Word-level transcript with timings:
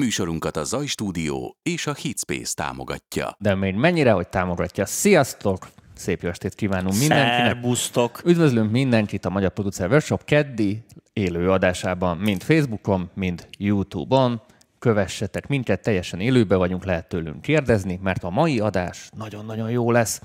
Műsorunkat 0.00 0.56
a 0.56 0.64
Zaj 0.64 0.86
Stúdió 0.86 1.56
és 1.62 1.86
a 1.86 1.94
Hitspace 1.94 2.54
támogatja. 2.54 3.36
De 3.38 3.54
még 3.54 3.74
mennyire, 3.74 4.12
hogy 4.12 4.28
támogatja. 4.28 4.86
Sziasztok! 4.86 5.68
Szép 5.94 6.22
jó 6.22 6.28
estét 6.28 6.54
kívánunk 6.54 6.98
mindenkinek. 6.98 7.46
Szerbusztok! 7.46 8.20
Üdvözlünk 8.24 8.70
mindenkit 8.70 9.24
a 9.24 9.30
Magyar 9.30 9.50
Producer 9.50 9.90
Workshop 9.90 10.24
keddi 10.24 10.84
élő 11.12 11.50
adásában, 11.50 12.16
mind 12.16 12.42
Facebookon, 12.42 13.10
mind 13.14 13.46
YouTube-on. 13.58 14.42
Kövessetek 14.78 15.46
minket, 15.46 15.82
teljesen 15.82 16.20
élőbe 16.20 16.56
vagyunk, 16.56 16.84
lehet 16.84 17.08
tőlünk 17.08 17.40
kérdezni, 17.40 18.00
mert 18.02 18.24
a 18.24 18.30
mai 18.30 18.60
adás 18.60 19.10
nagyon-nagyon 19.16 19.70
jó 19.70 19.90
lesz. 19.90 20.20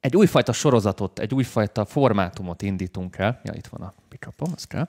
Egy 0.00 0.16
újfajta 0.16 0.52
sorozatot, 0.52 1.18
egy 1.18 1.34
újfajta 1.34 1.84
formátumot 1.84 2.62
indítunk 2.62 3.16
el. 3.16 3.40
Ja, 3.44 3.52
itt 3.54 3.66
van 3.66 3.80
a 3.80 3.94
pickupom, 4.08 4.52
az 4.54 4.64
kell. 4.64 4.88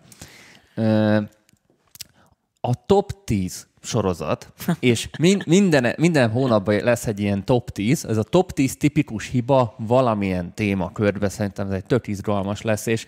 A 2.66 2.74
top 2.88 3.26
10 3.28 3.73
sorozat, 3.84 4.54
és 4.80 5.10
min- 5.20 5.46
minden, 5.46 5.94
minden 5.98 6.30
hónapban 6.30 6.76
lesz 6.84 7.08
egy 7.08 7.20
ilyen 7.20 7.46
top 7.46 7.70
10, 7.70 8.06
ez 8.06 8.18
a 8.18 8.24
top 8.24 8.52
10 8.52 8.78
tipikus 8.78 9.30
hiba 9.30 9.76
valamilyen 9.78 10.54
témakörbe, 10.54 11.30
szerintem 11.30 11.68
ez 11.68 11.74
egy 11.74 11.86
tök 11.86 12.08
izgalmas 12.08 12.62
lesz, 12.62 12.86
és 12.86 13.06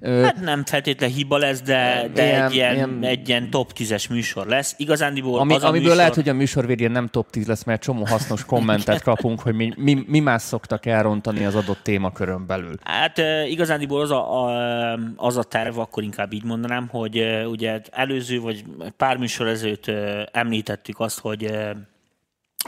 ö, 0.00 0.20
Hát 0.22 0.40
nem 0.40 0.64
feltétlenül 0.64 1.16
hiba 1.16 1.36
lesz, 1.38 1.60
de, 1.62 2.10
de 2.14 2.26
Ilyen- 2.26 2.46
egy, 2.46 2.54
ilyen, 2.54 2.74
ilyen- 2.74 2.98
egy 3.02 3.28
ilyen 3.28 3.50
top 3.50 3.72
10-es 3.78 4.10
műsor 4.10 4.46
lesz. 4.46 4.74
Igazándiból 4.76 5.38
ami, 5.40 5.54
az 5.54 5.62
amiből 5.62 5.80
műsor, 5.82 5.96
lehet, 5.96 6.14
hogy 6.14 6.28
a 6.28 6.32
műsor 6.34 6.66
végén 6.66 6.90
nem 6.90 7.06
top 7.08 7.30
10 7.30 7.46
lesz, 7.46 7.64
mert 7.64 7.82
csomó 7.82 8.04
hasznos 8.04 8.44
kommentet 8.44 9.02
kapunk, 9.02 9.40
hogy 9.40 9.54
mi, 9.54 9.72
mi, 9.76 10.04
mi 10.06 10.18
más 10.20 10.42
szoktak 10.42 10.86
elrontani 10.86 11.44
az 11.44 11.54
adott 11.54 11.80
témakörön 11.82 12.46
belül. 12.46 12.74
Hát 12.84 13.20
igazándiból 13.48 14.00
az 14.00 14.10
a, 14.10 14.44
a, 14.44 14.98
az 15.16 15.36
a 15.36 15.42
terv, 15.42 15.78
akkor 15.78 16.02
inkább 16.02 16.32
így 16.32 16.44
mondanám, 16.44 16.88
hogy 16.88 17.24
ugye 17.50 17.80
előző 17.90 18.40
vagy 18.40 18.64
pár 18.96 19.16
műsor 19.16 19.46
ezelőtt 19.46 19.90
említettük 20.32 21.00
azt, 21.00 21.18
hogy 21.18 21.54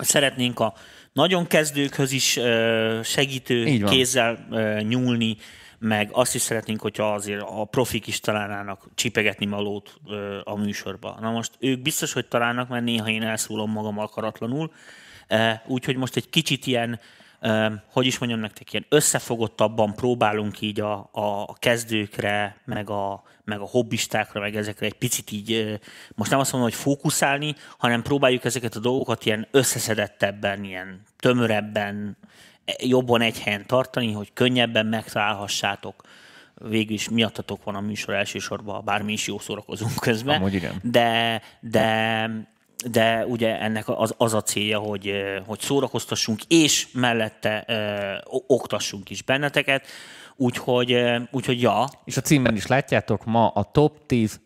szeretnénk 0.00 0.60
a 0.60 0.74
nagyon 1.12 1.46
kezdőkhöz 1.46 2.12
is 2.12 2.38
segítő 3.02 3.84
kézzel 3.84 4.46
nyúlni, 4.88 5.36
meg 5.78 6.08
azt 6.12 6.34
is 6.34 6.40
szeretnénk, 6.40 6.80
hogyha 6.80 7.14
azért 7.14 7.42
a 7.42 7.64
profik 7.64 8.06
is 8.06 8.20
találnának 8.20 8.88
csipegetni 8.94 9.46
malót 9.46 10.00
a 10.44 10.56
műsorba. 10.56 11.18
Na 11.20 11.30
most 11.30 11.52
ők 11.58 11.82
biztos, 11.82 12.12
hogy 12.12 12.26
találnak, 12.26 12.68
mert 12.68 12.84
néha 12.84 13.08
én 13.08 13.22
elszólom 13.22 13.70
magam 13.70 13.98
akaratlanul, 13.98 14.72
úgyhogy 15.66 15.96
most 15.96 16.16
egy 16.16 16.30
kicsit 16.30 16.66
ilyen 16.66 17.00
hogy 17.92 18.06
is 18.06 18.18
mondjam 18.18 18.40
nektek, 18.40 18.72
ilyen 18.72 18.86
összefogottabban 18.88 19.94
próbálunk 19.94 20.60
így 20.60 20.80
a, 20.80 21.10
a 21.12 21.54
kezdőkre, 21.58 22.56
meg 22.64 22.90
a, 22.90 23.22
meg 23.44 23.60
a 23.60 23.66
hobbistákra, 23.66 24.40
meg 24.40 24.56
ezekre 24.56 24.86
egy 24.86 24.94
picit 24.94 25.30
így, 25.30 25.80
most 26.14 26.30
nem 26.30 26.40
azt 26.40 26.52
mondom, 26.52 26.70
hogy 26.70 26.78
fókuszálni, 26.78 27.54
hanem 27.78 28.02
próbáljuk 28.02 28.44
ezeket 28.44 28.74
a 28.74 28.80
dolgokat 28.80 29.26
ilyen 29.26 29.46
összeszedettebben, 29.50 30.64
ilyen 30.64 31.02
tömörebben, 31.18 32.16
e- 32.64 32.76
jobban 32.78 33.20
egy 33.20 33.40
helyen 33.40 33.66
tartani, 33.66 34.12
hogy 34.12 34.32
könnyebben 34.32 34.86
megtalálhassátok. 34.86 36.02
Végül 36.54 36.94
is 36.94 37.08
miattatok 37.08 37.64
van 37.64 37.74
a 37.74 37.80
műsor 37.80 38.14
elsősorban, 38.14 38.84
bármi 38.84 39.12
is 39.12 39.26
jó 39.26 39.38
szórakozunk 39.38 39.94
közben. 39.94 40.36
Amúgy 40.36 40.54
igen. 40.54 40.74
De, 40.82 41.42
de, 41.60 42.30
de 42.90 43.26
ugye 43.26 43.60
ennek 43.60 43.88
az, 43.88 44.14
az 44.16 44.34
a 44.34 44.42
célja, 44.42 44.78
hogy, 44.78 45.12
hogy 45.46 45.60
szórakoztassunk, 45.60 46.40
és 46.48 46.86
mellette 46.92 47.64
ö, 47.66 48.32
oktassunk 48.46 49.10
is 49.10 49.22
benneteket. 49.22 49.86
Úgyhogy, 50.36 50.96
úgyhogy 51.30 51.60
ja, 51.60 51.88
És 52.04 52.16
a 52.16 52.20
címben 52.20 52.56
is 52.56 52.66
látjátok, 52.66 53.24
ma 53.24 53.48
a 53.48 53.70
top 53.70 54.06
10 54.06 54.40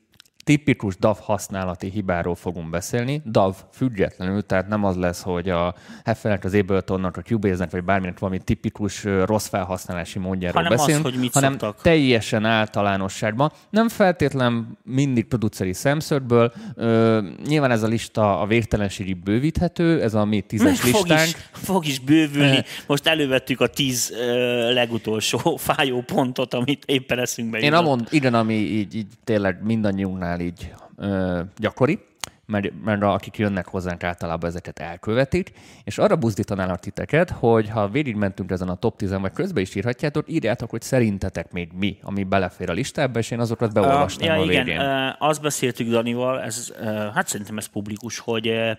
tipikus 0.45 0.97
DAV 0.97 1.19
használati 1.21 1.91
hibáról 1.91 2.35
fogunk 2.35 2.71
beszélni. 2.71 3.23
DAV 3.25 3.55
függetlenül, 3.73 4.47
tehát 4.47 4.69
nem 4.69 4.85
az 4.85 4.97
lesz, 4.97 5.23
hogy 5.23 5.49
a 5.49 5.75
Heffelnek, 6.05 6.45
az 6.45 6.55
Abletonnak, 6.55 7.17
a 7.17 7.21
Cubase-nek, 7.23 7.71
vagy 7.71 7.85
bárminek 7.85 8.19
valami 8.19 8.39
tipikus 8.39 9.05
rossz 9.05 9.47
felhasználási 9.47 10.19
módjáról 10.19 10.63
Hanem 10.63 10.73
az, 10.79 10.79
beszélünk, 10.79 11.05
hogy 11.05 11.19
mit 11.19 11.33
hanem 11.33 11.53
szoktak. 11.53 11.83
teljesen 11.83 12.45
általánosságban. 12.45 13.53
Nem 13.71 13.89
feltétlen 13.89 14.79
mindig 14.85 15.25
produceri 15.25 15.73
szemszögből. 15.73 16.53
Ö, 16.75 17.21
nyilván 17.47 17.71
ez 17.71 17.83
a 17.83 17.87
lista 17.87 18.41
a 18.41 18.47
végtelenségig 18.47 19.17
bővíthető, 19.23 20.03
ez 20.03 20.15
a 20.15 20.25
mi 20.25 20.41
tízes 20.41 20.81
fog 20.81 21.07
listánk. 21.07 21.29
is, 21.29 21.37
fog 21.53 21.87
is 21.87 21.99
bővülni. 21.99 22.57
Eh. 22.57 22.65
Most 22.87 23.07
elővettük 23.07 23.61
a 23.61 23.67
tíz 23.67 24.13
ö, 24.21 24.73
legutolsó 24.73 25.57
fájó 25.67 26.01
pontot, 26.01 26.55
amit 26.55 26.83
éppen 26.87 27.19
eszünkbe 27.19 27.59
Én 27.59 27.65
jutott. 27.65 27.81
amond, 27.81 28.07
igen, 28.11 28.35
ami 28.35 28.55
így, 28.55 28.95
így 28.95 29.07
tényleg 29.25 29.63
mindannyiunknál 29.63 30.34
így 30.41 30.75
ö, 30.97 31.41
gyakori, 31.57 31.99
mert, 32.47 32.73
mert 32.85 33.03
akik 33.03 33.37
jönnek 33.37 33.67
hozzánk 33.67 34.05
általában 34.05 34.51
ezeket 34.51 34.79
elkövetik, 34.79 35.53
és 35.85 35.99
arra 35.99 36.17
buzdítanálak 36.17 36.81
titeket, 36.81 37.31
hogy 37.31 37.69
ha 37.69 37.89
végigmentünk 37.89 38.51
ezen 38.51 38.69
a 38.69 38.75
top 38.75 38.97
10 38.97 39.11
vagy 39.11 39.33
közben 39.33 39.63
is 39.63 39.75
írhatjátok, 39.75 40.25
írjátok, 40.29 40.71
hogy 40.71 40.83
szerintetek 40.83 41.53
még 41.53 41.71
mi, 41.73 41.99
ami 42.03 42.25
belefér 42.25 42.71
a 42.71 42.73
listába, 42.73 43.19
és 43.19 43.31
én 43.31 43.41
azokat 43.41 43.73
beolvastam 43.73 44.27
ja, 44.27 44.41
a 44.41 44.45
igen, 44.45 44.65
végén. 44.65 44.81
ö, 44.81 45.09
azt 45.19 45.43
beszéltük 45.43 45.89
Danival, 45.89 46.41
ez, 46.41 46.73
ö, 46.81 46.85
hát 47.15 47.29
szerintem 47.29 47.59
ez 47.59 47.67
publikus, 47.67 48.19
hogy 48.19 48.49
ö, 48.49 48.73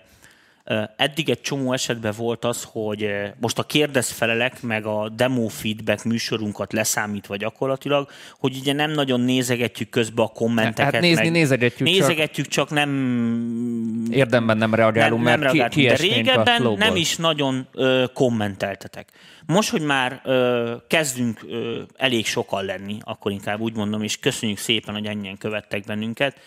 eddig 0.95 1.29
egy 1.29 1.41
csomó 1.41 1.73
esetben 1.73 2.13
volt 2.17 2.45
az, 2.45 2.67
hogy 2.71 3.09
most 3.39 3.59
a 3.59 3.63
kérdezfelelek, 3.63 4.61
meg 4.61 4.85
a 4.85 5.09
demo 5.09 5.47
feedback 5.47 6.03
műsorunkat 6.03 6.73
leszámítva 6.73 7.35
gyakorlatilag, 7.35 8.09
hogy 8.39 8.57
ugye 8.59 8.73
nem 8.73 8.91
nagyon 8.91 9.21
nézegetjük 9.21 9.89
közbe 9.89 10.21
a 10.21 10.27
kommenteket. 10.27 10.93
Hát 10.93 11.01
nézni 11.01 11.23
meg 11.23 11.31
nézegetjük, 11.31 11.87
nézegetjük 11.87 12.47
csak, 12.47 12.67
csak 12.67 12.77
nem 12.77 14.07
Érdemben 14.11 14.57
nem 14.57 14.73
reagálunk, 14.75 15.23
nem, 15.23 15.39
nem 15.39 15.55
mert 15.55 15.73
ki, 15.73 15.81
reagáltunk, 15.81 15.87
de 15.87 16.15
régebben 16.15 16.77
nem 16.77 16.95
is 16.95 17.15
nagyon 17.15 17.67
ö, 17.71 18.05
kommenteltetek. 18.13 19.09
Most, 19.45 19.69
hogy 19.69 19.81
már 19.81 20.21
ö, 20.23 20.73
kezdünk 20.87 21.45
ö, 21.49 21.81
elég 21.97 22.25
sokan 22.25 22.65
lenni, 22.65 22.97
akkor 23.01 23.31
inkább 23.31 23.59
úgy 23.59 23.75
mondom, 23.75 24.03
és 24.03 24.19
köszönjük 24.19 24.57
szépen, 24.57 24.93
hogy 24.93 25.05
ennyien 25.05 25.37
követtek 25.37 25.83
bennünket, 25.83 26.37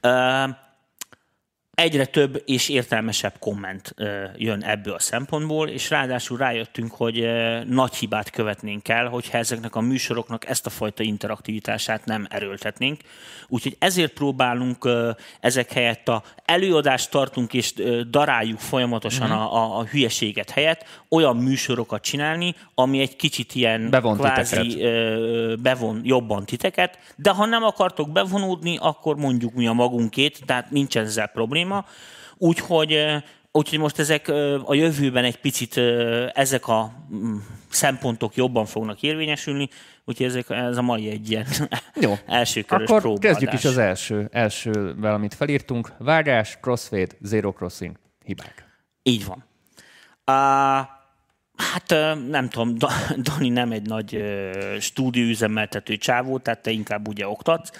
ö, 0.00 0.08
egyre 1.74 2.04
több 2.04 2.42
és 2.46 2.68
értelmesebb 2.68 3.34
komment 3.38 3.94
jön 4.36 4.62
ebből 4.62 4.94
a 4.94 4.98
szempontból, 4.98 5.68
és 5.68 5.90
ráadásul 5.90 6.38
rájöttünk, 6.38 6.92
hogy 6.92 7.28
nagy 7.66 7.94
hibát 7.94 8.30
követnénk 8.30 8.88
el, 8.88 9.08
hogyha 9.08 9.38
ezeknek 9.38 9.74
a 9.74 9.80
műsoroknak 9.80 10.48
ezt 10.48 10.66
a 10.66 10.70
fajta 10.70 11.02
interaktivitását 11.02 12.04
nem 12.04 12.26
erőltetnénk. 12.30 13.00
Úgyhogy 13.48 13.76
ezért 13.78 14.12
próbálunk 14.12 14.88
ezek 15.40 15.72
helyett 15.72 16.08
a 16.08 16.22
előadást 16.44 17.10
tartunk 17.10 17.52
és 17.52 17.72
daráljuk 18.10 18.58
folyamatosan 18.58 19.28
Mhm. 19.28 19.38
a, 19.38 19.54
a, 19.54 19.78
a 19.78 19.84
hülyeséget 19.84 20.50
helyett, 20.50 20.84
olyan 21.08 21.36
műsorokat 21.36 22.02
csinálni, 22.02 22.54
ami 22.74 23.00
egy 23.00 23.16
kicsit 23.16 23.54
ilyen 23.54 23.90
Bevon 23.90 24.16
kvázi 24.16 24.66
titeket. 24.66 25.60
bevon 25.60 26.00
jobban 26.04 26.44
titeket, 26.44 26.98
de 27.16 27.30
ha 27.30 27.46
nem 27.46 27.62
akartok 27.62 28.10
bevonódni, 28.10 28.76
akkor 28.80 29.16
mondjuk 29.16 29.54
mi 29.54 29.66
a 29.66 29.72
magunkét, 29.72 30.42
tehát 30.46 30.70
nincs 30.70 30.96
ezzel 30.96 31.26
probléma. 31.26 31.63
Úgyhogy, 32.36 32.92
ö, 32.92 33.16
úgyhogy 33.52 33.78
most 33.78 33.98
ezek 33.98 34.28
a 34.64 34.74
jövőben 34.74 35.24
egy 35.24 35.36
picit 35.36 35.76
ezek 36.32 36.68
a 36.68 36.92
mm, 37.14 37.36
szempontok 37.68 38.34
jobban 38.36 38.66
fognak 38.66 39.02
érvényesülni, 39.02 39.68
úgyhogy 40.04 40.26
ezek, 40.26 40.50
ez 40.50 40.76
a 40.76 40.82
mai 40.82 41.10
egy 41.10 41.30
ilyen 41.30 41.46
Jó. 42.00 42.14
első 42.26 42.62
körös 42.62 42.88
Akkor 42.88 43.00
próbaadás. 43.00 43.30
kezdjük 43.30 43.52
is 43.52 43.64
az 43.64 43.78
első, 43.78 44.28
elsővel, 44.32 45.14
amit 45.14 45.34
felírtunk. 45.34 45.92
Vágás, 45.98 46.58
crossfade, 46.60 47.14
zero 47.20 47.52
crossing, 47.52 47.96
hibák. 48.24 48.64
Így 49.02 49.26
van. 49.26 49.44
Uh, 50.26 50.86
hát 51.56 51.88
nem 52.28 52.48
tudom, 52.48 52.74
Da- 52.78 53.14
Dani 53.30 53.48
nem 53.48 53.72
egy 53.72 53.86
nagy 53.86 54.22
stúdióüzemeltető 54.80 55.96
csávó, 55.96 56.38
tehát 56.38 56.62
te 56.62 56.70
inkább 56.70 57.08
ugye 57.08 57.28
oktatsz. 57.28 57.70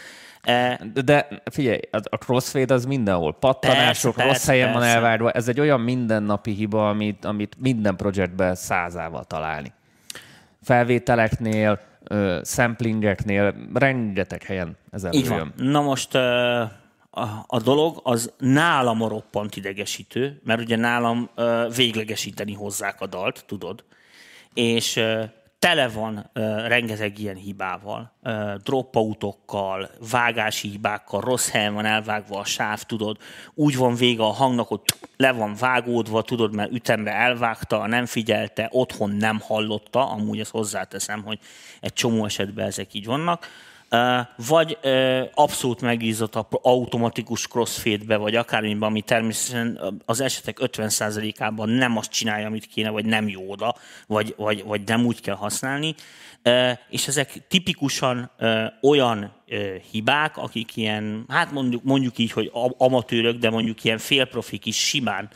Uh, 0.46 1.02
De, 1.02 1.28
figyelj, 1.44 1.80
a 1.90 2.16
crossfade 2.16 2.74
az 2.74 2.84
mindenhol. 2.84 3.34
Pattanások, 3.34 4.14
Persze, 4.14 4.28
rossz 4.28 4.32
persze, 4.32 4.52
helyen 4.52 4.72
van 4.72 4.80
persze. 4.80 4.94
elvárva. 4.94 5.30
Ez 5.30 5.48
egy 5.48 5.60
olyan 5.60 5.80
mindennapi 5.80 6.52
hiba, 6.52 6.88
amit, 6.88 7.24
amit 7.24 7.56
minden 7.58 7.96
projektben 7.96 8.54
százával 8.54 9.24
találni. 9.24 9.72
Felvételeknél, 10.62 11.80
samplingeknél, 12.44 13.54
rengeteg 13.74 14.42
helyen 14.42 14.76
ez 14.90 15.04
így 15.10 15.26
előjön. 15.26 15.52
van. 15.56 15.66
Na 15.66 15.80
most 15.80 16.14
a, 17.46 17.60
dolog 17.64 18.00
az 18.02 18.32
nálam 18.38 19.02
a 19.02 19.08
roppant 19.08 19.56
idegesítő, 19.56 20.40
mert 20.44 20.60
ugye 20.60 20.76
nálam 20.76 21.30
véglegesíteni 21.76 22.54
hozzák 22.54 23.00
a 23.00 23.06
dalt, 23.06 23.44
tudod, 23.46 23.84
és 24.54 25.00
tele 25.64 25.88
van 25.88 26.30
ö, 26.32 26.66
rengeteg 26.66 27.18
ilyen 27.18 27.36
hibával, 27.36 28.12
ö, 28.22 28.54
dropoutokkal, 28.62 29.90
vágási 30.10 30.68
hibákkal, 30.68 31.20
rossz 31.20 31.50
helyen 31.50 31.74
van 31.74 31.84
elvágva 31.84 32.38
a 32.38 32.44
sáv, 32.44 32.82
tudod, 32.82 33.16
úgy 33.54 33.76
van 33.76 33.94
vége 33.94 34.22
a 34.22 34.32
hangnak, 34.32 34.68
hogy 34.68 34.80
le 35.16 35.32
van 35.32 35.54
vágódva, 35.54 36.22
tudod, 36.22 36.54
mert 36.54 36.72
ütemre 36.72 37.12
elvágta, 37.12 37.86
nem 37.86 38.06
figyelte, 38.06 38.68
otthon 38.70 39.10
nem 39.10 39.40
hallotta, 39.40 40.10
amúgy 40.10 40.40
ezt 40.40 40.50
hozzáteszem, 40.50 41.22
hogy 41.22 41.38
egy 41.80 41.92
csomó 41.92 42.24
esetben 42.24 42.66
ezek 42.66 42.94
így 42.94 43.06
vannak. 43.06 43.46
Vagy 44.36 44.78
abszolút 45.34 45.80
megízott 45.80 46.34
a 46.34 46.48
automatikus 46.50 47.46
crossfade-be, 47.46 48.16
vagy 48.16 48.36
akármiben, 48.36 48.88
ami 48.88 49.02
természetesen 49.02 50.00
az 50.04 50.20
esetek 50.20 50.58
50%-ában 50.60 51.68
nem 51.68 51.96
azt 51.96 52.10
csinálja, 52.10 52.46
amit 52.46 52.66
kéne, 52.66 52.90
vagy 52.90 53.04
nem 53.04 53.28
jó 53.28 53.50
oda, 53.50 53.74
vagy, 54.06 54.34
vagy, 54.36 54.64
vagy 54.64 54.80
nem 54.86 55.06
úgy 55.06 55.20
kell 55.20 55.34
használni. 55.34 55.94
És 56.88 57.08
ezek 57.08 57.46
tipikusan 57.48 58.30
olyan 58.82 59.32
hibák, 59.90 60.36
akik 60.36 60.76
ilyen, 60.76 61.24
hát 61.28 61.52
mondjuk, 61.52 61.82
mondjuk 61.82 62.18
így, 62.18 62.32
hogy 62.32 62.50
amatőrök, 62.78 63.36
de 63.36 63.50
mondjuk 63.50 63.84
ilyen 63.84 63.98
félprofik 63.98 64.66
is 64.66 64.76
simán 64.76 65.28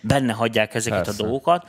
benne 0.00 0.32
hagyják 0.32 0.74
ezeket 0.74 1.04
Persze. 1.04 1.22
a 1.22 1.26
dolgokat. 1.26 1.66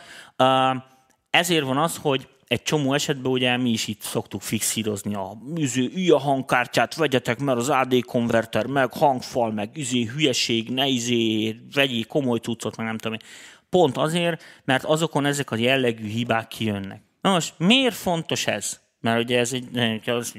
Ezért 1.29 1.65
van 1.65 1.77
az, 1.77 1.97
hogy 2.01 2.27
egy 2.51 2.63
csomó 2.63 2.93
esetben 2.93 3.31
ugye 3.31 3.57
mi 3.57 3.69
is 3.69 3.87
itt 3.87 4.01
szoktuk 4.01 4.41
fixírozni 4.41 5.15
a 5.15 5.37
üző, 5.57 5.89
ülj 5.95 6.09
a 6.09 6.17
hangkártyát, 6.17 6.95
vegyetek, 6.95 7.39
mert 7.39 7.57
az 7.57 7.69
AD 7.69 8.03
konverter, 8.05 8.65
meg 8.65 8.93
hangfal, 8.93 9.51
meg 9.51 9.69
üzé, 9.77 10.03
hülyeség, 10.03 10.69
ne 10.69 10.87
izé, 10.87 11.55
vegyél 11.73 12.05
komoly 12.05 12.37
cuccot, 12.37 12.77
meg 12.77 12.85
nem 12.85 12.97
tudom 12.97 13.17
én. 13.21 13.27
Pont 13.69 13.97
azért, 13.97 14.43
mert 14.65 14.83
azokon 14.83 15.25
ezek 15.25 15.51
a 15.51 15.55
jellegű 15.55 16.07
hibák 16.07 16.47
kijönnek. 16.47 17.01
Na 17.21 17.31
most 17.31 17.53
miért 17.57 17.95
fontos 17.95 18.47
ez? 18.47 18.79
Mert 19.01 19.23
ugye 19.23 19.39
ez 19.39 19.53
egy, 19.53 20.09
az, 20.09 20.33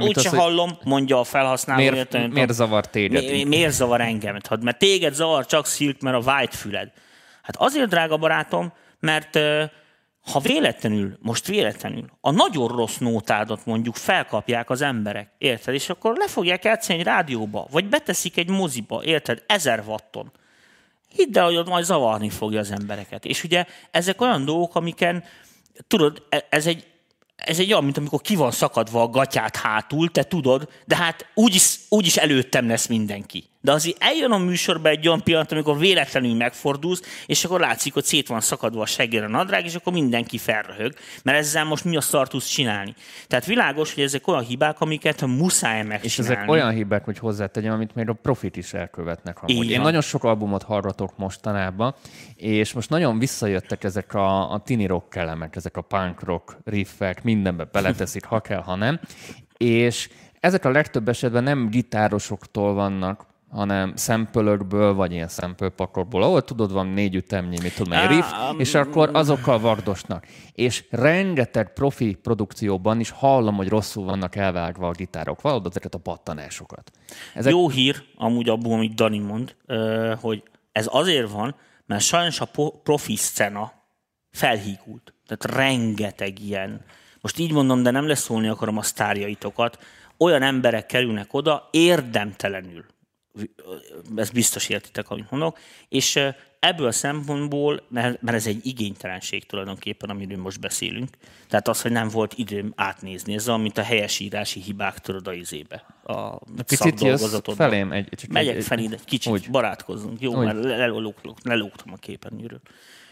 úgy 0.00 0.18
se 0.18 0.36
hallom, 0.36 0.70
mondja 0.84 1.20
a 1.20 1.24
felhasználó. 1.24 1.90
Miért, 1.90 2.12
miért, 2.12 2.32
miért 2.32 2.52
zavar 2.52 2.86
téged? 2.86 3.30
Mi, 3.30 3.44
miért 3.44 3.72
zavar 3.72 4.00
engem? 4.00 4.38
Hát, 4.48 4.62
mert 4.62 4.78
téged 4.78 5.14
zavar 5.14 5.46
csak 5.46 5.66
szilk, 5.66 6.00
mert 6.00 6.26
a 6.26 6.32
white 6.32 6.56
füled. 6.56 6.92
Hát 7.42 7.56
azért, 7.56 7.88
drága 7.88 8.16
barátom, 8.16 8.72
mert 9.00 9.38
ha 10.20 10.40
véletlenül, 10.40 11.18
most 11.20 11.46
véletlenül, 11.46 12.04
a 12.20 12.30
nagyon 12.30 12.68
rossz 12.68 12.96
nótádat 12.96 13.66
mondjuk 13.66 13.96
felkapják 13.96 14.70
az 14.70 14.80
emberek, 14.80 15.30
érted? 15.38 15.74
És 15.74 15.88
akkor 15.88 16.16
le 16.16 16.28
fogják 16.28 16.64
játszani 16.64 16.98
egy 16.98 17.04
rádióba, 17.04 17.66
vagy 17.70 17.88
beteszik 17.88 18.36
egy 18.36 18.48
moziba, 18.48 19.04
érted? 19.04 19.42
Ezer 19.46 19.82
watton. 19.86 20.32
Hidd 21.08 21.38
el, 21.38 21.44
hogy 21.44 21.56
ott 21.56 21.68
majd 21.68 21.84
zavarni 21.84 22.28
fogja 22.28 22.58
az 22.58 22.70
embereket. 22.70 23.24
És 23.24 23.44
ugye 23.44 23.64
ezek 23.90 24.20
olyan 24.20 24.44
dolgok, 24.44 24.74
amiken, 24.74 25.24
tudod, 25.86 26.22
e- 26.28 26.46
ez 26.50 26.66
egy, 26.66 26.86
ez 27.36 27.58
egy 27.58 27.70
olyan, 27.72 27.84
mint 27.84 27.96
amikor 27.96 28.20
ki 28.20 28.36
van 28.36 28.50
szakadva 28.50 29.02
a 29.02 29.08
gatyát 29.08 29.56
hátul, 29.56 30.10
te 30.10 30.22
tudod, 30.22 30.68
de 30.86 30.96
hát 30.96 31.26
úgyis, 31.34 31.78
úgyis 31.88 32.16
előttem 32.16 32.68
lesz 32.68 32.86
mindenki. 32.86 33.44
De 33.60 33.72
azért 33.72 33.96
eljön 34.02 34.30
a 34.30 34.38
műsorba 34.38 34.88
egy 34.88 35.08
olyan 35.08 35.22
pillanat, 35.22 35.52
amikor 35.52 35.78
véletlenül 35.78 36.34
megfordulsz, 36.34 37.02
és 37.26 37.44
akkor 37.44 37.60
látszik, 37.60 37.92
hogy 37.92 38.04
szét 38.04 38.28
van 38.28 38.40
szakadva 38.40 38.80
a 38.80 38.86
seggére 38.86 39.24
a 39.24 39.28
nadrág, 39.28 39.64
és 39.64 39.74
akkor 39.74 39.92
mindenki 39.92 40.38
felröhög, 40.38 40.94
mert 41.22 41.38
ezzel 41.38 41.64
most 41.64 41.84
mi 41.84 41.96
a 41.96 42.00
szar 42.00 42.28
tudsz 42.28 42.48
csinálni. 42.48 42.94
Tehát 43.26 43.44
világos, 43.46 43.94
hogy 43.94 44.02
ezek 44.02 44.28
olyan 44.28 44.42
hibák, 44.42 44.80
amiket 44.80 45.26
muszáj 45.26 45.82
megcsinálni. 45.82 46.06
És 46.06 46.18
ezek 46.18 46.50
olyan 46.50 46.70
hibák, 46.70 47.04
hogy 47.04 47.18
hozzátegyem, 47.18 47.72
amit 47.72 47.94
még 47.94 48.08
a 48.08 48.12
profit 48.12 48.56
is 48.56 48.72
elkövetnek. 48.72 49.42
Amúgy. 49.42 49.70
Én 49.70 49.80
nagyon 49.80 50.00
sok 50.00 50.24
albumot 50.24 50.62
hallgatok 50.62 51.16
mostanában, 51.16 51.94
és 52.36 52.72
most 52.72 52.90
nagyon 52.90 53.18
visszajöttek 53.18 53.84
ezek 53.84 54.14
a, 54.14 54.52
a 54.52 54.58
tini 54.58 54.86
rock 54.86 55.16
elemek, 55.16 55.56
ezek 55.56 55.76
a 55.76 55.80
punk 55.80 56.24
rock 56.24 56.56
riffek, 56.64 57.22
mindenbe 57.22 57.64
beleteszik, 57.72 58.24
ha 58.24 58.40
kell, 58.40 58.60
ha 58.60 58.74
nem. 58.74 59.00
És 59.56 60.08
ezek 60.40 60.64
a 60.64 60.70
legtöbb 60.70 61.08
esetben 61.08 61.42
nem 61.42 61.68
gitárosoktól 61.68 62.74
vannak, 62.74 63.28
hanem 63.50 63.96
szempölökből, 63.96 64.94
vagy 64.94 65.12
ilyen 65.12 65.28
szempölpakokból, 65.28 66.22
ahol 66.22 66.42
tudod, 66.42 66.72
van 66.72 66.86
négy 66.86 67.14
ütemnyi, 67.14 67.58
mit 67.62 67.74
tudom, 67.74 67.92
egy 67.92 68.08
riff, 68.08 68.26
és 68.58 68.74
akkor 68.74 69.10
azokkal 69.12 69.60
vardosnak. 69.60 70.26
És 70.52 70.84
rengeteg 70.90 71.72
profi 71.72 72.14
produkcióban 72.14 73.00
is 73.00 73.10
hallom, 73.10 73.54
hogy 73.54 73.68
rosszul 73.68 74.04
vannak 74.04 74.36
elvágva 74.36 74.88
a 74.88 74.92
gitárok, 74.92 75.40
valahogy 75.40 75.66
ezeket 75.68 75.94
a 75.94 75.98
pattanásokat. 75.98 76.90
Ezek... 77.34 77.52
Jó 77.52 77.68
hír, 77.68 78.02
amúgy 78.16 78.48
abból, 78.48 78.72
amit 78.72 78.94
Dani 78.94 79.18
mond, 79.18 79.56
hogy 80.20 80.42
ez 80.72 80.88
azért 80.90 81.30
van, 81.30 81.54
mert 81.86 82.02
sajnos 82.02 82.40
a 82.40 82.48
profi 82.82 83.16
szcena 83.16 83.72
felhígult. 84.30 85.14
Tehát 85.26 85.56
rengeteg 85.58 86.40
ilyen, 86.40 86.84
most 87.20 87.38
így 87.38 87.52
mondom, 87.52 87.82
de 87.82 87.90
nem 87.90 88.06
leszólni 88.06 88.48
akarom 88.48 88.76
a 88.76 88.82
sztárjaitokat, 88.82 89.78
olyan 90.18 90.42
emberek 90.42 90.86
kerülnek 90.86 91.34
oda 91.34 91.68
érdemtelenül, 91.70 92.84
ezt 94.16 94.32
biztos 94.32 94.68
értitek, 94.68 95.10
amit 95.10 95.30
mondok, 95.30 95.58
és 95.88 96.20
ebből 96.58 96.86
a 96.86 96.92
szempontból, 96.92 97.82
mert 97.88 98.32
ez 98.32 98.46
egy 98.46 98.66
igénytelenség 98.66 99.46
tulajdonképpen, 99.46 100.10
amiről 100.10 100.38
most 100.38 100.60
beszélünk, 100.60 101.08
tehát 101.48 101.68
az, 101.68 101.82
hogy 101.82 101.92
nem 101.92 102.08
volt 102.08 102.32
időm 102.36 102.72
átnézni, 102.76 103.34
ez 103.34 103.48
olyan, 103.48 103.60
mint 103.60 103.78
a 103.78 103.82
helyesírási 103.82 104.60
hibák 104.60 104.98
tudod 104.98 105.26
a 105.26 105.32
izébe, 105.32 105.84
a 106.02 106.38
Picit 106.66 107.18
felém 107.54 107.92
egy, 107.92 108.08
csak 108.16 108.30
Megyek 108.30 108.56
egy, 108.56 108.64
felé, 108.64 108.88
egy 108.92 109.04
kicsit 109.04 109.32
úgy. 109.32 109.50
barátkozzunk, 109.50 110.20
jó, 110.20 110.36
úgy. 110.36 110.44
mert 110.44 110.88
lelógtam 111.42 111.92
a 111.92 111.96
képernyőről. 111.96 112.60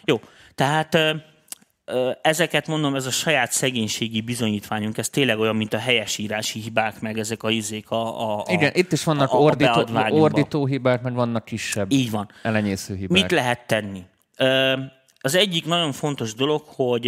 Jó, 0.04 0.20
tehát 0.54 0.98
ezeket 2.22 2.66
mondom, 2.66 2.94
ez 2.94 3.06
a 3.06 3.10
saját 3.10 3.52
szegénységi 3.52 4.20
bizonyítványunk, 4.20 4.98
ez 4.98 5.08
tényleg 5.08 5.38
olyan, 5.38 5.56
mint 5.56 5.74
a 5.74 5.78
helyesírási 5.78 6.60
hibák, 6.60 7.00
meg 7.00 7.18
ezek 7.18 7.42
a 7.42 7.50
izék 7.50 7.90
a, 7.90 8.20
a, 8.20 8.38
a 8.38 8.44
Igen, 8.48 8.72
itt 8.74 8.92
is 8.92 9.04
vannak 9.04 9.32
a, 9.32 9.36
ordító, 9.36 9.86
a 9.94 10.10
ordító 10.10 10.66
hibák, 10.66 11.02
meg 11.02 11.14
vannak 11.14 11.44
kisebb 11.44 11.92
Így 11.92 12.10
van. 12.10 12.30
elenyésző 12.42 12.94
hibák. 12.94 13.20
Mit 13.22 13.30
lehet 13.30 13.66
tenni? 13.66 14.02
Az 15.20 15.34
egyik 15.34 15.64
nagyon 15.66 15.92
fontos 15.92 16.34
dolog, 16.34 16.62
hogy 16.66 17.06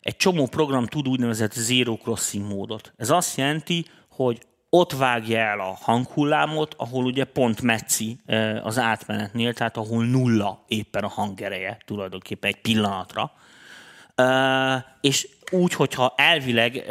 egy 0.00 0.16
csomó 0.16 0.46
program 0.46 0.86
tud 0.86 1.08
úgynevezett 1.08 1.52
zero 1.52 1.96
crossing 1.96 2.46
módot. 2.46 2.92
Ez 2.96 3.10
azt 3.10 3.36
jelenti, 3.36 3.84
hogy 4.08 4.38
ott 4.70 4.92
vágja 4.92 5.38
el 5.38 5.60
a 5.60 5.78
hanghullámot, 5.80 6.74
ahol 6.78 7.04
ugye 7.04 7.24
pont 7.24 7.62
metszi 7.62 8.18
az 8.62 8.78
átmenetnél, 8.78 9.52
tehát 9.52 9.76
ahol 9.76 10.04
nulla 10.04 10.64
éppen 10.68 11.04
a 11.04 11.08
hangereje 11.08 11.78
tulajdonképpen 11.84 12.50
egy 12.50 12.60
pillanatra 12.60 13.32
és 15.00 15.33
úgy, 15.54 15.72
hogyha 15.72 16.14
elvileg 16.16 16.84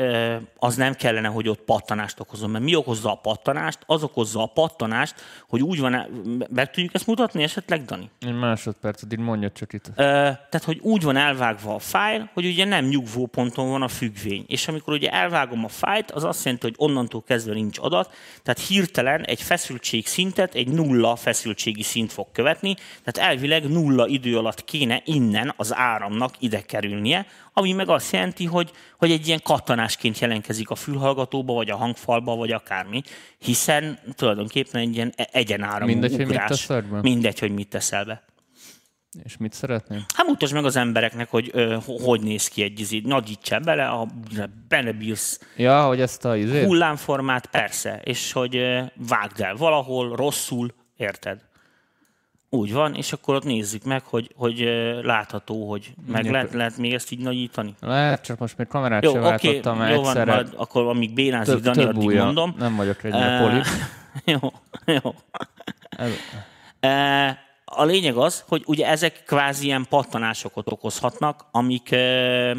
az 0.57 0.75
nem 0.75 0.94
kellene, 0.94 1.27
hogy 1.27 1.50
ott 1.50 1.62
pattanást 1.62 2.19
okozom. 2.19 2.51
Mert 2.51 2.63
mi 2.63 2.75
okozza 2.75 3.12
a 3.12 3.15
pattanást? 3.15 3.80
Az 3.86 4.04
okozza 4.04 4.42
a 4.42 4.45
pattanást, 4.45 5.15
hogy 5.48 5.62
úgy 5.62 5.80
van, 5.80 6.06
meg 6.50 6.71
tudjuk 6.71 6.94
ezt 6.94 7.07
mutatni 7.07 7.44
esetleg, 7.44 7.86
Dani? 7.86 8.10
Egy 8.19 8.39
másodperc, 8.39 9.04
addig 9.04 9.19
mondja 9.19 9.51
csak 9.51 9.74
itt. 9.74 9.92
Tehát, 9.95 10.63
hogy 10.63 10.80
úgy 10.81 11.04
van 11.04 11.15
elvágva 11.15 11.75
a 11.75 11.80
fájl, 11.80 12.30
hogy 12.33 12.45
ugye 12.45 12.65
nem 12.65 12.86
nyugvó 12.86 13.25
ponton 13.25 13.69
van 13.69 13.81
a 13.81 13.88
függvény. 13.88 14.45
És 14.48 14.68
amikor 14.68 14.94
ugye 14.94 15.10
elvágom 15.10 15.63
a 15.63 15.68
fájlt, 15.68 16.12
az 16.12 16.24
azt 16.24 16.44
jelenti, 16.44 16.65
hogy 16.65 16.75
onnantól 16.77 17.24
kezdve 17.24 17.54
nincs 17.54 17.77
adat, 17.80 18.13
tehát 18.44 18.60
hirtelen 18.60 19.24
egy 19.25 19.42
feszültség 19.42 20.07
szintet, 20.07 20.56
egy 20.56 20.68
nulla 20.68 21.15
feszültségi 21.15 21.83
szint 21.83 22.12
fog 22.12 22.27
követni, 22.31 22.75
tehát 23.04 23.30
elvileg 23.30 23.69
nulla 23.69 24.07
idő 24.07 24.38
alatt 24.38 24.63
kéne 24.63 25.01
innen 25.05 25.53
az 25.58 25.75
áramnak 25.75 26.34
ide 26.39 26.62
kerülnie, 26.62 27.25
ami 27.53 27.72
meg 27.72 27.89
azt 27.89 28.12
jelenti, 28.12 28.45
hogy, 28.45 28.72
hogy 28.98 29.12
egy 29.12 29.27
ilyen 29.27 29.41
kattanásként 29.43 30.19
jelentkezik 30.19 30.69
a 30.69 30.75
fülhallgatóba, 30.75 31.53
vagy 31.53 31.69
a 31.69 31.75
hangfalba, 31.75 32.36
vagy 32.36 32.51
akármi, 32.51 33.01
hiszen 33.38 34.00
tulajdonképpen 34.15 34.81
egy 34.81 34.95
ilyen 34.95 35.13
e- 35.15 35.29
egyenáramú 35.31 35.91
Mindegy, 35.91 36.22
ugrás. 36.22 36.65
Hogy 36.65 36.83
mit 36.91 37.01
Mindegy, 37.01 37.39
hogy 37.39 37.51
mit 37.51 37.69
teszel 37.69 38.05
be. 38.05 38.24
És 39.24 39.38
mit 39.38 39.53
szeretnél? 39.53 40.05
Hát 40.15 40.27
mutasd 40.27 40.53
meg 40.53 40.65
az 40.65 40.75
embereknek, 40.75 41.29
hogy 41.29 41.50
ö, 41.53 41.77
hogy 41.86 42.22
néz 42.22 42.48
ki 42.48 42.63
egy 42.63 42.79
izé. 42.79 43.01
Nagyítsál 43.05 43.60
bele, 43.60 43.88
a 43.88 44.07
belebilsz 44.67 45.39
ja, 45.57 45.86
hogy 45.86 46.01
ezt 46.01 46.25
a 46.25 46.36
izé... 46.36 46.63
hullámformát, 46.65 47.45
persze, 47.45 48.01
és 48.03 48.31
hogy 48.31 48.55
ö, 48.55 48.81
vágd 49.07 49.41
el 49.41 49.55
valahol, 49.55 50.15
rosszul, 50.15 50.74
érted? 50.98 51.41
Úgy 52.53 52.74
van, 52.74 52.95
és 52.95 53.13
akkor 53.13 53.36
ott 53.36 53.43
nézzük 53.43 53.83
meg, 53.83 54.03
hogy, 54.03 54.31
hogy 54.36 54.60
látható, 55.03 55.69
hogy 55.69 55.93
meg 56.07 56.31
lehet, 56.31 56.53
lehet 56.53 56.77
még 56.77 56.93
ezt 56.93 57.12
így 57.12 57.19
nagyítani. 57.19 57.75
Lehet, 57.79 58.24
csak 58.24 58.38
most 58.38 58.57
még 58.57 58.67
kamerát 58.67 59.03
jó, 59.03 59.12
sem 59.12 59.19
okay, 59.19 59.31
váltottam 59.31 59.88
jó, 59.88 60.01
van, 60.01 60.27
majd 60.27 60.53
akkor 60.55 60.88
amíg 60.88 61.13
bénázik 61.13 61.53
több, 61.53 61.63
Dani, 61.63 61.77
több 61.77 61.95
addig 61.95 62.07
újja. 62.07 62.24
mondom. 62.24 62.55
Nem 62.57 62.75
vagyok 62.75 63.03
egy 63.03 63.13
uh, 63.13 63.39
poli. 63.39 63.62
jó, 64.33 64.53
jó. 64.86 65.15
Ez... 65.89 66.12
Uh, 66.81 67.38
a 67.65 67.83
lényeg 67.83 68.15
az, 68.15 68.43
hogy 68.48 68.63
ugye 68.65 68.88
ezek 68.88 69.24
kvázi 69.25 69.65
ilyen 69.65 69.86
pattanásokat 69.89 70.72
okozhatnak, 70.72 71.45
amik 71.51 71.89
uh, 71.91 72.57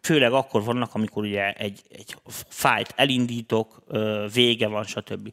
főleg 0.00 0.32
akkor 0.32 0.64
vannak, 0.64 0.94
amikor 0.94 1.22
ugye 1.22 1.52
egy, 1.52 1.80
egy 1.90 2.16
fájt 2.48 2.92
elindítok, 2.96 3.82
uh, 3.88 4.32
vége 4.32 4.66
van, 4.66 4.84
stb. 4.84 5.30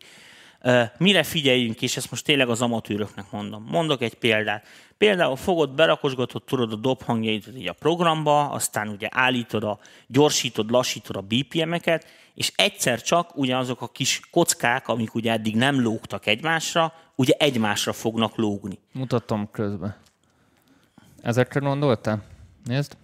Mire 0.98 1.24
figyeljünk, 1.24 1.82
és 1.82 1.98
ezt 1.98 2.12
most 2.12 2.26
tényleg 2.26 2.50
az 2.50 2.62
amatőröknek 2.62 3.32
mondom. 3.32 3.66
Mondok 3.70 4.02
egy 4.02 4.14
példát. 4.14 4.66
Például 4.98 5.36
fogod, 5.36 5.76
berakosgatod 5.76 6.44
tudod 6.44 6.72
a 6.72 6.76
dobhangjait 6.76 7.48
így 7.58 7.68
a 7.68 7.74
programba, 7.74 8.50
aztán 8.50 8.88
ugye 8.88 9.08
állítod 9.12 9.64
a, 9.64 9.80
gyorsítod, 10.08 10.72
lassítod 10.72 11.16
a 11.16 11.22
BPM-eket, 11.22 12.06
és 12.34 12.52
egyszer 12.56 13.02
csak 13.02 13.38
ugye 13.38 13.58
azok 13.58 13.82
a 13.82 13.88
kis 13.88 14.22
kockák, 14.32 14.88
amik 14.88 15.16
ugye 15.16 15.32
eddig 15.32 15.56
nem 15.56 15.82
lógtak 15.82 16.26
egymásra, 16.26 16.94
ugye 17.16 17.34
egymásra 17.38 17.94
fognak 17.94 18.36
lógni. 18.36 18.80
Mutatom 18.92 19.52
közben. 19.52 19.96
Ezekre 21.22 21.60
gondoltál? 21.60 22.24
Nézd. 22.64 22.98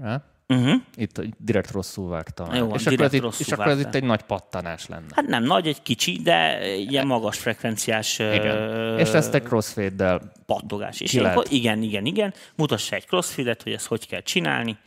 Rá. 0.00 0.24
Uh-huh. 0.52 0.80
Itt 0.96 1.20
direkt 1.38 1.70
rosszul 1.70 2.08
vágtam. 2.08 2.54
Jó, 2.54 2.66
van, 2.66 2.78
és, 2.78 2.86
akkor 2.86 3.04
ez, 3.04 3.12
itt, 3.12 3.24
és 3.38 3.52
akkor 3.52 3.68
ez 3.68 3.80
itt 3.80 3.94
egy 3.94 4.04
nagy 4.04 4.22
pattanás 4.22 4.86
lenne. 4.86 5.06
Hát 5.14 5.26
nem 5.26 5.44
nagy, 5.44 5.66
egy 5.66 5.82
kicsi, 5.82 6.20
de 6.22 6.66
ilyen 6.76 7.06
magas 7.06 7.38
frekvenciás 7.38 8.18
Igen. 8.18 8.56
ö, 8.56 8.98
És 8.98 9.10
ezt 9.10 9.34
egy 9.34 9.42
crossfade-del 9.42 10.32
pattogás. 10.46 11.00
És 11.00 11.20
igen, 11.48 11.82
igen, 11.82 12.06
igen, 12.06 12.34
mutassa 12.54 12.96
egy 12.96 13.06
crossfit 13.06 13.62
hogy 13.62 13.72
ezt 13.72 13.86
hogy 13.86 14.06
kell 14.06 14.20
csinálni. 14.20 14.78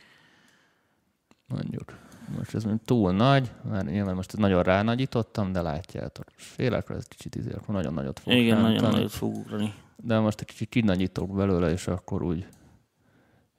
mondjuk. 1.48 2.03
Most 2.38 2.55
ez 2.55 2.63
túl 2.86 3.12
nagy, 3.12 3.51
mert 3.69 3.86
nyilván 3.86 4.15
most 4.15 4.38
nagyon 4.38 4.63
ránagyítottam, 4.63 5.51
de 5.51 5.62
látjátok. 5.62 6.25
És 6.38 6.43
félek, 6.43 6.89
ez 6.89 7.05
kicsit 7.07 7.36
izé, 7.36 7.51
akkor 7.51 7.75
nagyon 7.75 7.93
nagyot 7.93 8.19
fog 8.19 8.34
Igen, 8.34 8.57
nagyon 8.57 8.72
rántani. 8.72 8.93
nagyot 8.93 9.12
fog 9.12 9.36
ugrani. 9.36 9.74
De 9.95 10.19
most 10.19 10.39
egy 10.39 10.48
kicsit 10.48 10.69
kinagyítok 10.69 11.36
belőle, 11.36 11.72
és 11.72 11.88
akkor 11.88 12.24
úgy 12.24 12.48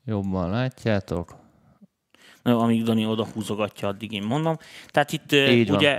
jobban 0.04 0.50
látjátok. 0.50 1.36
Amíg 2.46 2.82
Dani 2.82 3.06
oda 3.06 3.26
húzogatja, 3.34 3.88
addig 3.88 4.12
én 4.12 4.22
mondom. 4.22 4.58
Tehát 4.88 5.12
itt 5.12 5.32
Így 5.32 5.68
van, 5.68 5.76
ugye 5.76 5.90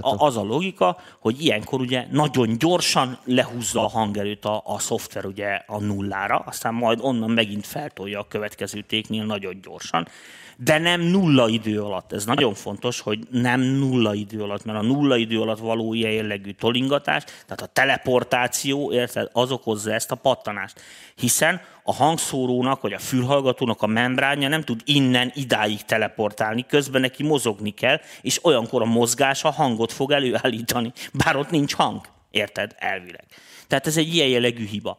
a- 0.00 0.26
az 0.26 0.36
a 0.36 0.42
logika, 0.42 0.96
hogy 1.18 1.40
ilyenkor 1.44 1.80
ugye 1.80 2.06
nagyon 2.10 2.58
gyorsan 2.58 3.18
lehúzza 3.24 3.84
a 3.84 3.88
hangerőt 3.88 4.44
a, 4.44 4.62
a 4.64 4.78
szoftver 4.78 5.24
ugye 5.24 5.62
a 5.66 5.80
nullára, 5.80 6.36
aztán 6.36 6.74
majd 6.74 6.98
onnan 7.02 7.30
megint 7.30 7.66
feltolja 7.66 8.18
a 8.20 8.26
következő 8.28 8.80
téknél 8.80 9.24
nagyon 9.24 9.60
gyorsan, 9.62 10.08
de 10.56 10.78
nem 10.78 11.00
nulla 11.00 11.48
idő 11.48 11.82
alatt. 11.82 12.12
Ez 12.12 12.24
nagyon 12.24 12.54
fontos, 12.54 13.00
hogy 13.00 13.18
nem 13.30 13.60
nulla 13.60 14.14
idő 14.14 14.42
alatt, 14.42 14.64
mert 14.64 14.78
a 14.78 14.82
nulla 14.82 15.16
idő 15.16 15.40
alatt 15.40 15.58
való 15.58 15.94
ilyen 15.94 16.12
jellegű 16.12 16.50
tolingatás, 16.50 17.24
tehát 17.24 17.60
a 17.60 17.66
teleportáció, 17.66 18.92
érted, 18.92 19.28
az 19.32 19.50
okozza 19.50 19.92
ezt 19.92 20.10
a 20.10 20.14
pattanást. 20.14 20.80
Hiszen 21.14 21.60
a 21.84 21.94
hangszórónak, 21.94 22.80
vagy 22.80 22.92
a 22.92 22.98
fülhallgatónak 22.98 23.82
a 23.82 23.86
membránja 23.86 24.48
nem 24.48 24.62
tud 24.62 24.80
innen 24.84 25.32
idáig 25.34 25.82
teleportálni, 25.82 26.66
közben 26.66 27.00
neki 27.00 27.22
mozogni 27.22 27.70
kell, 27.70 28.00
és 28.22 28.44
olyankor 28.44 28.82
a 28.82 28.84
mozgás 28.84 29.44
a 29.44 29.50
hangot 29.50 29.92
fog 29.92 30.12
előállítani, 30.12 30.92
bár 31.12 31.36
ott 31.36 31.50
nincs 31.50 31.74
hang. 31.74 32.00
Érted? 32.30 32.74
Elvileg. 32.78 33.24
Tehát 33.66 33.86
ez 33.86 33.96
egy 33.96 34.14
ilyen 34.14 34.28
jellegű 34.28 34.66
hiba. 34.66 34.98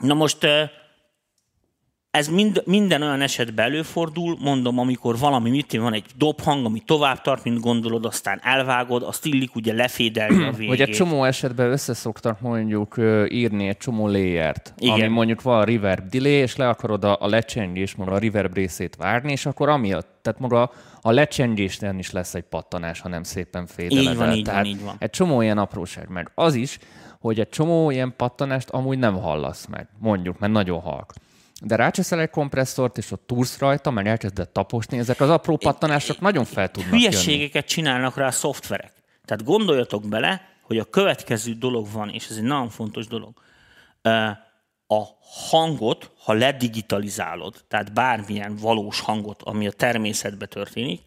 Na 0.00 0.14
most 0.14 0.46
ez 2.16 2.28
mind, 2.28 2.62
minden 2.64 3.02
olyan 3.02 3.20
esetben 3.20 3.64
előfordul, 3.64 4.36
mondom, 4.40 4.78
amikor 4.78 5.18
valami, 5.18 5.50
mit 5.50 5.76
van 5.76 5.92
egy 5.92 6.04
dobhang, 6.16 6.64
ami 6.64 6.82
tovább 6.86 7.20
tart, 7.20 7.44
mint 7.44 7.60
gondolod, 7.60 8.04
aztán 8.04 8.40
elvágod, 8.42 9.02
azt 9.02 9.26
illik 9.26 9.54
ugye 9.54 9.72
lefédelni 9.72 10.44
a 10.44 10.50
végét. 10.50 10.68
Vagy 10.68 10.80
egy 10.80 10.94
csomó 10.94 11.24
esetben 11.24 11.70
összeszoktak 11.70 12.40
mondjuk 12.40 12.94
írni 13.28 13.68
egy 13.68 13.76
csomó 13.76 14.08
layert, 14.08 14.74
Igen. 14.78 14.94
ami 14.94 15.06
mondjuk 15.06 15.42
van 15.42 15.64
reverb 15.64 16.08
delay, 16.08 16.32
és 16.32 16.56
le 16.56 16.68
akarod 16.68 17.04
a, 17.04 17.16
a 17.20 17.26
lecsengés, 17.26 17.94
maga 17.94 18.12
a 18.12 18.18
reverb 18.18 18.54
részét 18.54 18.96
várni, 18.96 19.32
és 19.32 19.46
akkor 19.46 19.68
amiatt, 19.68 20.08
tehát 20.22 20.40
maga 20.40 20.70
a 21.00 21.10
lecsengésnél 21.10 21.98
is 21.98 22.10
lesz 22.10 22.34
egy 22.34 22.44
pattanás, 22.44 23.00
ha 23.00 23.08
nem 23.08 23.22
szépen 23.22 23.66
fédeled 23.66 24.12
Így 24.12 24.16
van, 24.16 24.32
így 24.32 24.46
van, 24.46 24.64
így 24.64 24.82
van. 24.82 24.96
Egy 24.98 25.10
csomó 25.10 25.42
ilyen 25.42 25.58
apróság, 25.58 26.08
meg 26.08 26.30
az 26.34 26.54
is, 26.54 26.78
hogy 27.20 27.40
egy 27.40 27.48
csomó 27.48 27.90
ilyen 27.90 28.14
pattanást 28.16 28.70
amúgy 28.70 28.98
nem 28.98 29.14
hallasz 29.20 29.66
meg, 29.66 29.88
mondjuk, 29.98 30.38
mert 30.38 30.52
nagyon 30.52 30.80
halk. 30.80 31.12
De 31.62 31.76
rácseszel 31.76 32.20
egy 32.20 32.30
kompresszort, 32.30 32.98
és 32.98 33.10
ott 33.10 33.26
túrsz 33.26 33.58
rajta, 33.58 33.90
mert 33.90 34.06
elkezded 34.06 34.48
taposni, 34.48 34.98
ezek 34.98 35.20
az 35.20 35.30
apró 35.30 35.56
pattanások 35.56 36.20
nagyon 36.20 36.44
fel 36.44 36.70
tudnak 36.70 36.92
jönni. 36.92 37.04
hülyeségeket 37.04 37.66
csinálnak 37.66 38.16
rá 38.16 38.26
a 38.26 38.30
szoftverek. 38.30 38.92
Tehát 39.24 39.44
gondoljatok 39.44 40.08
bele, 40.08 40.48
hogy 40.62 40.78
a 40.78 40.84
következő 40.84 41.52
dolog 41.52 41.92
van, 41.92 42.08
és 42.08 42.28
ez 42.28 42.36
egy 42.36 42.42
nagyon 42.42 42.68
fontos 42.68 43.06
dolog. 43.06 43.32
A 44.86 45.02
hangot, 45.50 46.10
ha 46.18 46.32
ledigitalizálod, 46.32 47.64
tehát 47.68 47.92
bármilyen 47.92 48.56
valós 48.56 49.00
hangot, 49.00 49.42
ami 49.42 49.66
a 49.66 49.72
természetben 49.72 50.48
történik, 50.48 51.02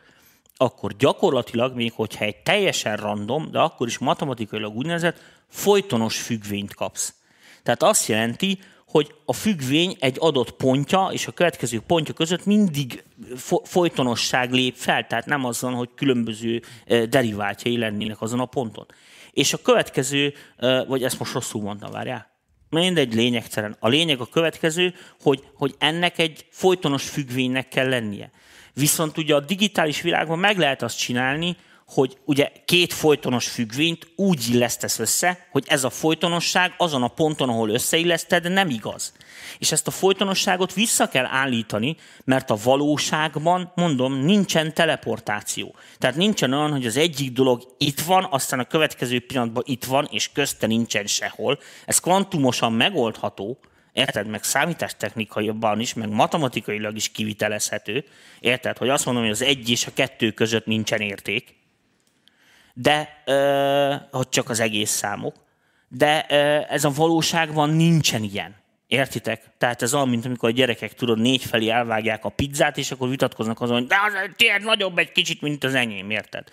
akkor 0.58 0.96
gyakorlatilag, 0.96 1.76
még 1.76 1.92
hogyha 1.92 2.26
egy 2.26 2.38
teljesen 2.38 2.96
random, 2.96 3.52
de 3.52 3.60
akkor 3.60 3.88
is 3.88 3.98
matematikailag 3.98 4.76
úgynevezett 4.76 5.20
folytonos 5.48 6.22
függvényt 6.22 6.74
kapsz. 6.74 7.14
Tehát 7.64 7.84
azt 7.84 8.08
jelenti, 8.08 8.60
hogy 8.90 9.14
a 9.26 9.34
függvény 9.34 9.96
egy 10.00 10.16
adott 10.20 10.52
pontja 10.52 11.10
és 11.12 11.28
a 11.28 11.32
következő 11.32 11.80
pontja 11.80 12.14
között 12.14 12.46
mindig 12.46 13.04
fo- 13.36 13.68
folytonosság 13.68 14.52
lép 14.52 14.76
fel, 14.76 15.08
tehát 15.08 15.26
nem 15.26 15.46
azon, 15.46 15.74
hogy 15.74 15.90
különböző 15.96 16.62
deriváltjai 17.10 17.78
lennének 17.78 18.22
azon 18.22 18.40
a 18.40 18.46
ponton. 18.46 18.86
És 19.32 19.54
a 19.54 19.62
következő, 19.62 20.34
vagy 20.88 21.04
ezt 21.04 21.20
most 21.20 21.34
rosszul 21.34 21.62
mondtam, 21.62 21.92
várjál? 21.92 22.28
Mindegy, 22.70 23.14
lényegtelen. 23.14 23.76
A 23.80 23.88
lényeg 23.88 24.20
a 24.20 24.26
következő, 24.26 24.94
hogy, 25.22 25.44
hogy 25.54 25.76
ennek 25.78 26.18
egy 26.18 26.46
folytonos 26.50 27.10
függvénynek 27.10 27.68
kell 27.68 27.90
lennie. 27.90 28.32
Viszont 28.74 29.18
ugye 29.18 29.36
a 29.36 29.40
digitális 29.40 30.02
világban 30.02 30.40
meg 30.40 30.58
lehet 30.58 30.82
azt 30.82 30.98
csinálni, 30.98 31.58
hogy 31.90 32.18
ugye 32.26 32.52
két 32.66 32.94
folytonos 32.94 33.48
függvényt 33.48 34.08
úgy 34.16 34.50
illesztesz 34.50 35.00
össze, 35.00 35.48
hogy 35.52 35.64
ez 35.68 35.84
a 35.84 35.90
folytonosság 35.90 36.74
azon 36.78 37.04
a 37.04 37.08
ponton, 37.08 37.50
ahol 37.50 37.70
összeilleszted, 37.70 38.52
nem 38.52 38.70
igaz. 38.70 39.14
És 39.58 39.72
ezt 39.72 39.88
a 39.88 39.92
folytonosságot 39.92 40.74
vissza 40.74 41.08
kell 41.08 41.26
állítani, 41.26 41.96
mert 42.24 42.50
a 42.50 42.58
valóságban, 42.64 43.72
mondom, 43.76 44.14
nincsen 44.14 44.74
teleportáció. 44.74 45.76
Tehát 45.98 46.16
nincsen 46.16 46.54
olyan, 46.54 46.72
hogy 46.72 46.86
az 46.86 46.98
egyik 46.98 47.32
dolog 47.32 47.76
itt 47.78 48.00
van, 48.00 48.28
aztán 48.30 48.60
a 48.60 48.68
következő 48.68 49.20
pillanatban 49.20 49.64
itt 49.66 49.86
van, 49.86 50.08
és 50.12 50.32
közte 50.32 50.68
nincsen 50.68 51.06
sehol. 51.06 51.60
Ez 51.86 52.00
kvantumosan 52.00 52.74
megoldható, 52.74 53.60
Érted? 53.94 54.28
Meg 54.28 54.44
számítástechnikaiban 54.44 55.80
is, 55.80 55.94
meg 55.94 56.10
matematikailag 56.10 56.96
is 56.96 57.10
kivitelezhető. 57.10 58.06
Érted? 58.40 58.78
Hogy 58.78 58.90
azt 58.90 59.06
mondom, 59.06 59.24
hogy 59.24 59.32
az 59.32 59.42
egy 59.42 59.70
és 59.70 59.86
a 59.86 59.92
kettő 59.94 60.32
között 60.32 60.66
nincsen 60.66 61.02
érték, 61.02 61.59
de 62.82 63.24
hogy 64.12 64.30
csak 64.30 64.50
az 64.50 64.60
egész 64.60 64.92
számok. 64.92 65.36
De 65.88 66.26
ez 66.66 66.84
a 66.84 66.90
valóságban 66.90 67.70
nincsen 67.70 68.24
ilyen. 68.24 68.56
Értitek? 68.88 69.42
Tehát 69.58 69.82
ez 69.82 69.94
olyan, 69.94 70.10
mint 70.10 70.26
amikor 70.26 70.50
a 70.50 70.52
gyerekek, 70.52 70.94
tudod, 70.94 71.20
négy 71.20 71.44
felé 71.44 71.70
elvágják 71.70 72.26
a 72.26 72.30
pizzát, 72.30 72.78
és 72.78 72.92
akkor 72.92 73.10
vitatkoznak 73.10 73.62
azon, 73.62 73.78
hogy 73.78 73.88
de 73.88 73.96
az 74.06 74.14
tiéd 74.36 74.64
nagyobb 74.64 74.98
egy 74.98 75.12
kicsit, 75.12 75.42
mint 75.42 75.64
az 75.64 75.74
enyém, 75.74 76.10
érted? 76.10 76.48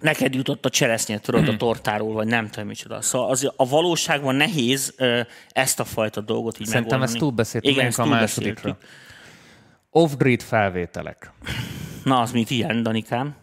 Neked 0.00 0.34
jutott 0.34 0.64
a 0.64 0.70
cseresznye, 0.70 1.18
tudod, 1.18 1.48
a 1.48 1.56
tortáról, 1.56 2.12
vagy 2.12 2.26
nem 2.26 2.48
tudom 2.48 2.66
micsoda. 2.66 3.02
Szóval 3.02 3.30
az, 3.30 3.52
a 3.56 3.68
valóságban 3.68 4.34
nehéz 4.34 4.94
ezt 5.52 5.80
a 5.80 5.84
fajta 5.84 6.20
dolgot 6.20 6.60
így 6.60 6.66
Szerintem 6.66 6.98
megoldani. 6.98 7.12
ezt 7.12 7.18
túlbeszéltük, 7.18 7.70
Igen, 7.70 7.86
ezt 7.86 7.98
a 7.98 8.04
másodikra. 8.04 8.78
Off-grid 9.90 10.42
felvételek. 10.42 11.30
Na, 12.04 12.20
az 12.20 12.32
mit 12.32 12.50
ilyen, 12.50 12.82
Danikám? 12.82 13.36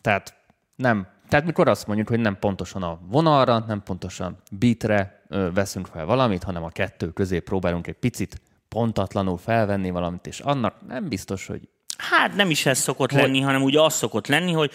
Tehát 0.00 0.34
nem. 0.76 1.06
Tehát 1.28 1.46
mikor 1.46 1.68
azt 1.68 1.86
mondjuk, 1.86 2.08
hogy 2.08 2.20
nem 2.20 2.38
pontosan 2.38 2.82
a 2.82 2.98
vonalra, 3.08 3.58
nem 3.58 3.82
pontosan 3.82 4.36
beatre 4.50 5.22
ö, 5.28 5.50
veszünk 5.52 5.86
fel 5.86 6.06
valamit, 6.06 6.42
hanem 6.42 6.64
a 6.64 6.68
kettő 6.68 7.12
közé 7.12 7.38
próbálunk 7.38 7.86
egy 7.86 7.98
picit 7.98 8.40
pontatlanul 8.68 9.38
felvenni 9.38 9.90
valamit, 9.90 10.26
és 10.26 10.40
annak 10.40 10.86
nem 10.86 11.08
biztos, 11.08 11.46
hogy 11.46 11.68
Hát 11.98 12.34
nem 12.34 12.50
is 12.50 12.66
ez 12.66 12.78
szokott 12.78 13.12
lenni, 13.12 13.40
hanem 13.40 13.62
ugye 13.62 13.80
az 13.80 13.94
szokott 13.94 14.26
lenni, 14.26 14.52
hogy 14.52 14.70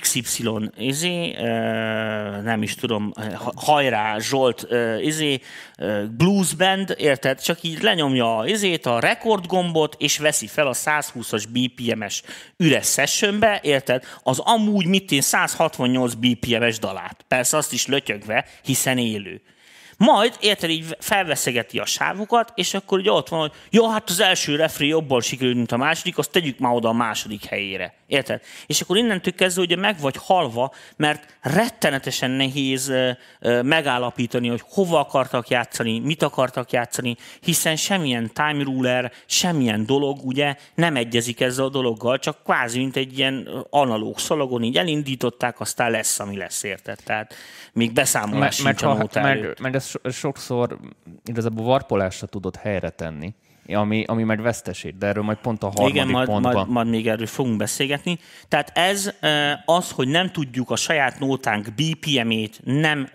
XY 0.00 0.70
izé, 0.76 1.32
nem 2.42 2.62
is 2.62 2.74
tudom, 2.74 3.12
ha- 3.34 3.52
hajrá 3.56 4.18
Zsolt 4.18 4.66
izé, 5.00 5.40
blues 6.16 6.54
band, 6.54 6.94
érted? 6.98 7.40
Csak 7.42 7.62
így 7.62 7.82
lenyomja 7.82 8.42
izét, 8.46 8.86
a 8.86 9.00
rekord 9.00 9.46
gombot, 9.46 9.96
és 9.98 10.18
veszi 10.18 10.46
fel 10.46 10.66
a 10.66 10.74
120-as 10.74 11.44
BPM-es 11.48 12.22
üres 12.56 12.86
sessionbe, 12.92 13.60
érted? 13.62 14.04
Az 14.22 14.38
amúgy 14.38 14.86
mit 14.86 15.10
én 15.10 15.20
168 15.20 16.14
BPM-es 16.14 16.78
dalát. 16.78 17.24
Persze 17.28 17.56
azt 17.56 17.72
is 17.72 17.86
lötyögve, 17.86 18.44
hiszen 18.62 18.98
élő. 18.98 19.42
Majd, 20.04 20.36
érted, 20.40 20.70
így 20.70 20.96
felveszegeti 20.98 21.78
a 21.78 21.84
sávokat, 21.84 22.52
és 22.54 22.74
akkor 22.74 22.98
ugye 22.98 23.12
ott 23.12 23.28
van, 23.28 23.40
hogy 23.40 23.52
jó, 23.70 23.90
hát 23.90 24.10
az 24.10 24.20
első 24.20 24.56
refré 24.56 24.86
jobban 24.86 25.20
sikerült, 25.20 25.56
mint 25.56 25.72
a 25.72 25.76
második, 25.76 26.18
azt 26.18 26.30
tegyük 26.30 26.58
már 26.58 26.74
oda 26.74 26.88
a 26.88 26.92
második 26.92 27.44
helyére. 27.44 27.94
Érted? 28.06 28.40
És 28.66 28.80
akkor 28.80 28.96
innentől 28.96 29.34
kezdve 29.34 29.62
ugye 29.62 29.76
meg 29.76 30.00
vagy 30.00 30.16
halva, 30.18 30.72
mert 30.96 31.36
rettenetesen 31.40 32.30
nehéz 32.30 32.92
megállapítani, 33.62 34.48
hogy 34.48 34.62
hova 34.70 34.98
akartak 34.98 35.48
játszani, 35.48 35.98
mit 35.98 36.22
akartak 36.22 36.70
játszani, 36.70 37.16
hiszen 37.40 37.76
semmilyen 37.76 38.30
time 38.32 38.62
ruler, 38.62 39.12
semmilyen 39.26 39.86
dolog 39.86 40.24
ugye 40.24 40.54
nem 40.74 40.96
egyezik 40.96 41.40
ezzel 41.40 41.64
a 41.64 41.68
dologgal, 41.68 42.18
csak 42.18 42.42
kvázi, 42.44 42.78
mint 42.78 42.96
egy 42.96 43.18
ilyen 43.18 43.48
analóg 43.70 44.18
szalagon 44.18 44.62
így 44.62 44.76
elindították, 44.76 45.60
aztán 45.60 45.90
lesz, 45.90 46.18
ami 46.18 46.36
lesz, 46.36 46.62
érted? 46.62 46.98
Tehát 47.04 47.34
még 47.72 47.92
beszámolás 47.92 48.56
meg, 48.56 48.64
meg, 48.64 48.78
sincs 48.78 48.92
a 48.92 48.94
ha, 48.94 49.00
nóta 49.00 49.20
meg, 49.20 49.56
meg 49.60 49.74
ezt 49.74 49.89
sokszor 50.10 50.78
igazából 51.24 51.64
varpolásra 51.64 52.26
tudod 52.26 52.56
helyre 52.56 52.90
tenni. 52.90 53.34
Ami, 53.66 54.04
ami 54.06 54.22
meg 54.22 54.40
veszteség, 54.40 54.98
de 54.98 55.06
erről 55.06 55.22
majd 55.22 55.38
pont 55.38 55.62
a 55.62 55.66
harmadik 55.66 55.94
Igen, 55.94 56.08
majd, 56.08 56.26
pontban. 56.26 56.52
majd, 56.52 56.68
majd 56.68 56.88
még 56.88 57.08
erről 57.08 57.26
fogunk 57.26 57.56
beszélgetni. 57.56 58.18
Tehát 58.48 58.72
ez 58.74 59.12
az, 59.64 59.90
hogy 59.90 60.08
nem 60.08 60.30
tudjuk 60.30 60.70
a 60.70 60.76
saját 60.76 61.18
nótánk 61.18 61.66
BPM-ét, 61.74 62.60
nem, 62.64 63.08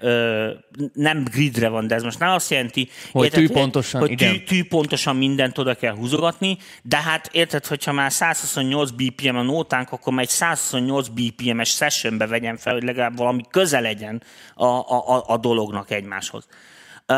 nem 0.93 1.23
gridre 1.23 1.67
van, 1.67 1.87
de 1.87 1.95
ez 1.95 2.03
most 2.03 2.19
nem 2.19 2.29
azt 2.29 2.49
jelenti, 2.49 2.89
Hogy 3.11 3.23
érted, 3.23 3.45
tűpontosan, 3.45 4.01
hogy 4.01 4.15
tű, 4.15 4.43
tűpontosan 4.43 5.15
mindent 5.15 5.57
oda 5.57 5.75
kell 5.75 5.95
húzogatni, 5.95 6.57
de 6.81 6.97
hát 7.01 7.29
érted, 7.31 7.65
hogyha 7.65 7.91
már 7.91 8.11
128 8.11 8.89
BPM 8.89 9.35
a 9.35 9.41
nótánk, 9.41 9.91
akkor 9.91 10.13
már 10.13 10.23
egy 10.23 10.29
128 10.29 11.07
BPM-es 11.07 11.69
sessionbe 11.69 12.27
vegyen 12.27 12.57
fel, 12.57 12.73
hogy 12.73 12.83
legalább 12.83 13.17
valami 13.17 13.41
köze 13.49 13.79
legyen 13.79 14.23
a, 14.53 14.65
a, 14.65 15.15
a, 15.15 15.23
a 15.27 15.37
dolognak 15.37 15.91
egymáshoz. 15.91 16.47
Uh, 17.07 17.15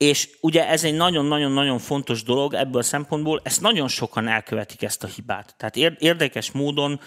és 0.00 0.28
ugye 0.40 0.68
ez 0.68 0.84
egy 0.84 0.94
nagyon-nagyon-nagyon 0.94 1.78
fontos 1.78 2.22
dolog 2.22 2.54
ebből 2.54 2.80
a 2.80 2.84
szempontból, 2.84 3.40
ezt 3.44 3.60
nagyon 3.60 3.88
sokan 3.88 4.28
elkövetik 4.28 4.82
ezt 4.82 5.04
a 5.04 5.06
hibát. 5.06 5.54
Tehát 5.56 5.76
ér- 5.76 5.96
érdekes 5.98 6.50
módon, 6.50 7.00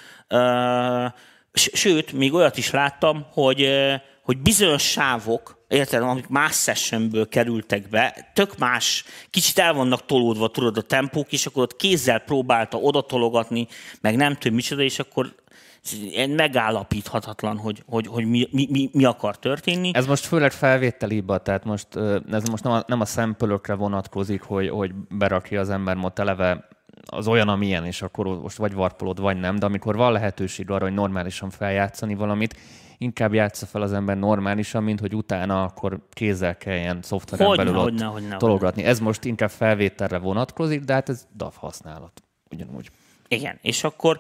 sőt, 1.53 2.12
még 2.12 2.33
olyat 2.33 2.57
is 2.57 2.71
láttam, 2.71 3.25
hogy, 3.31 3.69
hogy 4.23 4.37
bizonyos 4.37 4.83
sávok, 4.83 5.65
érted, 5.67 6.01
amik 6.01 6.27
más 6.27 6.55
sessionből 6.55 7.29
kerültek 7.29 7.89
be, 7.89 8.31
tök 8.33 8.57
más, 8.57 9.05
kicsit 9.29 9.59
el 9.59 9.73
vannak 9.73 10.05
tolódva, 10.05 10.47
tudod, 10.47 10.77
a 10.77 10.81
tempók, 10.81 11.31
és 11.31 11.45
akkor 11.45 11.63
ott 11.63 11.75
kézzel 11.75 12.19
próbálta 12.19 12.77
oda 12.77 13.01
tologatni, 13.01 13.67
meg 14.01 14.15
nem 14.15 14.35
tudom 14.35 14.55
micsoda, 14.55 14.81
és 14.81 14.99
akkor 14.99 15.35
megállapíthatatlan, 16.27 17.57
hogy, 17.57 17.83
hogy, 17.85 18.07
hogy 18.07 18.25
mi, 18.25 18.47
mi, 18.51 18.89
mi, 18.93 19.03
akar 19.03 19.39
történni. 19.39 19.91
Ez 19.93 20.05
most 20.05 20.25
főleg 20.25 20.51
felvételi 20.51 21.13
hiba, 21.13 21.37
tehát 21.37 21.63
most, 21.63 21.87
ez 22.31 22.43
most 22.43 22.63
nem 22.63 22.73
a, 22.73 22.83
nem 22.87 23.01
a 23.01 23.05
szempölökre 23.05 23.73
vonatkozik, 23.73 24.41
hogy, 24.41 24.69
hogy 24.69 24.91
berakja 25.09 25.59
az 25.59 25.69
ember 25.69 25.95
most 25.95 26.19
eleve 26.19 26.67
az 27.05 27.27
olyan, 27.27 27.47
amilyen, 27.47 27.85
és 27.85 28.01
akkor 28.01 28.25
most 28.25 28.57
vagy 28.57 28.73
varpolod, 28.73 29.19
vagy 29.19 29.39
nem, 29.39 29.55
de 29.55 29.65
amikor 29.65 29.95
van 29.95 30.11
lehetőség 30.11 30.69
arra, 30.69 30.83
hogy 30.83 30.93
normálisan 30.93 31.49
feljátszani 31.49 32.15
valamit, 32.15 32.55
inkább 32.97 33.33
játsza 33.33 33.65
fel 33.65 33.81
az 33.81 33.93
ember 33.93 34.17
normálisan, 34.17 34.83
mint 34.83 35.00
hogy 35.00 35.15
utána 35.15 35.63
akkor 35.63 36.07
kézzel 36.12 36.57
kelljen 36.57 37.01
szoftveren 37.01 37.47
hogyne, 37.47 37.63
belül 37.63 37.79
hogyne, 37.79 38.07
ott 38.07 38.13
hogyne, 38.13 38.38
tologatni. 38.38 38.81
Hogyne. 38.81 38.89
Ez 38.89 39.00
most 39.00 39.23
inkább 39.25 39.50
felvételre 39.50 40.17
vonatkozik, 40.17 40.81
de 40.81 40.93
hát 40.93 41.09
ez 41.09 41.27
DAV 41.35 41.53
használat. 41.55 42.23
Ugyanúgy. 42.51 42.89
Igen, 43.27 43.59
és 43.62 43.83
akkor 43.83 44.19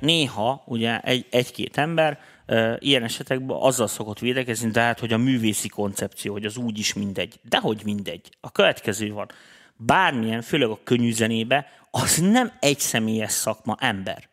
néha 0.00 0.62
ugye 0.66 1.00
egy, 1.00 1.26
egy-két 1.30 1.78
ember 1.78 2.18
ilyen 2.78 3.02
esetekben 3.02 3.56
azzal 3.60 3.86
szokott 3.86 4.18
védekezni, 4.18 4.70
de 4.70 4.80
hát, 4.80 4.98
hogy 4.98 5.12
a 5.12 5.18
művészi 5.18 5.68
koncepció, 5.68 6.32
hogy 6.32 6.44
az 6.44 6.56
úgy 6.56 6.78
is 6.78 6.94
mindegy. 6.94 7.40
De 7.42 7.58
hogy 7.58 7.80
mindegy. 7.84 8.28
A 8.40 8.52
következő 8.52 9.12
van. 9.12 9.26
Bármilyen, 9.76 10.42
főleg 10.42 10.68
a 10.68 10.78
könnyű 10.84 11.12
zenébe, 11.12 11.66
az 11.90 12.16
nem 12.16 12.52
egy 12.60 12.78
személyes 12.78 13.32
szakma 13.32 13.76
ember. 13.80 14.28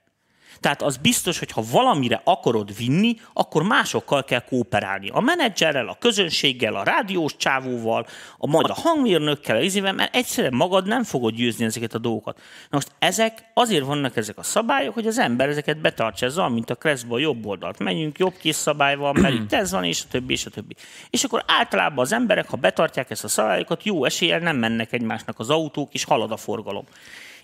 Tehát 0.59 0.81
az 0.81 0.97
biztos, 0.97 1.39
hogy 1.39 1.51
ha 1.51 1.63
valamire 1.71 2.21
akarod 2.23 2.77
vinni, 2.77 3.15
akkor 3.33 3.63
másokkal 3.63 4.23
kell 4.23 4.39
kooperálni. 4.39 5.09
A 5.09 5.19
menedzserrel, 5.19 5.87
a 5.87 5.97
közönséggel, 5.99 6.75
a 6.75 6.83
rádiós 6.83 7.37
csávóval, 7.37 8.07
a 8.37 8.47
majd 8.47 8.69
a 8.69 8.73
hangmérnökkel, 8.73 9.55
az 9.55 9.63
izével, 9.63 9.93
mert 9.93 10.15
egyszerűen 10.15 10.53
magad 10.53 10.87
nem 10.87 11.03
fogod 11.03 11.33
győzni 11.33 11.65
ezeket 11.65 11.93
a 11.93 11.97
dolgokat. 11.97 12.37
Na 12.69 12.77
most 12.77 12.91
ezek, 12.99 13.51
azért 13.53 13.85
vannak 13.85 14.17
ezek 14.17 14.37
a 14.37 14.43
szabályok, 14.43 14.93
hogy 14.93 15.07
az 15.07 15.17
ember 15.17 15.49
ezeket 15.49 15.81
betartsa. 15.81 16.25
Ez 16.25 16.35
mint 16.35 16.69
a 16.69 16.75
Kreszba 16.75 17.15
a 17.15 17.19
jobb 17.19 17.45
oldalt. 17.45 17.79
Menjünk 17.79 18.17
jobb 18.17 18.37
kis 18.37 18.55
szabály 18.55 18.95
van, 18.95 19.15
mert 19.21 19.33
itt 19.33 19.53
ez 19.53 19.71
van, 19.71 19.83
és 19.83 20.01
a 20.03 20.07
többi, 20.11 20.33
és 20.33 20.45
a 20.45 20.49
többi. 20.49 20.75
És 21.09 21.23
akkor 21.23 21.43
általában 21.47 21.99
az 21.99 22.11
emberek, 22.11 22.49
ha 22.49 22.57
betartják 22.57 23.09
ezt 23.09 23.23
a 23.23 23.27
szabályokat, 23.27 23.83
jó 23.83 24.05
eséllyel 24.05 24.39
nem 24.39 24.57
mennek 24.57 24.93
egymásnak 24.93 25.39
az 25.39 25.49
autók, 25.49 25.93
és 25.93 26.03
halad 26.03 26.31
a 26.31 26.37
forgalom. 26.37 26.85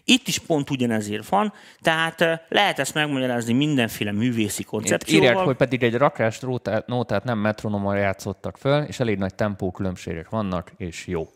Itt 0.04 0.28
is 0.28 0.40
pont 0.40 0.70
ugyanezért 0.70 1.30
van, 1.30 1.54
tehát 1.82 2.46
lehet 2.50 2.80
ezt 2.80 2.94
megmagyarázni 2.94 3.54
mindenféle 3.54 4.12
művészi 4.12 4.64
koncepcióval. 4.64 5.30
Írják, 5.30 5.46
hogy 5.46 5.56
pedig 5.56 5.84
egy 5.84 5.96
rakás 5.96 6.40
nótát 6.86 7.24
nem 7.24 7.38
metronommal 7.38 7.98
játszottak 7.98 8.58
föl, 8.58 8.84
és 8.84 9.00
elég 9.00 9.18
nagy 9.18 9.36
tempó 9.36 9.72
különbségek 9.72 10.30
vannak, 10.30 10.72
és 10.78 11.08
jó. 11.08 11.28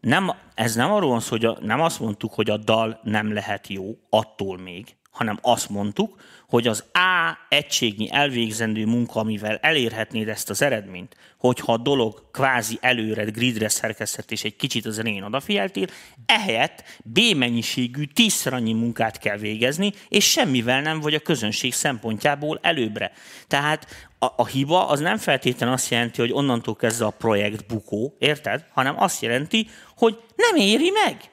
Nem, 0.00 0.30
ez 0.54 0.74
nem 0.74 0.92
arról 0.92 1.10
van 1.10 1.20
szó, 1.20 1.30
hogy 1.30 1.44
a, 1.44 1.58
nem 1.60 1.80
azt 1.80 2.00
mondtuk, 2.00 2.32
hogy 2.32 2.50
a 2.50 2.56
dal 2.56 3.00
nem 3.02 3.32
lehet 3.32 3.66
jó, 3.68 3.98
attól 4.10 4.58
még, 4.58 4.96
hanem 5.10 5.38
azt 5.42 5.68
mondtuk, 5.68 6.20
hogy 6.50 6.66
az 6.66 6.84
A 6.92 7.38
egységnyi 7.48 8.08
elvégzendő 8.12 8.86
munka, 8.86 9.20
amivel 9.20 9.56
elérhetnéd 9.56 10.28
ezt 10.28 10.50
az 10.50 10.62
eredményt, 10.62 11.16
hogyha 11.38 11.72
a 11.72 11.76
dolog 11.76 12.30
kvázi 12.30 12.78
előred, 12.80 13.30
gridre 13.30 13.68
szerkesztett 13.68 14.30
és 14.30 14.44
egy 14.44 14.56
kicsit 14.56 14.86
az 14.86 14.98
elején 14.98 15.22
odafigyeltél, 15.22 15.86
ehelyett 16.26 16.84
B 17.04 17.18
mennyiségű 17.36 18.04
tízszer 18.04 18.52
annyi 18.52 18.72
munkát 18.72 19.18
kell 19.18 19.36
végezni, 19.36 19.92
és 20.08 20.30
semmivel 20.30 20.80
nem 20.80 21.00
vagy 21.00 21.14
a 21.14 21.20
közönség 21.20 21.72
szempontjából 21.72 22.58
előbbre. 22.62 23.12
Tehát 23.46 23.86
a, 24.18 24.26
a 24.36 24.46
hiba 24.46 24.88
az 24.88 25.00
nem 25.00 25.16
feltétlenül 25.16 25.74
azt 25.74 25.90
jelenti, 25.90 26.20
hogy 26.20 26.32
onnantól 26.32 26.76
kezdve 26.76 27.06
a 27.06 27.10
projekt 27.10 27.66
bukó, 27.66 28.16
érted? 28.18 28.64
Hanem 28.72 29.02
azt 29.02 29.22
jelenti, 29.22 29.68
hogy 29.96 30.18
nem 30.36 30.56
éri 30.56 30.90
meg. 31.04 31.30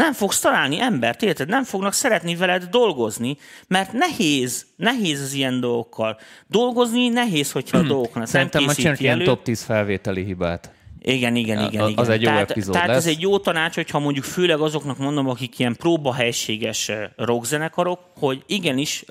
Nem 0.00 0.12
fogsz 0.12 0.40
találni 0.40 0.80
embert, 0.80 1.22
érted? 1.22 1.48
Nem 1.48 1.64
fognak 1.64 1.92
szeretni 1.92 2.36
veled 2.36 2.64
dolgozni, 2.64 3.36
mert 3.68 3.92
nehéz, 3.92 4.66
nehéz 4.76 5.20
az 5.20 5.32
ilyen 5.32 5.60
dolgokkal. 5.60 6.18
Dolgozni 6.46 7.08
nehéz, 7.08 7.52
hogyha 7.52 7.78
a 7.78 7.82
dolgoknak 7.82 8.26
Szerintem 8.26 8.64
nem 8.64 8.74
készíti 8.74 9.06
elő. 9.06 9.20
ilyen 9.22 9.24
top 9.24 9.42
10 9.42 9.62
felvételi 9.62 10.24
hibát. 10.24 10.70
Igen, 11.02 11.36
igen, 11.36 11.70
igen. 11.70 11.82
Az 11.82 11.90
igen. 11.90 12.10
egy 12.10 12.22
jó 12.22 12.28
tehát, 12.28 12.50
epizód 12.50 12.72
Tehát 12.72 12.88
lesz. 12.88 12.96
ez 12.96 13.06
egy 13.06 13.20
jó 13.20 13.38
tanács, 13.38 13.74
hogyha 13.74 13.98
mondjuk 13.98 14.24
főleg 14.24 14.60
azoknak 14.60 14.98
mondom, 14.98 15.28
akik 15.28 15.58
ilyen 15.58 15.76
próbahelységes 15.76 16.90
rockzenekarok, 17.16 18.00
hogy 18.18 18.42
igenis 18.46 19.04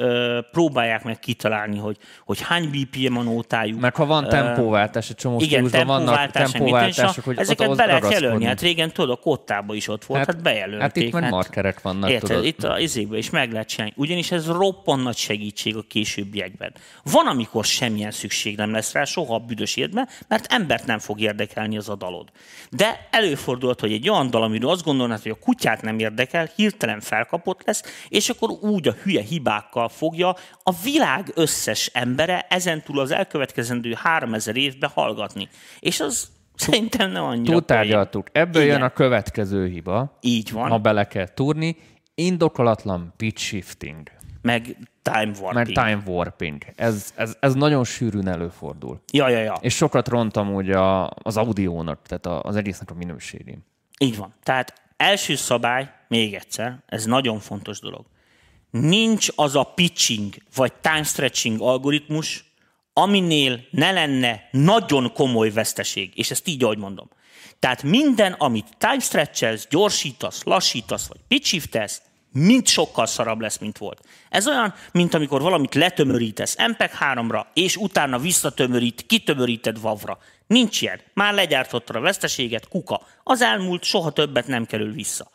próbálják 0.52 1.04
meg 1.04 1.20
kitalálni, 1.20 1.78
hogy, 1.78 1.98
hogy 2.26 2.42
hány 2.42 2.70
BPM 2.70 3.18
a 3.18 3.22
nótájuk. 3.22 3.80
Mert 3.80 3.96
ha 3.96 4.06
van 4.06 4.28
tempóváltás, 4.28 5.10
egy 5.10 5.16
csomó 5.16 5.40
igen, 5.40 5.50
stílusban 5.50 5.86
vannak 5.86 6.06
tempóváltás, 6.06 6.52
tempóváltások, 6.52 7.24
hogy 7.24 7.38
ezeket 7.38 7.76
be 7.76 7.86
lehet 7.86 8.12
jelölni. 8.12 8.46
Hát 8.46 8.62
régen 8.62 8.92
tudod, 8.92 9.10
a 9.10 9.16
kottában 9.16 9.76
is 9.76 9.88
ott 9.88 10.06
volt, 10.06 10.26
hát, 10.26 10.34
hát 10.34 10.44
bejelölték. 10.44 10.82
Hát 10.82 10.96
itt 10.96 11.12
meg 11.12 11.30
markerek 11.30 11.82
vannak, 11.82 12.10
érted, 12.10 12.30
tudod. 12.30 12.46
Itt 12.46 12.64
a 12.64 12.80
izékben 12.80 13.18
is 13.18 13.30
meg 13.30 13.52
lehet 13.52 13.68
csinálni. 13.68 13.94
Ugyanis 13.96 14.32
ez 14.32 14.48
roppant 14.48 15.04
nagy 15.04 15.18
segítség 15.18 15.76
a 15.76 15.82
későbbiekben. 15.88 16.74
Van, 17.04 17.28
amikor 17.28 17.66
semmilyen 17.66 18.12
szükség 18.12 18.58
nem 18.58 18.72
lesz 18.72 18.94
rá, 18.94 19.04
soha 19.04 19.36
a 19.36 19.40
büdös 19.40 19.76
életben, 19.76 20.08
mert 20.28 20.54
embert 20.54 20.86
nem 20.86 21.00
fog 21.00 21.20
érdekelni 21.20 21.78
az 21.80 21.90
a 21.90 21.96
dalod. 21.96 22.30
De 22.70 23.08
előfordulhat, 23.12 23.80
hogy 23.80 23.92
egy 23.92 24.10
olyan 24.10 24.30
dal, 24.30 24.44
amiről 24.44 24.70
azt 24.70 24.84
gondolnád, 24.84 25.22
hogy 25.22 25.32
a 25.32 25.46
kutyát 25.46 25.82
nem 25.82 26.00
érdekel, 26.00 26.50
hirtelen 26.56 27.00
felkapott 27.00 27.66
lesz, 27.66 27.84
és 28.10 28.30
akkor 28.30 28.50
úgy 28.50 28.88
a 28.88 28.96
hülye 29.04 29.22
hibákkal 29.22 29.90
fogja 29.90 30.36
a 30.64 30.74
világ 30.84 31.32
összes 31.36 31.90
embere 31.94 32.46
ezentúl 32.50 33.00
az 33.00 33.12
elkövetkezendő 33.12 33.94
3000 33.94 34.56
évbe 34.56 34.92
hallgatni. 34.94 35.50
És 35.80 36.00
az 36.00 36.28
szerintem 36.56 37.12
nem 37.12 37.24
annyira 37.24 37.52
Túltárgyaltuk. 37.52 38.28
Ebből 38.32 38.62
Igen. 38.62 38.74
jön 38.74 38.86
a 38.86 38.90
következő 38.90 39.68
hiba, 39.68 40.18
Így 40.22 40.52
van. 40.52 40.70
ha 40.70 40.78
bele 40.78 41.08
kell 41.08 41.28
túrni, 41.34 41.78
indokolatlan 42.16 43.14
pitch 43.18 43.42
shifting, 43.42 44.12
Meg 44.42 44.78
time 45.12 45.32
warping. 45.40 45.54
mert 45.54 45.68
time 45.68 46.02
warping. 46.06 46.64
Ez, 46.76 47.14
ez, 47.16 47.36
ez 47.40 47.54
nagyon 47.54 47.84
sűrűn 47.84 48.28
előfordul. 48.28 49.02
Ja, 49.12 49.28
ja, 49.30 49.40
ja. 49.40 49.58
És 49.62 49.76
sokat 49.76 50.08
rontam 50.08 50.54
úgy 50.54 50.70
a, 50.70 51.10
az 51.10 51.38
audiónak, 51.38 52.00
tehát 52.08 52.46
az 52.46 52.56
egésznek 52.56 52.92
a 52.92 52.94
minőségén. 52.94 53.66
Így 54.00 54.18
van. 54.18 54.34
Tehát 54.44 54.74
első 54.98 55.36
szabály, 55.36 55.92
még 56.08 56.34
egyszer, 56.34 56.78
ez 56.86 57.06
nagyon 57.06 57.40
fontos 57.40 57.80
dolog. 57.80 58.06
Nincs 58.70 59.28
az 59.36 59.56
a 59.56 59.64
pitching 59.64 60.34
vagy 60.56 60.74
time 60.74 61.04
stretching 61.04 61.62
algoritmus, 61.62 62.54
aminél 62.94 63.60
ne 63.72 63.92
lenne 63.92 64.42
nagyon 64.52 65.14
komoly 65.14 65.50
veszteség. 65.50 66.12
És 66.16 66.32
ezt 66.32 66.48
így, 66.48 66.64
ahogy 66.64 66.78
mondom. 66.78 67.10
Tehát 67.60 67.84
minden, 67.84 68.34
amit 68.34 68.68
time 68.78 69.00
stretchelsz, 69.00 69.68
gyorsítasz, 69.70 70.44
lassítasz, 70.44 71.08
vagy 71.08 71.20
pitchiftesz, 71.28 72.02
mind 72.32 72.68
sokkal 72.68 73.06
szarabb 73.06 73.42
lesz, 73.42 73.58
mint 73.58 73.78
volt. 73.78 74.02
Ez 74.30 74.48
olyan, 74.48 74.74
mint 74.92 75.14
amikor 75.14 75.42
valamit 75.42 75.76
letömörítesz 75.76 76.56
MPEG-3-ra, 76.58 77.46
és 77.54 77.76
utána 77.76 78.20
visszatömörít, 78.20 79.06
kitömöríted 79.06 79.78
WAV-ra. 79.78 80.18
Nincs 80.48 80.82
ilyen. 80.82 81.00
Már 81.14 81.34
legyártottad 81.34 81.96
a 81.96 82.00
veszteséget, 82.00 82.68
kuka. 82.68 83.02
Az 83.24 83.42
elmúlt 83.42 83.84
soha 83.84 84.12
többet 84.12 84.48
nem 84.48 84.66
kerül 84.66 84.92
vissza. 84.94 85.30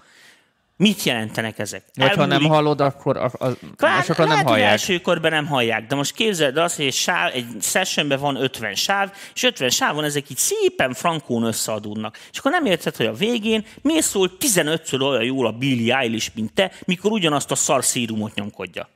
Mit 0.76 1.02
jelentenek 1.02 1.58
ezek? 1.58 1.84
Vagy 1.94 2.08
ha 2.08 2.14
nem 2.14 2.30
Elmúlik- 2.30 2.52
hallod, 2.52 2.80
akkor 2.80 3.16
a, 3.16 3.24
a, 3.24 3.48
Kvár, 3.76 3.92
másokan 3.96 4.28
nem 4.28 4.44
hallják. 4.46 4.70
első 4.70 5.00
körben 5.00 5.30
nem 5.30 5.46
hallják, 5.46 5.86
de 5.86 5.94
most 5.94 6.14
képzeld 6.14 6.56
azt, 6.56 6.76
hogy 6.76 6.84
egy, 6.84 6.92
sáv, 6.94 7.30
egy 7.34 7.46
sessionben 7.60 8.20
van 8.20 8.36
50 8.36 8.74
sáv, 8.74 9.12
és 9.34 9.42
50 9.42 9.70
sávon 9.70 10.04
ezek 10.04 10.30
így 10.30 10.36
szépen 10.36 10.92
frankón 10.92 11.42
összeadódnak. 11.42 12.18
És 12.32 12.38
akkor 12.38 12.50
nem 12.50 12.64
érted, 12.66 12.96
hogy 12.96 13.06
a 13.06 13.12
végén 13.12 13.64
miért 13.82 14.04
szól 14.06 14.30
15-ször 14.40 15.00
olyan 15.00 15.22
jól 15.24 15.46
a 15.46 15.52
Billie 15.52 15.96
Eilish, 15.96 16.30
mint 16.34 16.52
te, 16.52 16.72
mikor 16.84 17.10
ugyanazt 17.12 17.50
a 17.50 17.54
szar 17.54 17.84
szírumot 17.84 18.34
nyomkodja. 18.34 18.88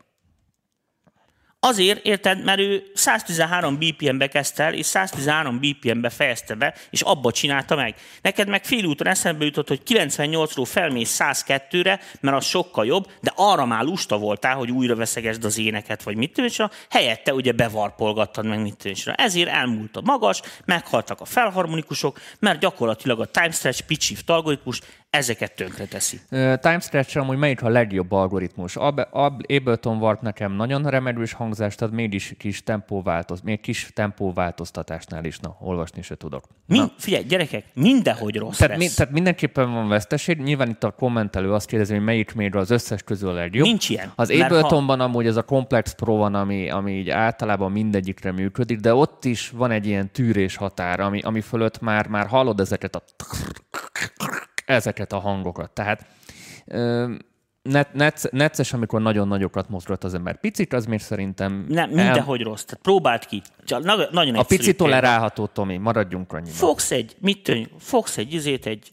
Azért, 1.60 2.04
érted, 2.04 2.44
mert 2.44 2.58
ő 2.58 2.90
113 2.94 3.78
BPM-be 3.78 4.26
kezdte 4.26 4.62
el, 4.62 4.74
és 4.74 4.86
113 4.86 5.58
BPM-be 5.58 6.08
fejezte 6.10 6.54
be, 6.54 6.74
és 6.90 7.00
abba 7.00 7.32
csinálta 7.32 7.74
meg. 7.74 7.94
Neked 8.22 8.48
meg 8.48 8.64
fél 8.64 8.84
úton 8.84 9.06
eszembe 9.06 9.44
jutott, 9.44 9.68
hogy 9.68 9.80
98-ról 9.86 10.64
felmész 10.66 11.16
102-re, 11.20 12.00
mert 12.20 12.36
az 12.36 12.44
sokkal 12.44 12.86
jobb, 12.86 13.10
de 13.20 13.32
arra 13.36 13.66
már 13.66 13.84
lusta 13.84 14.18
voltál, 14.18 14.56
hogy 14.56 14.70
újra 14.70 14.96
veszegesd 14.96 15.44
az 15.44 15.58
éneket, 15.58 16.02
vagy 16.02 16.16
mit 16.16 16.38
a 16.58 16.70
helyette 16.90 17.34
ugye 17.34 17.52
bevarpolgattad 17.52 18.46
meg 18.46 18.60
mit 18.60 18.84
és 18.84 19.06
ezért 19.06 19.48
elmúlt 19.48 19.96
a 19.96 20.00
magas, 20.04 20.40
meghaltak 20.64 21.20
a 21.20 21.24
felharmonikusok, 21.24 22.20
mert 22.38 22.60
gyakorlatilag 22.60 23.20
a 23.20 23.26
time 23.26 23.50
stretch 23.50 23.82
pitch 23.82 24.04
shift 24.04 24.30
algoritmus 24.30 24.80
ezeket 25.10 25.54
tönkre 25.54 25.84
teszi. 25.84 26.20
Uh, 26.30 26.54
time 26.54 26.80
stretch 26.80 27.16
amúgy 27.16 27.36
melyik 27.36 27.62
a 27.62 27.68
legjobb 27.68 28.12
algoritmus? 28.12 28.76
Ab, 28.76 29.00
Ab, 29.10 29.42
Ableton 29.48 29.98
Warp 29.98 30.20
nekem 30.22 30.52
nagyon 30.52 30.82
remedős 30.82 31.32
hangzás, 31.32 31.74
tehát 31.74 31.94
mégis 31.94 32.34
kis 32.38 32.62
tempóváltoz, 32.62 33.40
még 33.40 33.60
kis 33.60 33.90
tempóváltoztatásnál 33.94 35.24
is, 35.24 35.38
na, 35.38 35.56
olvasni 35.60 36.02
se 36.02 36.16
tudok. 36.16 36.44
Min, 36.66 36.92
figyelj, 36.98 37.24
gyerekek, 37.24 37.64
mindenhogy 37.74 38.36
rossz 38.36 38.56
tehát, 38.56 38.76
lesz. 38.76 38.88
mi, 38.88 38.94
tehát 38.96 39.12
mindenképpen 39.12 39.72
van 39.72 39.88
veszteség. 39.88 40.38
Nyilván 40.38 40.68
itt 40.68 40.84
a 40.84 40.90
kommentelő 40.90 41.52
azt 41.52 41.66
kérdezi, 41.66 41.94
hogy 41.94 42.04
melyik 42.04 42.34
mélyre 42.34 42.58
az 42.58 42.70
összes 42.70 43.02
közül 43.02 43.28
a 43.28 43.32
legjobb. 43.32 43.66
Nincs 43.66 43.88
ilyen. 43.88 44.12
Az 44.14 44.30
Abletonban 44.30 45.00
amúgy 45.00 45.26
ez 45.26 45.36
a 45.36 45.42
Complex 45.42 45.92
Pro 45.94 46.16
van, 46.16 46.34
ami, 46.34 46.70
ami 46.70 46.92
így 46.92 47.10
általában 47.10 47.72
mindegyikre 47.72 48.32
működik, 48.32 48.78
de 48.78 48.94
ott 48.94 49.24
is 49.24 49.50
van 49.50 49.70
egy 49.70 49.86
ilyen 49.86 50.12
tűrés 50.12 50.56
határ, 50.56 51.00
ami, 51.00 51.20
ami 51.20 51.40
fölött 51.40 51.80
már, 51.80 52.06
már 52.06 52.26
hallod 52.26 52.60
ezeket 52.60 52.94
a 52.94 53.02
ezeket 54.68 55.12
a 55.12 55.18
hangokat. 55.18 55.70
Tehát 55.70 56.06
net, 57.62 57.92
net, 57.92 58.28
necces, 58.30 58.72
amikor 58.72 59.02
nagyon 59.02 59.28
nagyokat 59.28 59.68
mozgat 59.68 60.04
az 60.04 60.14
ember. 60.14 60.40
Picit 60.40 60.72
az 60.72 60.86
még 60.86 61.00
szerintem... 61.00 61.64
Nem, 61.68 61.90
mindenhogy 61.90 62.42
rossz. 62.42 62.64
Tehát 62.64 62.82
próbáld 62.82 63.26
ki. 63.26 63.42
Csak 63.64 63.84
na, 63.84 63.96
nagyon 63.96 64.34
A 64.34 64.38
egyszerű 64.38 64.44
pici 64.46 64.62
példa. 64.62 64.84
tolerálható, 64.84 65.46
Tomi, 65.46 65.76
maradjunk 65.76 66.32
annyiban. 66.32 66.52
Fogsz 66.52 66.90
egy, 66.90 67.16
mit 67.20 67.42
tudom, 67.42 67.66
fogsz 67.78 68.16
egy 68.16 68.34
izét, 68.34 68.66
egy, 68.66 68.92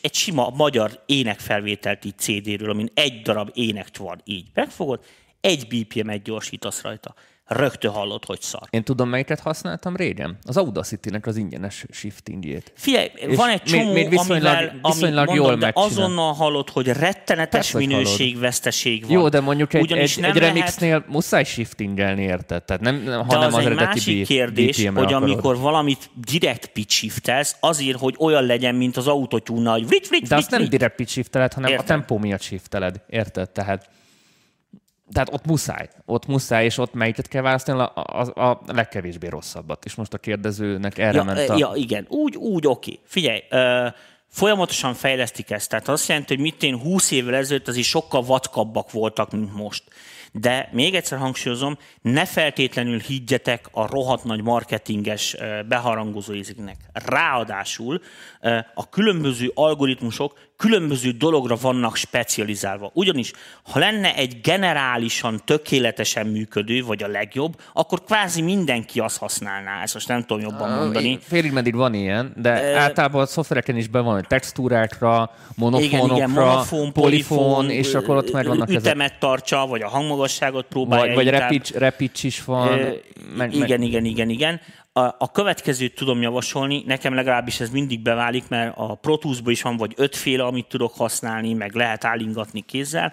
egy 0.00 0.14
sima 0.14 0.50
magyar 0.50 1.02
énekfelvételt 1.06 2.04
így 2.04 2.18
CD-ről, 2.18 2.70
amin 2.70 2.88
egy 2.94 3.22
darab 3.22 3.50
ének 3.54 3.88
van 3.98 4.20
így. 4.24 4.48
Megfogod, 4.54 5.00
egy 5.40 5.66
BPM-et 5.66 6.22
gyorsítasz 6.22 6.82
rajta. 6.82 7.14
Rögtön 7.48 7.90
hallod, 7.90 8.24
hogy 8.24 8.40
szar. 8.40 8.60
Én 8.70 8.82
tudom, 8.84 9.08
melyiket 9.08 9.40
használtam 9.40 9.96
régen? 9.96 10.38
Az 10.42 10.56
Audacity-nek 10.56 11.26
az 11.26 11.36
ingyenes 11.36 11.84
shiftingjét. 11.90 12.72
Figyelj, 12.76 13.08
És 13.14 13.36
van 13.36 13.48
egy 13.48 13.60
még- 13.64 13.80
csomó, 13.80 13.92
még 13.92 14.08
viszonylag- 14.08 14.54
amivel, 14.56 14.78
viszonylag 14.82 15.28
ami, 15.28 15.36
jól 15.36 15.56
de 15.56 15.70
azonnal 15.74 16.32
hallod, 16.32 16.70
hogy 16.70 16.86
rettenetes 16.86 17.70
Persze, 17.70 17.78
minőségveszteség 17.78 19.02
van. 19.02 19.10
Jó, 19.10 19.28
de 19.28 19.40
mondjuk 19.40 19.74
egy, 19.74 19.82
Ugyanis 19.82 20.16
egy, 20.16 20.20
nem 20.22 20.30
egy 20.30 20.36
lehet- 20.36 20.54
remixnél 20.56 21.04
muszáj 21.08 21.44
shiftingelni, 21.44 22.22
érted? 22.22 22.62
Tehát 22.64 22.82
nem, 22.82 23.04
De 23.04 23.14
hanem 23.14 23.48
az, 23.48 23.54
az, 23.54 23.66
egy 23.66 23.74
másik 23.74 24.26
kérdés, 24.26 24.76
hogy 24.76 24.86
akarod. 24.86 25.12
amikor 25.22 25.58
valamit 25.58 26.10
direkt 26.14 26.66
pitch 26.66 26.92
shiftelsz, 26.94 27.56
azért, 27.60 27.98
hogy 27.98 28.14
olyan 28.18 28.44
legyen, 28.46 28.74
mint 28.74 28.96
az 28.96 29.06
autotune 29.06 29.70
hogy 29.70 29.86
vrit, 29.86 30.08
vrit, 30.08 30.28
De 30.28 30.36
azt 30.36 30.50
nem 30.50 30.64
direkt 30.68 30.94
pitch 30.96 31.12
shifteled, 31.12 31.52
hanem 31.52 31.70
Értem. 31.70 31.84
a 31.84 31.88
tempó 31.88 32.18
miatt 32.18 32.42
shifteled. 32.42 33.00
Érted? 33.08 33.50
Tehát, 33.50 33.88
tehát 35.12 35.32
ott 35.32 35.46
muszáj. 35.46 35.88
Ott 36.04 36.26
muszáj, 36.26 36.64
és 36.64 36.78
ott 36.78 36.94
melyiket 36.94 37.28
kell 37.28 37.42
választani, 37.42 37.78
a, 37.78 37.92
a, 37.94 38.48
a 38.48 38.60
legkevésbé 38.66 39.28
rosszabbat. 39.28 39.84
És 39.84 39.94
most 39.94 40.14
a 40.14 40.18
kérdezőnek 40.18 40.98
erre 40.98 41.16
ja, 41.16 41.24
ment 41.24 41.48
a... 41.48 41.56
ja, 41.56 41.72
igen, 41.74 42.06
úgy, 42.08 42.36
úgy 42.36 42.66
oké. 42.66 42.98
Figyelj, 43.04 43.42
ö, 43.50 43.86
folyamatosan 44.28 44.94
fejlesztik 44.94 45.50
ezt. 45.50 45.68
Tehát 45.68 45.88
azt 45.88 46.08
jelenti, 46.08 46.34
hogy 46.34 46.42
mit 46.42 46.62
én 46.62 46.78
20 46.78 47.10
évvel 47.10 47.34
ezelőtt 47.34 47.68
azért 47.68 47.86
sokkal 47.86 48.22
vatkabbak 48.22 48.90
voltak, 48.90 49.30
mint 49.30 49.54
most. 49.54 49.82
De 50.32 50.68
még 50.72 50.94
egyszer 50.94 51.18
hangsúlyozom, 51.18 51.78
ne 52.02 52.24
feltétlenül 52.24 52.98
higgyetek 52.98 53.68
a 53.70 53.86
rohadt 53.86 54.24
nagy 54.24 54.42
marketinges 54.42 55.36
beharangozó 55.68 56.34
íziknek. 56.34 56.76
Ráadásul 56.92 58.00
a 58.74 58.88
különböző 58.88 59.50
algoritmusok 59.54 60.38
különböző 60.58 61.10
dologra 61.10 61.56
vannak 61.60 61.96
specializálva. 61.96 62.90
Ugyanis, 62.94 63.32
ha 63.62 63.78
lenne 63.78 64.14
egy 64.14 64.40
generálisan 64.40 65.40
tökéletesen 65.44 66.26
működő, 66.26 66.82
vagy 66.82 67.02
a 67.02 67.06
legjobb, 67.06 67.60
akkor 67.72 68.04
kvázi 68.04 68.42
mindenki 68.42 69.00
azt 69.00 69.18
használná. 69.18 69.82
Ezt 69.82 69.94
most 69.94 70.08
nem 70.08 70.20
tudom 70.20 70.42
jobban 70.42 70.70
mondani. 70.70 71.18
Félig 71.22 71.52
meddig 71.52 71.74
van 71.74 71.94
ilyen, 71.94 72.32
de 72.36 72.78
általában 72.78 73.22
a 73.22 73.26
szoftvereken 73.26 73.76
is 73.76 73.88
be 73.88 74.00
van, 74.00 74.14
hogy 74.14 74.26
textúrákra, 74.26 75.30
Igen, 75.32 75.54
monofonokra, 75.56 76.16
igen, 76.16 76.30
monofon, 76.30 76.92
polifón, 76.92 77.70
és 77.70 77.94
akkor 77.94 78.16
ott 78.16 78.32
meg 78.32 78.46
vannak 78.46 78.68
ezek. 78.68 78.80
ütemet 78.80 79.18
tartsa, 79.18 79.66
vagy 79.66 79.82
a 79.82 79.88
hangmagasságot 79.88 80.66
próbálja 80.66 81.14
Vagy, 81.14 81.24
vagy 81.24 81.34
repics, 81.34 81.72
repics 81.72 82.22
is 82.22 82.44
van. 82.44 82.78
Ö, 82.78 82.90
meg, 83.36 83.54
igen, 83.54 83.78
meg, 83.78 83.88
igen, 83.88 84.04
igen, 84.04 84.28
igen. 84.28 84.60
A, 84.98 85.14
a 85.18 85.30
következőt 85.32 85.94
tudom 85.94 86.22
javasolni, 86.22 86.82
nekem 86.86 87.14
legalábbis 87.14 87.60
ez 87.60 87.70
mindig 87.70 88.00
beválik, 88.00 88.48
mert 88.48 88.76
a 88.76 88.94
Pro 88.94 89.16
Tools-ban 89.16 89.52
is 89.52 89.62
van 89.62 89.76
vagy 89.76 89.92
ötféle, 89.96 90.44
amit 90.44 90.66
tudok 90.68 90.94
használni, 90.94 91.54
meg 91.54 91.74
lehet 91.74 92.04
állingatni 92.04 92.60
kézzel. 92.60 93.12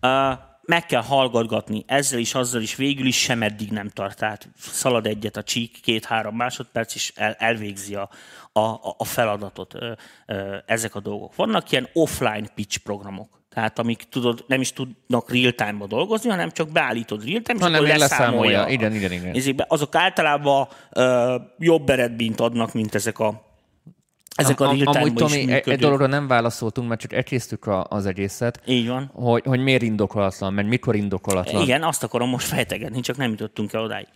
Uh, 0.00 0.38
meg 0.62 0.86
kell 0.86 1.02
hallgatgatni 1.02 1.84
ezzel 1.86 2.18
is, 2.18 2.34
azzal 2.34 2.62
is, 2.62 2.76
végül 2.76 3.06
is 3.06 3.16
sem 3.16 3.42
eddig 3.42 3.70
nem 3.70 3.88
tart. 3.88 4.18
Tehát 4.18 4.48
szalad 4.56 5.06
egyet 5.06 5.36
a 5.36 5.42
csík, 5.42 5.80
két-három 5.80 6.36
másodperc, 6.36 6.94
és 6.94 7.12
el, 7.16 7.32
elvégzi 7.32 7.94
a, 7.94 8.10
a, 8.52 8.60
a 8.96 9.04
feladatot 9.04 9.74
ezek 10.66 10.94
a 10.94 11.00
dolgok. 11.00 11.34
Vannak 11.34 11.72
ilyen 11.72 11.88
offline 11.92 12.48
pitch 12.54 12.78
programok. 12.78 13.39
Tehát 13.54 13.78
amik 13.78 14.02
tudod, 14.10 14.44
nem 14.46 14.60
is 14.60 14.72
tudnak 14.72 15.30
real-time-ba 15.30 15.86
dolgozni, 15.86 16.30
hanem 16.30 16.50
csak 16.50 16.70
beállítod 16.72 17.24
real-time, 17.24 17.58
és 17.58 17.64
Hanem 17.64 17.80
akkor 17.84 17.96
leszámolja. 17.96 18.50
leszámolja. 18.58 18.88
Igen, 18.92 19.12
igen, 19.12 19.32
igen. 19.34 19.64
Azok 19.68 19.94
általában 19.94 20.68
ö, 20.90 21.34
jobb 21.58 21.88
eredményt 21.88 22.40
adnak, 22.40 22.72
mint 22.72 22.94
ezek 22.94 23.18
a 23.18 23.49
ezek 24.36 24.60
a 24.60 24.68
Am- 24.68 24.78
real 24.78 24.96
Amúgy 24.96 25.14
Tomi, 25.14 25.36
egy, 25.38 25.46
működő. 25.46 25.70
egy 25.70 25.78
dologra 25.78 26.06
nem 26.06 26.26
válaszoltunk, 26.26 26.88
mert 26.88 27.00
csak 27.00 27.12
ekésztük 27.12 27.66
a, 27.66 27.86
az 27.88 28.06
egészet, 28.06 28.60
Így 28.66 28.88
van. 28.88 29.10
hogy, 29.14 29.42
hogy 29.44 29.62
miért 29.62 29.82
indokolatlan, 29.82 30.52
meg 30.52 30.66
mikor 30.66 30.96
indokolatlan. 30.96 31.62
Igen, 31.62 31.82
azt 31.82 32.02
akarom 32.02 32.28
most 32.28 32.46
fejtegetni, 32.46 33.00
csak 33.00 33.16
nem 33.16 33.30
jutottunk 33.30 33.72
el 33.72 33.82
odáig. 33.82 34.06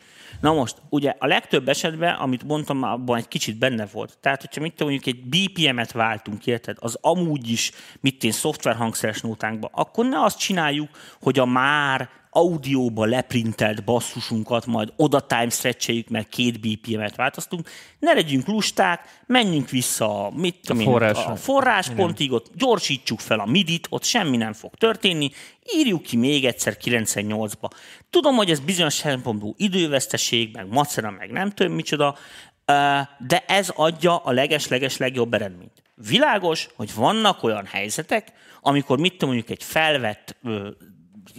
Na 0.41 0.53
most, 0.53 0.77
ugye 0.89 1.15
a 1.19 1.27
legtöbb 1.27 1.69
esetben, 1.69 2.15
amit 2.15 2.45
mondtam, 2.45 2.83
abban 2.83 3.17
egy 3.19 3.29
kicsit 3.29 3.59
benne 3.59 3.87
volt. 3.93 4.19
Tehát, 4.21 4.41
hogyha 4.41 4.61
mit 4.61 4.75
tudom, 4.75 4.93
mondjuk 4.93 5.17
egy 5.17 5.25
BPM-et 5.25 5.93
váltunk, 5.93 6.47
érted, 6.47 6.77
az 6.81 6.99
amúgy 7.01 7.51
is, 7.51 7.73
mit 8.01 8.25
én, 8.25 8.33
szoftverhangszeres 8.33 9.21
nótánkba, 9.21 9.71
akkor 9.73 10.07
ne 10.07 10.23
azt 10.23 10.39
csináljuk, 10.39 10.89
hogy 11.23 11.39
a 11.39 11.45
már 11.45 12.09
audióba 12.37 13.05
leprintelt 13.05 13.85
basszusunkat 13.85 14.67
majd 14.67 14.93
oda 14.97 15.21
time 15.21 15.49
stretcheljük, 15.49 16.09
mert 16.09 16.29
két 16.29 16.61
BPM-et 16.61 17.17
változtunk. 17.17 17.69
Ne 17.99 18.13
legyünk 18.13 18.47
lusták, 18.47 19.23
menjünk 19.27 19.71
vissza 19.71 20.27
a, 20.27 20.31
mit 20.31 20.57
tudom 20.63 20.83
én, 20.83 20.89
forrásra. 20.89 21.33
a 21.33 21.37
forráspontig, 21.37 22.33
ott 22.33 22.51
gyorsítsuk 22.55 23.21
fel 23.21 23.41
a 23.41 23.47
midit, 23.47 23.87
ott 23.91 24.05
semmi 24.05 24.37
nem 24.37 24.53
fog 24.53 24.75
történni, 24.75 25.31
írjuk 25.75 26.03
ki 26.03 26.17
még 26.17 26.45
egyszer 26.45 26.77
98-ba. 26.85 27.71
Tudom, 28.11 28.35
hogy 28.37 28.51
ez 28.51 28.61
bizonyos 28.61 28.95
szempontból 28.95 29.55
időveszteség, 29.57 30.55
meg 30.55 30.67
macera, 30.69 31.11
meg 31.11 31.31
nem 31.31 31.51
tudom 31.51 31.73
micsoda, 31.73 32.17
de 33.19 33.45
ez 33.47 33.69
adja 33.75 34.17
a 34.17 34.33
leges-leges 34.33 34.97
legjobb 34.97 35.35
eredményt. 35.35 35.83
Világos, 35.95 36.69
hogy 36.75 36.95
vannak 36.95 37.43
olyan 37.43 37.67
helyzetek, 37.67 38.33
amikor 38.61 38.99
mit 38.99 39.13
tudom, 39.13 39.35
mondjuk 39.35 39.59
egy 39.59 39.65
felvett 39.65 40.37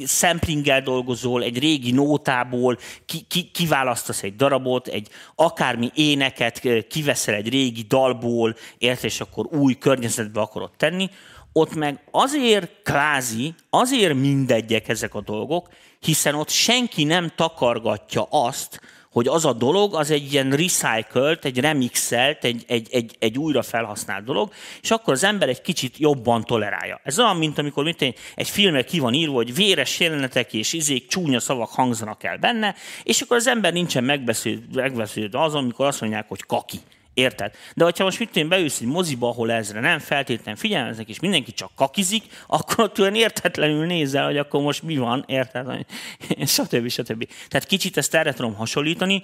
samplinggel 0.06 0.82
dolgozol, 0.82 1.44
egy 1.44 1.60
régi 1.60 1.92
nótából, 1.92 2.78
ki, 3.06 3.26
ki, 3.28 3.44
kiválasztasz 3.54 4.24
egy 4.24 4.36
darabot, 4.36 4.88
egy 4.88 5.08
akármi 5.36 5.90
éneket 5.94 6.88
kiveszel 6.88 7.36
egy 7.36 7.50
régi 7.50 7.82
dalból, 7.82 8.56
érted, 8.78 9.04
és 9.04 9.22
akkor 9.22 9.46
új 9.46 9.78
környezetbe 9.78 10.42
akarod 10.42 10.72
tenni, 10.78 11.10
ott 11.54 11.76
meg 11.76 12.04
azért 12.12 12.72
kvázi, 12.84 13.54
azért 13.70 14.14
mindegyek 14.14 14.88
ezek 14.88 15.14
a 15.14 15.22
dolgok, 15.22 15.70
hiszen 16.00 16.36
ott 16.36 16.50
senki 16.50 17.04
nem 17.04 17.32
takargatja 17.36 18.24
azt, 18.30 18.82
hogy 19.16 19.28
az 19.28 19.46
a 19.46 19.54
dolog, 19.54 19.96
az 19.96 20.12
egy 20.12 20.34
ilyen 20.34 20.52
recycled, 20.52 21.40
egy 21.42 21.60
remixelt, 21.60 22.44
egy, 22.44 22.64
egy, 22.68 22.88
egy, 22.92 23.16
egy 23.20 23.38
újra 23.38 23.62
felhasznált 23.62 24.24
dolog, 24.24 24.54
és 24.82 24.92
akkor 24.92 25.14
az 25.14 25.24
ember 25.24 25.50
egy 25.50 25.62
kicsit 25.62 25.98
jobban 25.98 26.44
tolerálja. 26.44 27.00
Ez 27.04 27.20
olyan, 27.20 27.38
mint 27.38 27.58
amikor 27.58 27.84
mit 27.84 28.02
én, 28.02 28.14
egy 28.36 28.50
filmre 28.50 28.84
ki 28.84 29.00
van 29.00 29.14
írva, 29.14 29.34
hogy 29.34 29.56
véres 29.56 30.00
jelenetek 30.00 30.54
és 30.54 30.74
izék, 30.74 31.08
csúnya 31.08 31.40
szavak 31.40 31.70
hangzanak 31.70 32.24
el 32.24 32.38
benne, 32.38 32.76
és 33.04 33.22
akkor 33.22 33.38
az 33.38 33.48
ember 33.48 33.74
nincsen 33.74 34.04
megbeszélődve 34.04 35.42
azon, 35.42 35.64
amikor 35.64 35.86
azt 35.86 36.02
mondják, 36.02 36.28
hogy 36.28 36.46
kaki. 36.46 36.80
Érted? 37.16 37.54
De 37.76 37.84
hogyha 37.84 38.04
most 38.04 38.20
mit 38.20 38.36
én 38.36 38.48
beülsz 38.48 38.80
egy 38.82 38.88
moziba, 38.88 39.30
ahol 39.30 39.52
ezre 39.52 39.80
nem 39.80 40.00
feltétlenül 40.00 40.60
figyelmeznek, 40.60 41.10
és 41.10 41.20
mindenki 41.20 41.54
csak 41.54 41.72
kakizik, 41.76 42.24
akkor 42.48 42.84
ott 42.84 43.00
olyan 43.00 43.16
értetlenül 43.16 43.86
nézel, 43.86 44.26
hogy 44.26 44.38
akkor 44.38 44.62
most 44.62 44.84
mi 44.84 44.98
van, 44.98 45.24
érted? 45.28 45.86
stb. 46.46 46.90
stb. 46.90 47.28
Tehát 47.48 47.68
kicsit 47.68 47.98
ezt 47.98 48.16
erre 48.16 48.34
tudom 48.34 48.56
hasonlítani. 48.56 49.24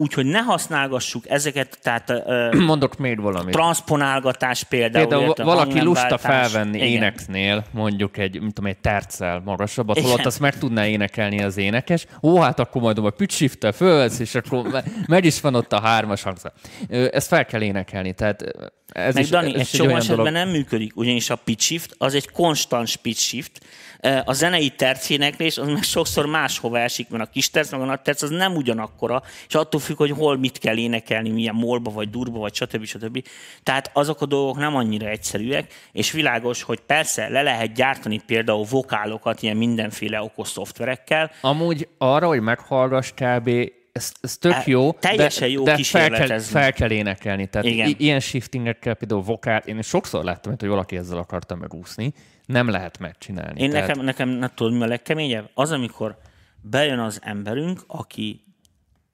Úgyhogy 0.00 0.26
ne 0.26 0.38
használgassuk 0.38 1.28
ezeket, 1.28 1.78
tehát 1.82 2.10
uh, 2.10 2.54
Mondok 2.66 2.96
még 2.98 3.20
valamit. 3.20 3.54
transponálgatás 3.54 4.64
például. 4.64 5.06
Például 5.06 5.28
érted, 5.28 5.44
valaki 5.44 5.80
lusta 5.80 6.18
felvenni 6.18 6.76
Igen. 6.76 6.88
éneknél 6.88 7.64
mondjuk 7.72 8.16
egy, 8.16 8.40
mint 8.40 8.54
tudom, 8.54 8.70
egy 8.70 8.78
terccel 8.78 9.42
magasabbat, 9.44 9.96
Igen. 9.96 10.10
holott 10.10 10.26
azt 10.26 10.40
meg 10.40 10.58
tudná 10.58 10.86
énekelni 10.86 11.42
az 11.42 11.56
énekes. 11.56 12.06
Ó, 12.22 12.38
hát 12.40 12.60
akkor 12.60 12.82
majd 12.82 12.98
a 12.98 13.10
pitch 13.10 13.72
fölvesz, 13.74 14.18
és 14.18 14.34
akkor 14.34 14.62
me- 14.68 15.06
meg 15.06 15.24
is 15.24 15.40
van 15.40 15.54
ott 15.54 15.72
a 15.72 15.80
hármas 15.80 16.22
hangzat. 16.22 16.52
Ö, 16.88 17.08
Ezt 17.12 17.26
fel 17.28 17.44
kell 17.44 17.62
énekelni, 17.62 18.12
tehát 18.12 18.42
ö, 18.42 18.66
ez 18.92 19.14
Meg 19.14 19.22
is, 19.22 19.30
Dani, 19.30 19.54
ez 19.54 19.60
egy 19.60 19.66
csomó 19.68 19.90
esetben 19.96 20.16
dolog. 20.16 20.32
nem 20.32 20.48
működik, 20.48 20.96
ugyanis 20.96 21.30
a 21.30 21.36
pitch 21.36 21.64
shift 21.64 21.94
az 21.98 22.14
egy 22.14 22.30
konstans 22.30 22.96
pitch 22.96 23.20
shift. 23.20 23.60
Eh, 24.00 24.20
A 24.24 24.32
zenei 24.32 24.68
tercéneklés 24.70 25.58
az 25.58 25.66
meg 25.66 25.82
sokszor 25.82 26.26
máshova 26.26 26.78
esik, 26.78 27.08
mert 27.08 27.22
a 27.24 27.30
kis 27.32 27.50
terc, 27.50 27.70
meg 27.70 27.80
a 27.80 27.84
nagy 27.84 28.00
terc 28.00 28.22
az 28.22 28.30
nem 28.30 28.54
ugyanakkora, 28.54 29.22
és 29.48 29.54
attól 29.54 29.80
függ, 29.80 29.96
hogy 29.96 30.10
hol 30.10 30.38
mit 30.38 30.58
kell 30.58 30.76
énekelni, 30.76 31.30
milyen 31.30 31.54
molba, 31.54 31.90
vagy 31.90 32.10
durba, 32.10 32.38
vagy 32.38 32.54
stb. 32.54 32.84
stb. 32.84 33.24
Tehát 33.62 33.90
azok 33.92 34.20
a 34.20 34.26
dolgok 34.26 34.56
nem 34.56 34.76
annyira 34.76 35.08
egyszerűek, 35.08 35.72
és 35.92 36.12
világos, 36.12 36.62
hogy 36.62 36.80
persze 36.80 37.28
le 37.28 37.42
lehet 37.42 37.72
gyártani 37.74 38.20
például 38.26 38.64
vokálokat 38.70 39.42
ilyen 39.42 39.56
mindenféle 39.56 40.22
okos 40.22 40.48
szoftverekkel, 40.48 41.30
Amúgy 41.40 41.88
arra, 41.98 42.26
hogy 42.26 42.40
meghallgass 42.40 43.10
kb. 43.14 43.48
Ez, 43.92 44.12
ez 44.20 44.36
tök 44.36 44.52
E, 44.52 44.62
jó, 44.66 44.92
teljesen 44.92 45.48
de, 45.48 45.54
jó 45.54 45.64
de 45.64 45.76
fel 45.82 46.10
kell, 46.10 46.38
fel 46.38 46.72
kell 46.72 46.90
énekelni. 46.90 47.46
Tehát 47.46 47.66
Igen. 47.66 47.88
i- 47.88 47.96
ilyen 47.98 48.20
shiftingekkel 48.20 48.94
például 48.94 49.22
vokál, 49.22 49.62
én 49.66 49.82
sokszor 49.82 50.24
láttam, 50.24 50.54
hogy 50.58 50.68
valaki 50.68 50.96
ezzel 50.96 51.18
akarta 51.18 51.54
megúszni, 51.54 52.12
nem 52.50 52.68
lehet 52.68 52.98
megcsinálni. 52.98 53.60
Én 53.60 53.70
Tehát- 53.70 53.86
nekem, 53.86 54.04
nekem 54.04 54.28
nem 54.28 54.50
tudod, 54.54 54.72
mi 54.72 54.82
a 54.82 54.86
legkeményebb? 54.86 55.50
Az, 55.54 55.72
amikor 55.72 56.18
bejön 56.62 56.98
az 56.98 57.20
emberünk, 57.22 57.84
aki 57.86 58.44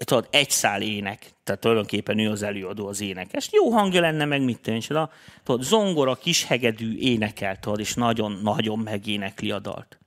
tudod, 0.05 0.29
egy 0.31 0.51
szál 0.51 0.83
ének, 0.83 1.31
tehát 1.45 1.61
tulajdonképpen 1.61 2.19
ő 2.19 2.31
az 2.31 2.43
előadó, 2.43 2.87
az 2.87 3.01
énekes. 3.01 3.49
Jó 3.53 3.71
hangja 3.71 4.01
lenne, 4.01 4.25
meg 4.25 4.43
mit 4.43 4.71
csoda. 4.81 5.11
Tudod, 5.43 5.63
zongora, 5.63 6.15
kis 6.15 6.45
hegedű 6.45 6.97
énekel, 6.99 7.59
tudod, 7.59 7.81
és 7.81 7.95
nagyon-nagyon 7.95 8.79
megénekli 8.79 9.51
a 9.51 9.59
dalt. 9.59 9.99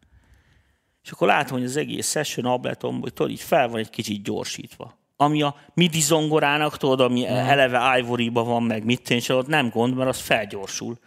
És 1.03 1.11
akkor 1.11 1.27
látom, 1.27 1.57
hogy 1.57 1.67
az 1.67 1.77
egész 1.77 2.09
session 2.09 2.45
ableton, 2.45 2.99
hogy 2.99 3.13
tudod, 3.13 3.31
így 3.31 3.41
fel 3.41 3.67
van 3.67 3.79
egy 3.79 3.89
kicsit 3.89 4.23
gyorsítva. 4.23 4.97
Ami 5.15 5.41
a 5.41 5.55
midi 5.73 5.99
zongorának, 5.99 6.77
tudod, 6.77 6.99
ami 6.99 7.25
eleve 7.27 7.97
ivory 7.99 8.29
van, 8.29 8.63
meg 8.63 8.85
mit 8.85 9.01
tenni, 9.01 9.21
ott 9.39 9.47
nem 9.47 9.69
gond, 9.69 9.95
mert 9.95 10.09
az 10.09 10.19
felgyorsul. 10.19 10.97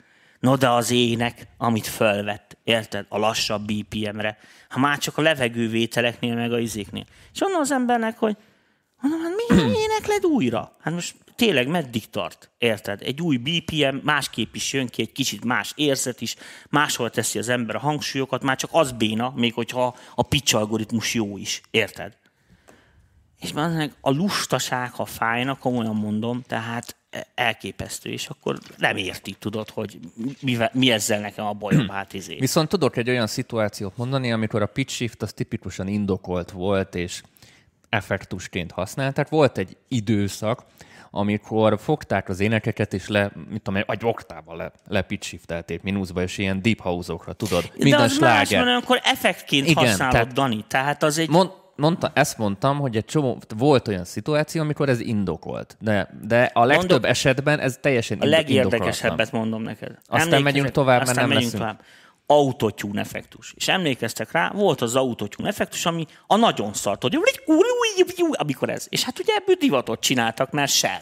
No, 0.43 0.57
de 0.57 0.71
az 0.71 0.91
ének, 0.91 1.47
amit 1.57 1.87
fölvett, 1.87 2.57
érted, 2.65 3.07
a 3.09 3.19
lassabb 3.19 3.73
BPM-re, 3.73 4.39
ha 4.69 4.79
már 4.79 4.99
csak 4.99 5.19
a 5.19 5.23
levegővételeknél, 5.23 6.35
meg 6.35 6.53
a 6.53 6.59
izéknél. 6.59 7.05
És 7.33 7.43
onnan 7.43 7.61
az 7.61 7.71
embernek, 7.71 8.19
hogy 8.19 8.37
mondom, 9.01 9.21
hát 9.21 9.33
mi 9.37 9.63
énekled 9.85 10.25
újra? 10.25 10.73
Hát 10.81 10.95
most 10.95 11.15
tényleg 11.37 11.69
meddig 11.69 12.11
tart, 12.11 12.51
érted? 12.59 13.03
Egy 13.03 13.21
új 13.21 13.37
BPM 13.37 13.97
másképp 14.03 14.55
is 14.55 14.73
jön 14.73 14.89
ki, 14.89 15.03
egy 15.03 15.13
kicsit 15.13 15.45
más 15.45 15.73
érzet 15.77 16.21
is, 16.21 16.37
máshol 16.71 17.11
teszi 17.11 17.39
az 17.39 17.49
ember 17.49 17.75
a 17.75 17.79
hangsúlyokat, 17.79 18.43
már 18.43 18.57
csak 18.57 18.71
az 18.73 18.93
béna, 18.93 19.33
még 19.37 19.55
hogyha 19.55 19.97
a 20.15 20.23
pitch 20.23 20.55
algoritmus 20.55 21.15
jó 21.15 21.37
is, 21.37 21.61
érted? 21.71 22.17
És 23.39 23.53
már 23.53 23.91
a 24.01 24.11
lustaság, 24.11 24.93
ha 24.93 25.05
fájna, 25.05 25.59
komolyan 25.59 25.97
mondom, 25.97 26.43
tehát 26.47 26.97
elképesztő, 27.35 28.11
és 28.11 28.27
akkor 28.27 28.59
nem 28.77 28.97
érti, 28.97 29.37
tudod, 29.39 29.71
hogy 29.71 29.99
mi, 30.41 30.57
mi 30.73 30.91
ezzel 30.91 31.21
nekem 31.21 31.45
a 31.45 31.53
bajom, 31.53 31.89
hát 31.89 32.13
izé. 32.13 32.37
Viszont 32.39 32.69
tudok 32.69 32.97
egy 32.97 33.09
olyan 33.09 33.27
szituációt 33.27 33.97
mondani, 33.97 34.33
amikor 34.33 34.63
a 34.63 34.67
pitch 34.67 34.95
shift 34.95 35.23
az 35.23 35.33
tipikusan 35.33 35.89
indokolt 35.89 36.51
volt, 36.51 36.95
és 36.95 37.23
effektusként 37.89 38.73
használták. 38.73 39.29
Volt 39.29 39.59
egy 39.59 39.77
időszak, 39.89 40.65
amikor 41.11 41.79
fogták 41.81 42.29
az 42.29 42.41
énekeket, 42.41 42.95
és 42.95 43.09
le, 43.09 43.31
mit 43.51 43.63
tudom, 43.63 43.83
egy 43.87 44.05
oktával 44.05 44.57
le, 44.57 44.73
le 44.89 45.03
pitch 45.03 45.27
shiftelték 45.27 45.83
mínuszba, 45.83 46.23
és 46.23 46.39
ilyen 46.39 46.63
deep 46.63 46.81
house-okra, 46.81 47.33
tudod, 47.33 47.63
De 47.63 47.71
minden 47.77 48.01
az 48.01 48.19
más, 48.19 48.49
sláger. 48.49 48.65
mert 48.65 48.83
akkor 48.83 49.01
effektként 49.05 49.69
Igen, 49.69 49.87
használod, 49.87 50.13
tehát- 50.15 50.33
Dani. 50.33 50.65
Tehát 50.69 51.03
az 51.03 51.19
egy... 51.19 51.29
Mond, 51.29 51.51
mondta, 51.77 52.11
ezt 52.15 52.39
mondtam, 52.39 52.79
hogy 52.79 52.97
egy 52.97 53.05
csomó, 53.05 53.39
volt 53.57 53.89
olyan 53.89 54.05
szituáció, 54.05 54.61
amikor 54.63 54.89
ez 54.89 55.01
indokolt. 55.01 55.77
De, 55.81 56.11
de 56.23 56.51
a 56.55 56.65
legtöbb 56.65 56.91
Mondok- 56.91 57.11
esetben 57.11 57.59
ez 57.59 57.79
teljesen 57.81 58.19
A 58.21 58.25
legérdekesebbet 58.25 59.33
mondom 59.33 59.63
neked. 59.63 59.89
Aztán 59.91 60.05
Emlékeztek- 60.21 60.43
megyünk 60.43 60.71
tovább, 60.71 60.99
mert 60.99 61.09
aztán 61.09 61.29
nem 61.29 61.35
megyünk 61.35 61.53
leszünk. 61.53 61.71
tovább. 61.71 61.85
Autotune 62.27 63.01
effektus. 63.01 63.53
És 63.57 63.69
emlékeztek 63.69 64.33
rá, 64.33 64.51
volt 64.55 64.81
az 64.81 64.97
autotune 64.97 65.49
effektus, 65.49 65.87
ami 65.87 66.07
a 66.27 66.37
nagyon 66.37 66.75
szart, 66.75 67.03
hogy 67.03 67.19
amikor 68.33 68.69
ez. 68.71 68.87
És 68.89 69.05
hát 69.05 69.19
ugye 69.19 69.35
ebből 69.35 69.55
divatot 69.55 70.01
csináltak, 70.01 70.51
mert 70.51 70.71
ser. 70.73 71.01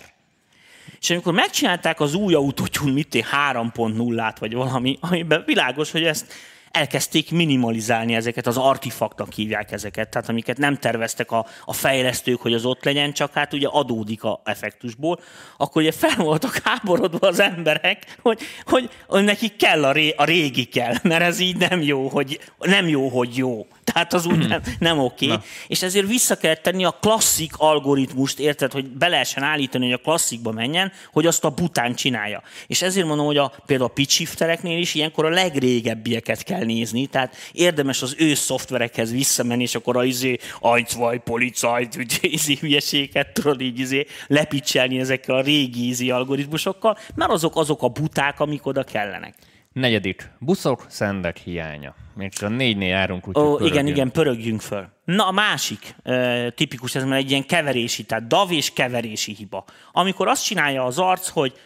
És 1.00 1.10
amikor 1.10 1.32
megcsinálták 1.32 2.00
az 2.00 2.14
új 2.14 2.34
autotune, 2.34 2.92
mit 2.92 3.14
én, 3.14 3.24
3.0-át, 3.52 4.38
vagy 4.38 4.54
valami, 4.54 4.98
amiben 5.00 5.42
világos, 5.46 5.90
hogy 5.90 6.04
ezt 6.04 6.32
elkezdték 6.70 7.30
minimalizálni 7.30 8.14
ezeket, 8.14 8.46
az 8.46 8.56
artifaktnak 8.56 9.32
hívják 9.32 9.72
ezeket, 9.72 10.08
tehát 10.08 10.28
amiket 10.28 10.58
nem 10.58 10.76
terveztek 10.76 11.30
a, 11.30 11.46
a 11.64 11.72
fejlesztők, 11.72 12.40
hogy 12.40 12.54
az 12.54 12.64
ott 12.64 12.84
legyen, 12.84 13.12
csak 13.12 13.32
hát 13.32 13.52
ugye 13.52 13.68
adódik 13.68 14.24
a 14.24 14.40
effektusból, 14.44 15.20
akkor 15.56 15.82
ugye 15.82 15.92
fel 15.92 16.16
voltak 16.16 16.60
háborodva 16.64 17.26
az 17.26 17.40
emberek, 17.40 18.16
hogy, 18.22 18.40
hogy, 18.64 18.90
hogy 19.06 19.24
nekik 19.24 19.56
kell 19.56 19.84
a, 19.84 19.92
ré, 19.92 20.14
a 20.16 20.24
régi 20.24 20.64
kell, 20.64 20.94
mert 21.02 21.22
ez 21.22 21.38
így 21.38 21.56
nem 21.56 21.82
jó, 21.82 22.08
hogy, 22.08 22.40
nem 22.58 22.88
jó, 22.88 23.08
hogy 23.08 23.36
jó. 23.36 23.66
Tehát 23.92 24.12
az 24.12 24.26
úgy 24.26 24.48
nem, 24.48 24.62
nem 24.78 24.98
oké. 24.98 25.26
Okay. 25.26 25.38
És 25.66 25.82
ezért 25.82 26.06
vissza 26.06 26.36
kell 26.36 26.54
tenni 26.54 26.84
a 26.84 26.98
klasszik 27.00 27.52
algoritmust, 27.56 28.38
érted, 28.38 28.72
hogy 28.72 28.88
be 28.88 29.08
lehessen 29.08 29.42
állítani, 29.42 29.84
hogy 29.84 29.92
a 29.92 30.02
klasszikba 30.02 30.52
menjen, 30.52 30.92
hogy 31.12 31.26
azt 31.26 31.44
a 31.44 31.50
bután 31.50 31.94
csinálja. 31.94 32.42
És 32.66 32.82
ezért 32.82 33.06
mondom, 33.06 33.26
hogy 33.26 33.36
a, 33.36 33.52
például 33.66 33.88
a 33.88 33.92
pitch 33.92 34.14
shiftereknél 34.14 34.78
is 34.78 34.94
ilyenkor 34.94 35.24
a 35.24 35.28
legrégebbieket 35.28 36.42
kell 36.42 36.64
nézni, 36.64 37.06
tehát 37.06 37.36
érdemes 37.52 38.02
az 38.02 38.14
ő 38.18 38.34
szoftverekhez 38.34 39.12
visszamenni, 39.12 39.62
és 39.62 39.74
akkor 39.74 39.96
a 39.96 40.04
izé, 40.04 40.38
ajcvaj, 40.60 41.18
policajt, 41.18 41.96
ugye, 41.96 42.18
izé 42.38 42.56
hülyeséget 42.60 43.32
tudod 43.32 43.60
így 43.60 43.78
izé 43.78 44.06
lepicselni 44.26 44.98
ezekkel 44.98 45.34
a 45.34 45.40
régi 45.40 45.88
izé 45.88 46.08
algoritmusokkal, 46.08 46.98
mert 47.14 47.30
azok 47.30 47.56
azok 47.56 47.82
a 47.82 47.88
buták, 47.88 48.40
amik 48.40 48.66
oda 48.66 48.84
kellenek. 48.84 49.34
Negyedik, 49.74 50.30
buszok, 50.38 50.84
szendek 50.88 51.36
hiánya. 51.36 51.94
Még 52.14 52.32
csak 52.32 52.50
a 52.50 52.52
négynél 52.52 52.88
járunk, 52.88 53.28
úgyhogy 53.28 53.44
Ó, 53.44 53.48
igen, 53.48 53.60
pörögjünk. 53.66 53.88
igen, 53.88 54.10
pörögjünk 54.10 54.60
föl. 54.60 54.88
Na, 55.04 55.26
a 55.26 55.30
másik 55.30 55.94
ö, 56.02 56.48
tipikus, 56.54 56.94
ez 56.94 57.04
már 57.04 57.18
egy 57.18 57.30
ilyen 57.30 57.46
keverési, 57.46 58.04
tehát 58.04 58.26
DAV 58.26 58.52
és 58.52 58.72
keverési 58.72 59.34
hiba. 59.34 59.64
Amikor 59.92 60.28
azt 60.28 60.44
csinálja 60.44 60.84
az 60.84 60.98
arc, 60.98 61.28
hogy 61.28 61.58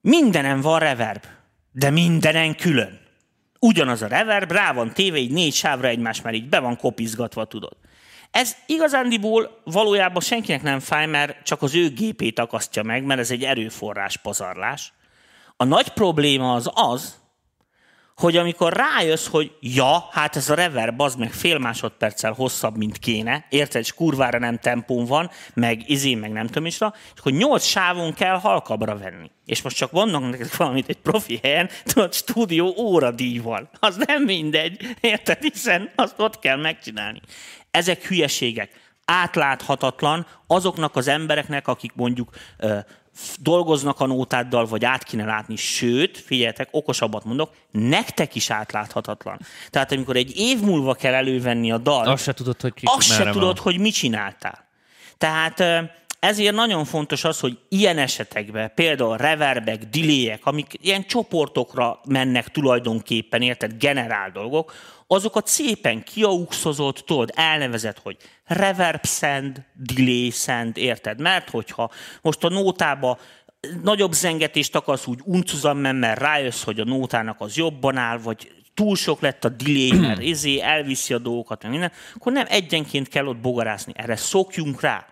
mindenen 0.00 0.60
van 0.60 0.78
reverb, 0.78 1.24
de 1.72 1.90
mindenen 1.90 2.56
külön. 2.56 3.00
Ugyanaz 3.60 4.02
a 4.02 4.06
reverb, 4.06 4.52
rá 4.52 4.72
van 4.72 4.92
téve, 4.92 5.16
így 5.16 5.32
négy 5.32 5.54
sávra 5.54 5.88
egymás 5.88 6.22
mellé, 6.22 6.36
így 6.36 6.48
be 6.48 6.58
van 6.58 6.76
kopizgatva, 6.76 7.44
tudod. 7.44 7.76
Ez 8.30 8.56
igazándiból 8.66 9.60
valójában 9.64 10.22
senkinek 10.22 10.62
nem 10.62 10.80
fáj, 10.80 11.06
mert 11.06 11.42
csak 11.42 11.62
az 11.62 11.74
ő 11.74 11.90
gépét 11.90 12.38
akasztja 12.38 12.82
meg, 12.82 13.04
mert 13.04 13.20
ez 13.20 13.30
egy 13.30 13.44
erőforrás 13.44 14.16
pazarlás. 14.16 14.92
A 15.60 15.64
nagy 15.64 15.88
probléma 15.88 16.54
az 16.54 16.70
az, 16.74 17.16
hogy 18.16 18.36
amikor 18.36 18.72
rájössz, 18.72 19.26
hogy 19.26 19.52
ja, 19.60 20.08
hát 20.10 20.36
ez 20.36 20.50
a 20.50 20.54
reverb 20.54 21.00
az 21.00 21.14
meg 21.14 21.32
fél 21.32 21.58
másodperccel 21.58 22.32
hosszabb, 22.32 22.76
mint 22.76 22.98
kéne, 22.98 23.46
érted, 23.48 23.80
és 23.80 23.92
kurvára 23.92 24.38
nem 24.38 24.58
tempón 24.58 25.04
van, 25.04 25.30
meg 25.54 25.90
izé, 25.90 26.14
meg 26.14 26.32
nem 26.32 26.46
tudom 26.46 26.66
is, 26.66 26.74
és 26.74 27.20
hogy 27.20 27.34
nyolc 27.34 27.64
sávon 27.64 28.14
kell 28.14 28.38
halkabbra 28.38 28.98
venni. 28.98 29.30
És 29.44 29.62
most 29.62 29.76
csak 29.76 29.90
vannak 29.90 30.30
neked 30.30 30.56
valamit 30.56 30.88
egy 30.88 30.98
profi 30.98 31.38
helyen, 31.42 31.68
tudod, 31.84 32.14
stúdió 32.14 32.74
óradíj 32.76 33.38
van. 33.38 33.68
Az 33.80 33.96
nem 34.06 34.22
mindegy, 34.22 34.96
érted, 35.00 35.42
hiszen 35.42 35.90
azt 35.94 36.20
ott 36.20 36.38
kell 36.38 36.56
megcsinálni. 36.56 37.20
Ezek 37.70 38.02
hülyeségek 38.02 38.70
átláthatatlan 39.04 40.26
azoknak 40.46 40.96
az 40.96 41.08
embereknek, 41.08 41.68
akik 41.68 41.92
mondjuk 41.94 42.30
dolgoznak 43.40 44.00
a 44.00 44.06
nótáddal, 44.06 44.66
vagy 44.66 44.84
át 44.84 45.02
kéne 45.02 45.24
látni, 45.24 45.56
sőt, 45.56 46.18
figyeljetek, 46.18 46.68
okosabbat 46.70 47.24
mondok, 47.24 47.50
nektek 47.70 48.34
is 48.34 48.50
átláthatatlan. 48.50 49.38
Tehát 49.70 49.92
amikor 49.92 50.16
egy 50.16 50.36
év 50.36 50.60
múlva 50.60 50.94
kell 50.94 51.14
elővenni 51.14 51.72
a 51.72 51.78
dalt, 51.78 52.06
Azt 52.06 52.22
se 52.22 52.32
tudod, 52.32 52.60
hogy 52.60 52.74
ki 52.74 52.84
azt 52.86 53.12
se 53.12 53.24
van. 53.24 53.32
tudod, 53.32 53.58
hogy 53.58 53.78
mit 53.78 53.94
csináltál. 53.94 54.66
Tehát 55.18 55.62
ezért 56.20 56.54
nagyon 56.54 56.84
fontos 56.84 57.24
az, 57.24 57.40
hogy 57.40 57.58
ilyen 57.68 57.98
esetekben 57.98 58.72
például 58.74 59.16
reverbek, 59.16 59.84
delayek, 59.84 60.46
amik 60.46 60.74
ilyen 60.80 61.06
csoportokra 61.06 62.00
mennek 62.04 62.48
tulajdonképpen, 62.48 63.42
érted, 63.42 63.72
generál 63.78 64.30
dolgok, 64.30 64.72
azokat 65.06 65.46
szépen 65.46 66.02
kiauxozott, 66.02 66.98
tudod, 66.98 67.32
elnevezett, 67.34 67.98
hogy 67.98 68.16
reverb 68.44 69.06
send, 69.06 69.62
delay 69.72 70.30
send, 70.30 70.76
érted? 70.76 71.20
Mert 71.20 71.50
hogyha 71.50 71.90
most 72.22 72.44
a 72.44 72.48
nótába 72.48 73.18
nagyobb 73.82 74.12
zengetést 74.12 74.74
akarsz 74.74 75.06
úgy 75.06 75.20
uncuzammen, 75.24 75.96
mert 75.96 76.20
rájössz, 76.20 76.62
hogy 76.62 76.80
a 76.80 76.84
nótának 76.84 77.40
az 77.40 77.56
jobban 77.56 77.96
áll, 77.96 78.18
vagy 78.18 78.52
túl 78.74 78.96
sok 78.96 79.20
lett 79.20 79.44
a 79.44 79.48
delay, 79.48 79.92
mert 79.92 80.22
izé 80.22 80.60
elviszi 80.60 81.14
a 81.14 81.18
dolgokat, 81.18 81.62
meg 81.62 81.70
minden, 81.70 81.92
akkor 82.14 82.32
nem 82.32 82.46
egyenként 82.48 83.08
kell 83.08 83.26
ott 83.26 83.36
bogarászni. 83.36 83.92
Erre 83.96 84.16
szokjunk 84.16 84.80
rá. 84.80 85.06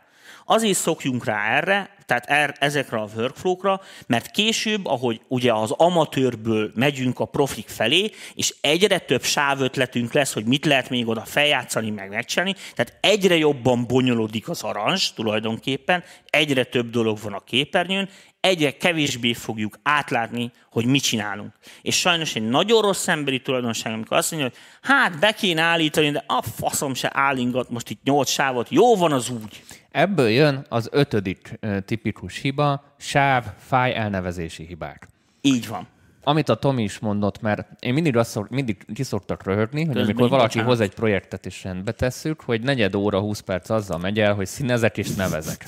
Azért 0.48 0.78
szokjunk 0.78 1.24
rá 1.24 1.56
erre, 1.56 1.94
tehát 2.06 2.26
er, 2.26 2.54
ezekre 2.58 2.96
a 2.96 3.08
workflow-kra, 3.16 3.80
mert 4.06 4.30
később, 4.30 4.86
ahogy 4.86 5.20
ugye 5.28 5.52
az 5.52 5.70
amatőrből 5.70 6.70
megyünk 6.74 7.20
a 7.20 7.24
profik 7.24 7.68
felé, 7.68 8.10
és 8.34 8.54
egyre 8.60 8.98
több 8.98 9.22
sávötletünk 9.22 10.12
lesz, 10.12 10.32
hogy 10.32 10.44
mit 10.44 10.64
lehet 10.64 10.90
még 10.90 11.08
oda 11.08 11.24
feljátszani, 11.24 11.90
meg 11.90 12.08
megcsinálni, 12.08 12.54
tehát 12.74 12.98
egyre 13.00 13.36
jobban 13.36 13.86
bonyolódik 13.86 14.48
az 14.48 14.62
aranzs 14.62 15.12
tulajdonképpen, 15.12 16.04
egyre 16.30 16.64
több 16.64 16.90
dolog 16.90 17.18
van 17.22 17.32
a 17.32 17.44
képernyőn, 17.44 18.08
egyre 18.46 18.76
kevésbé 18.76 19.32
fogjuk 19.32 19.78
átlátni, 19.82 20.50
hogy 20.70 20.84
mit 20.84 21.02
csinálunk. 21.02 21.52
És 21.82 21.98
sajnos 21.98 22.34
egy 22.34 22.48
nagyon 22.48 22.82
rossz 22.82 23.08
emberi 23.08 23.40
tulajdonság, 23.40 23.92
amikor 23.92 24.16
azt 24.16 24.30
mondja, 24.30 24.48
hogy 24.48 24.58
hát 24.82 25.18
be 25.18 25.32
kéne 25.32 25.62
állítani, 25.62 26.10
de 26.10 26.24
a 26.26 26.42
faszom 26.42 26.94
se 26.94 27.10
állingat 27.12 27.70
most 27.70 27.90
itt 27.90 28.02
nyolc 28.02 28.28
sávot, 28.30 28.70
jó 28.70 28.96
van 28.96 29.12
az 29.12 29.30
úgy. 29.30 29.62
Ebből 29.90 30.28
jön 30.28 30.66
az 30.68 30.88
ötödik 30.92 31.58
tipikus 31.84 32.38
hiba, 32.38 32.94
sáv, 32.98 33.44
fáj 33.58 33.94
elnevezési 33.94 34.66
hibák. 34.66 35.08
Így 35.40 35.68
van. 35.68 35.86
Amit 36.22 36.48
a 36.48 36.54
Tomi 36.54 36.82
is 36.82 36.98
mondott, 36.98 37.40
mert 37.40 37.68
én 37.80 37.94
mindig, 37.94 38.16
azt 38.16 38.30
szok, 38.30 38.48
mindig 38.48 38.86
kiszoktak 38.94 39.44
röhögni, 39.44 39.84
hogy 39.84 39.94
Közben 39.94 40.04
amikor 40.04 40.28
valaki 40.28 40.58
hoz 40.58 40.80
egy 40.80 40.94
projektet 40.94 41.46
és 41.46 41.64
rendbe 41.64 41.92
tesszük, 41.92 42.40
hogy 42.40 42.60
negyed 42.60 42.94
óra, 42.94 43.20
20 43.20 43.40
perc 43.40 43.70
azzal 43.70 43.98
megy 43.98 44.20
el, 44.20 44.34
hogy 44.34 44.46
színezek 44.46 44.98
és 44.98 45.14
nevezek. 45.14 45.66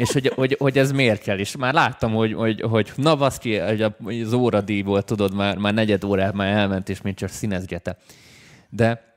És 0.00 0.12
hogy, 0.12 0.32
hogy, 0.34 0.56
hogy, 0.58 0.78
ez 0.78 0.92
miért 0.92 1.22
kell. 1.22 1.38
És 1.38 1.56
már 1.56 1.74
láttam, 1.74 2.12
hogy, 2.12 2.32
hogy, 2.32 2.60
hogy 2.60 2.92
na 2.96 3.16
baszki, 3.16 3.58
hogy 3.58 3.82
az 4.22 4.32
óradíjból 4.32 5.02
tudod, 5.02 5.34
már, 5.34 5.56
már 5.56 5.74
negyed 5.74 6.04
órát 6.04 6.32
már 6.32 6.56
elment, 6.56 6.88
és 6.88 7.00
még 7.00 7.14
csak 7.14 7.28
színezgete. 7.28 7.96
De 8.70 9.10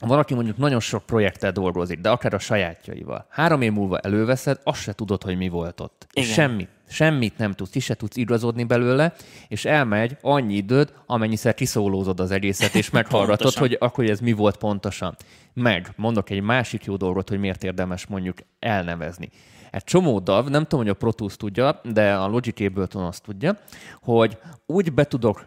valaki 0.00 0.34
mondjuk 0.34 0.56
nagyon 0.56 0.80
sok 0.80 1.06
projekttel 1.06 1.52
dolgozik, 1.52 2.00
de 2.00 2.10
akár 2.10 2.34
a 2.34 2.38
sajátjaival. 2.38 3.26
Három 3.28 3.62
év 3.62 3.72
múlva 3.72 3.98
előveszed, 3.98 4.60
azt 4.64 4.80
se 4.80 4.92
tudod, 4.92 5.22
hogy 5.22 5.36
mi 5.36 5.48
volt 5.48 5.80
ott. 5.80 6.06
Igen. 6.12 6.28
Semmit. 6.28 6.68
Semmit 6.88 7.38
nem 7.38 7.52
tudsz, 7.52 7.70
ki 7.70 7.80
se 7.80 7.94
tudsz 7.94 8.16
igazodni 8.16 8.64
belőle, 8.64 9.14
és 9.48 9.64
elmegy 9.64 10.16
annyi 10.20 10.54
időd, 10.54 10.92
amennyiszer 11.06 11.54
kiszólózod 11.54 12.20
az 12.20 12.30
egészet, 12.30 12.74
és 12.74 12.90
meghallgatod, 13.00 13.54
hogy 13.54 13.76
akkor 13.80 14.04
ez 14.04 14.20
mi 14.20 14.32
volt 14.32 14.56
pontosan. 14.56 15.16
Meg, 15.54 15.92
mondok 15.96 16.30
egy 16.30 16.42
másik 16.42 16.84
jó 16.84 16.96
dolgot, 16.96 17.28
hogy 17.28 17.38
miért 17.38 17.64
érdemes 17.64 18.06
mondjuk 18.06 18.38
elnevezni. 18.58 19.28
Egy 19.70 19.84
csomó 19.84 20.18
DAV, 20.18 20.48
nem 20.48 20.62
tudom, 20.62 20.80
hogy 20.80 20.88
a 20.88 20.94
Pro 20.94 21.12
Tools 21.12 21.36
tudja, 21.36 21.80
de 21.92 22.14
a 22.14 22.26
Logic 22.26 22.60
Ableton 22.60 23.04
azt 23.04 23.22
tudja, 23.22 23.56
hogy 24.02 24.38
úgy 24.66 24.92
be 24.92 25.04
tudok 25.04 25.46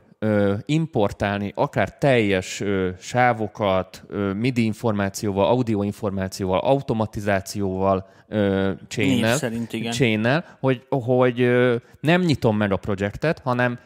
importálni 0.65 1.51
akár 1.55 1.97
teljes 1.97 2.63
sávokat, 2.99 4.03
MIDI 4.36 4.63
információval, 4.63 5.45
audio 5.45 5.83
információval, 5.83 6.59
automatizációval, 6.59 8.07
chain-nel, 8.88 9.39
chain-nel, 9.91 10.45
hogy, 10.59 10.86
hogy 10.89 11.49
nem 11.99 12.21
nyitom 12.21 12.57
meg 12.57 12.71
a 12.71 12.77
projektet, 12.77 13.39
hanem 13.39 13.79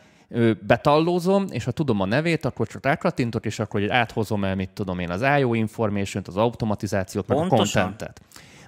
betallózom, 0.59 1.45
és 1.49 1.63
ha 1.63 1.71
tudom 1.71 2.01
a 2.01 2.05
nevét, 2.05 2.45
akkor 2.45 2.67
csak 2.67 2.85
rákattintok, 2.85 3.45
és 3.45 3.59
akkor 3.59 3.91
áthozom 3.91 4.43
el, 4.43 4.55
mit 4.55 4.69
tudom 4.69 4.99
én, 4.99 5.09
az 5.09 5.23
IO 5.39 5.53
information 5.53 6.23
az 6.27 6.37
automatizációt, 6.37 7.27
meg 7.27 7.37
a 7.37 7.39
Pontosan. 7.39 7.83
contentet. 7.83 8.21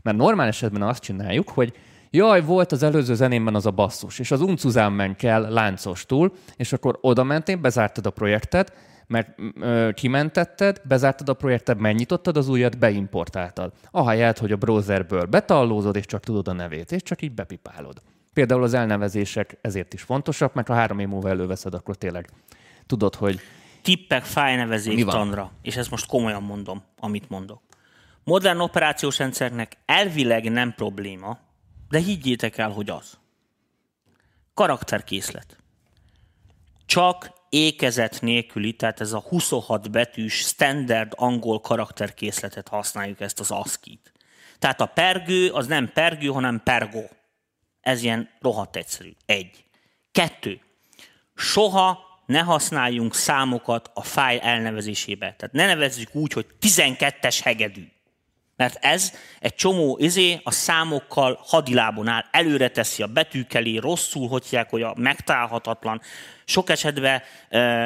Mert 0.09 0.21
normál 0.21 0.47
esetben 0.47 0.81
azt 0.81 1.03
csináljuk, 1.03 1.49
hogy 1.49 1.73
jaj, 2.09 2.41
volt 2.41 2.71
az 2.71 2.83
előző 2.83 3.15
zenémben 3.15 3.55
az 3.55 3.65
a 3.65 3.71
basszus, 3.71 4.19
és 4.19 4.31
az 4.31 4.41
uncuzámmen 4.41 5.15
kell 5.15 5.53
láncos 5.53 6.05
túl, 6.05 6.31
és 6.55 6.73
akkor 6.73 6.97
oda 7.01 7.23
mentél, 7.23 7.55
bezártad 7.55 8.05
a 8.05 8.09
projektet, 8.09 8.73
mert 9.07 9.39
ö, 9.59 9.89
kimentetted, 9.93 10.81
bezártad 10.87 11.29
a 11.29 11.33
projektet, 11.33 11.79
megnyitottad 11.79 12.37
az 12.37 12.49
újat, 12.49 12.77
beimportáltad. 12.77 13.71
Ahelyett, 13.91 14.37
hogy 14.37 14.51
a 14.51 14.55
browserből 14.55 15.25
betallózod, 15.25 15.95
és 15.95 16.05
csak 16.05 16.23
tudod 16.23 16.47
a 16.47 16.53
nevét, 16.53 16.91
és 16.91 17.01
csak 17.01 17.21
így 17.21 17.33
bepipálod. 17.33 18.01
Például 18.33 18.63
az 18.63 18.73
elnevezések 18.73 19.57
ezért 19.61 19.93
is 19.93 20.01
fontosak, 20.01 20.53
mert 20.53 20.67
ha 20.67 20.73
három 20.73 20.99
év 20.99 21.07
múlva 21.07 21.29
előveszed, 21.29 21.73
akkor 21.73 21.95
tényleg 21.95 22.29
tudod, 22.85 23.15
hogy 23.15 23.39
tippek 23.81 24.23
fájnevezék 24.23 25.05
tanra, 25.05 25.51
és 25.61 25.75
ezt 25.75 25.91
most 25.91 26.07
komolyan 26.07 26.43
mondom, 26.43 26.83
amit 26.99 27.29
mondok. 27.29 27.61
Modern 28.23 28.59
operációs 28.59 29.17
rendszernek 29.17 29.77
elvileg 29.85 30.51
nem 30.51 30.73
probléma, 30.73 31.39
de 31.89 31.99
higgyétek 31.99 32.57
el, 32.57 32.69
hogy 32.69 32.89
az. 32.89 33.17
Karakterkészlet. 34.53 35.57
Csak 36.85 37.31
ékezet 37.49 38.21
nélküli, 38.21 38.73
tehát 38.73 38.99
ez 38.99 39.13
a 39.13 39.19
26 39.19 39.91
betűs 39.91 40.33
standard 40.33 41.11
angol 41.15 41.59
karakterkészletet 41.59 42.67
használjuk 42.67 43.19
ezt 43.21 43.39
az 43.39 43.51
ASCII-t. 43.51 44.11
Tehát 44.59 44.81
a 44.81 44.85
pergő 44.85 45.51
az 45.51 45.67
nem 45.67 45.91
pergő, 45.93 46.27
hanem 46.27 46.61
pergó. 46.63 47.09
Ez 47.81 48.03
ilyen 48.03 48.29
rohadt 48.39 48.75
egyszerű. 48.75 49.11
Egy. 49.25 49.65
Kettő 50.11 50.61
soha 51.35 51.99
ne 52.25 52.39
használjunk 52.39 53.15
számokat 53.15 53.91
a 53.93 54.03
fájl 54.03 54.39
elnevezésébe. 54.39 55.33
Tehát 55.37 55.55
ne 55.55 55.65
nevezzük 55.65 56.15
úgy, 56.15 56.33
hogy 56.33 56.45
12-es 56.61 57.39
hegedű. 57.43 57.87
Mert 58.59 58.77
ez 58.81 59.13
egy 59.39 59.55
csomó 59.55 59.97
izé 60.01 60.39
a 60.43 60.51
számokkal 60.51 61.39
hadilábon 61.41 62.07
áll, 62.07 62.25
előre 62.31 62.69
teszi 62.69 63.03
a 63.03 63.07
betűk 63.07 63.53
elé, 63.53 63.77
rosszul 63.77 64.27
hotják, 64.27 64.69
hogy 64.69 64.81
a 64.81 64.93
megtalálhatatlan. 64.97 66.01
Sok 66.45 66.69
esetben 66.69 67.21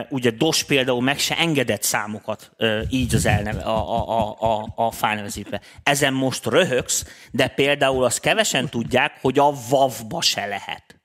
ugye 0.10 0.32
DOS 0.32 0.64
például 0.64 1.02
meg 1.02 1.20
se 1.20 1.38
engedett 1.38 1.84
számokat 1.84 2.52
így 2.90 3.16
az 3.16 3.26
elneve, 3.26 3.62
a, 3.62 4.10
a, 4.10 4.36
a, 4.40 4.74
a, 4.76 4.94
a. 5.02 5.62
Ezen 5.84 6.14
most 6.14 6.46
röhögsz, 6.46 7.06
de 7.32 7.48
például 7.48 8.04
azt 8.04 8.20
kevesen 8.20 8.70
tudják, 8.70 9.18
hogy 9.22 9.40
a 9.40 9.54
WAV-ba 9.70 10.22
se 10.22 10.46
lehet. 10.46 11.03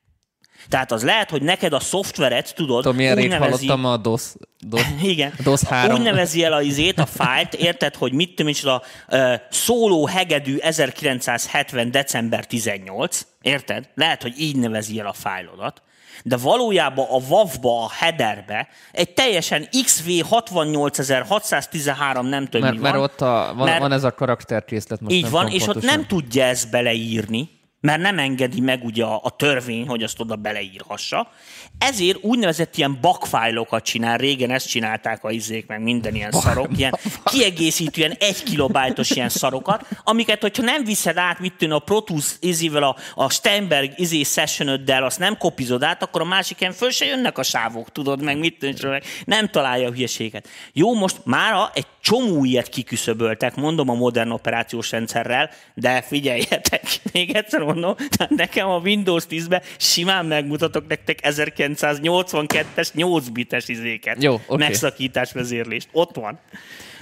Tehát 0.68 0.92
az 0.92 1.02
lehet, 1.04 1.30
hogy 1.30 1.42
neked 1.42 1.72
a 1.72 1.80
szoftveret, 1.80 2.54
tudod, 2.54 2.82
tudom, 2.82 2.96
milyen 2.96 3.18
úgy 3.18 3.28
nevezi, 3.28 3.66
hallottam 3.66 3.90
a 3.90 3.96
DOS, 3.96 4.22
DOS, 4.58 4.82
igen. 5.02 5.32
DOS 5.42 5.62
3. 5.62 5.96
Úgy 5.96 6.02
nevezi 6.02 6.44
el 6.44 6.52
a 6.52 6.62
izét, 6.62 6.98
a 6.98 7.06
fájlt, 7.06 7.54
érted, 7.54 7.94
hogy 7.94 8.12
mit 8.12 8.34
tudom 8.34 8.52
a 8.62 8.82
uh, 9.16 9.34
szóló 9.50 10.06
hegedű 10.06 10.56
1970. 10.56 11.90
december 11.90 12.46
18, 12.46 13.26
érted? 13.42 13.88
Lehet, 13.94 14.22
hogy 14.22 14.34
így 14.40 14.56
nevezi 14.56 14.98
el 14.98 15.06
a 15.06 15.12
fájlodat, 15.12 15.82
de 16.24 16.36
valójában 16.36 17.06
a 17.10 17.18
WAV-ba, 17.28 17.84
a 17.84 17.90
headerbe 17.90 18.68
egy 18.92 19.10
teljesen 19.14 19.68
XV 19.84 20.10
68613 20.28 22.26
nem 22.26 22.44
tudom 22.44 22.60
mert, 22.60 22.74
mi 22.74 22.80
van. 22.80 22.90
mert 22.90 23.04
ott 23.04 23.20
a, 23.20 23.52
van, 23.56 23.66
mert- 23.66 23.80
van 23.80 23.92
ez 23.92 24.04
a 24.04 24.14
karakterkészlet. 24.14 25.00
Most 25.00 25.14
így 25.14 25.22
nem 25.22 25.30
van, 25.30 25.48
és 25.48 25.66
ott 25.66 25.82
nem 25.82 26.06
tudja 26.06 26.44
ezt 26.44 26.70
beleírni, 26.70 27.48
mert 27.80 28.00
nem 28.00 28.18
engedi 28.18 28.60
meg 28.60 28.84
ugye 28.84 29.04
a, 29.04 29.20
a 29.22 29.30
törvény, 29.30 29.86
hogy 29.86 30.02
azt 30.02 30.20
oda 30.20 30.36
beleírhassa. 30.36 31.30
Ezért 31.78 32.18
úgynevezett 32.22 32.76
ilyen 32.76 32.98
bakfájlokat 33.00 33.84
csinál, 33.84 34.16
régen 34.16 34.50
ezt 34.50 34.68
csinálták 34.68 35.24
a 35.24 35.30
izék, 35.30 35.66
meg 35.66 35.82
minden 35.82 36.14
ilyen 36.14 36.30
szarok, 36.30 36.68
ilyen 36.76 36.98
kiegészítő, 37.24 38.00
ilyen 38.00 38.16
egy 38.18 38.42
kilobájtos 38.42 39.10
ilyen 39.10 39.28
szarokat, 39.28 39.86
amiket, 40.04 40.40
hogyha 40.40 40.62
nem 40.62 40.84
viszed 40.84 41.16
át, 41.16 41.38
mit 41.38 41.54
tűn 41.54 41.72
a 41.72 41.78
Pro 41.78 42.00
Tools 42.00 42.36
izével, 42.40 42.82
a, 42.82 42.96
a 43.14 43.30
Steinberg 43.30 43.92
izé 43.96 44.22
sessionöddel, 44.22 45.04
azt 45.04 45.18
nem 45.18 45.36
kopizod 45.36 45.82
át, 45.82 46.02
akkor 46.02 46.20
a 46.20 46.24
másik 46.24 46.58
helyen 46.58 46.74
föl 46.74 46.90
se 46.90 47.04
jönnek 47.04 47.38
a 47.38 47.42
sávok, 47.42 47.92
tudod, 47.92 48.22
meg 48.22 48.38
mit 48.38 48.58
tűn, 48.58 48.74
meg 48.82 49.04
nem 49.24 49.48
találja 49.48 49.88
a 49.88 49.92
hülyeséget. 49.92 50.48
Jó, 50.72 50.94
most 50.94 51.16
mára 51.24 51.70
egy 51.74 51.86
csomó 52.00 52.44
ilyet 52.44 52.68
kiküszöböltek, 52.68 53.54
mondom 53.54 53.88
a 53.88 53.94
modern 53.94 54.30
operációs 54.30 54.90
rendszerrel, 54.90 55.50
de 55.74 56.02
figyeljetek, 56.02 56.82
még 57.12 57.34
egyszer 57.34 57.62
mondom, 57.74 57.94
tehát 57.96 58.32
nekem 58.32 58.68
a 58.68 58.78
Windows 58.78 59.24
10-ben 59.30 59.62
simán 59.76 60.26
megmutatok 60.26 60.88
nektek 60.88 61.18
1982-es 61.22 62.92
8 62.92 63.28
bites 63.28 63.68
izéket. 63.68 64.22
Jó, 64.22 64.34
oké. 64.46 64.64
Megszakítás 64.64 65.32
vezérlést. 65.32 65.88
Ott 65.92 66.14
van. 66.14 66.40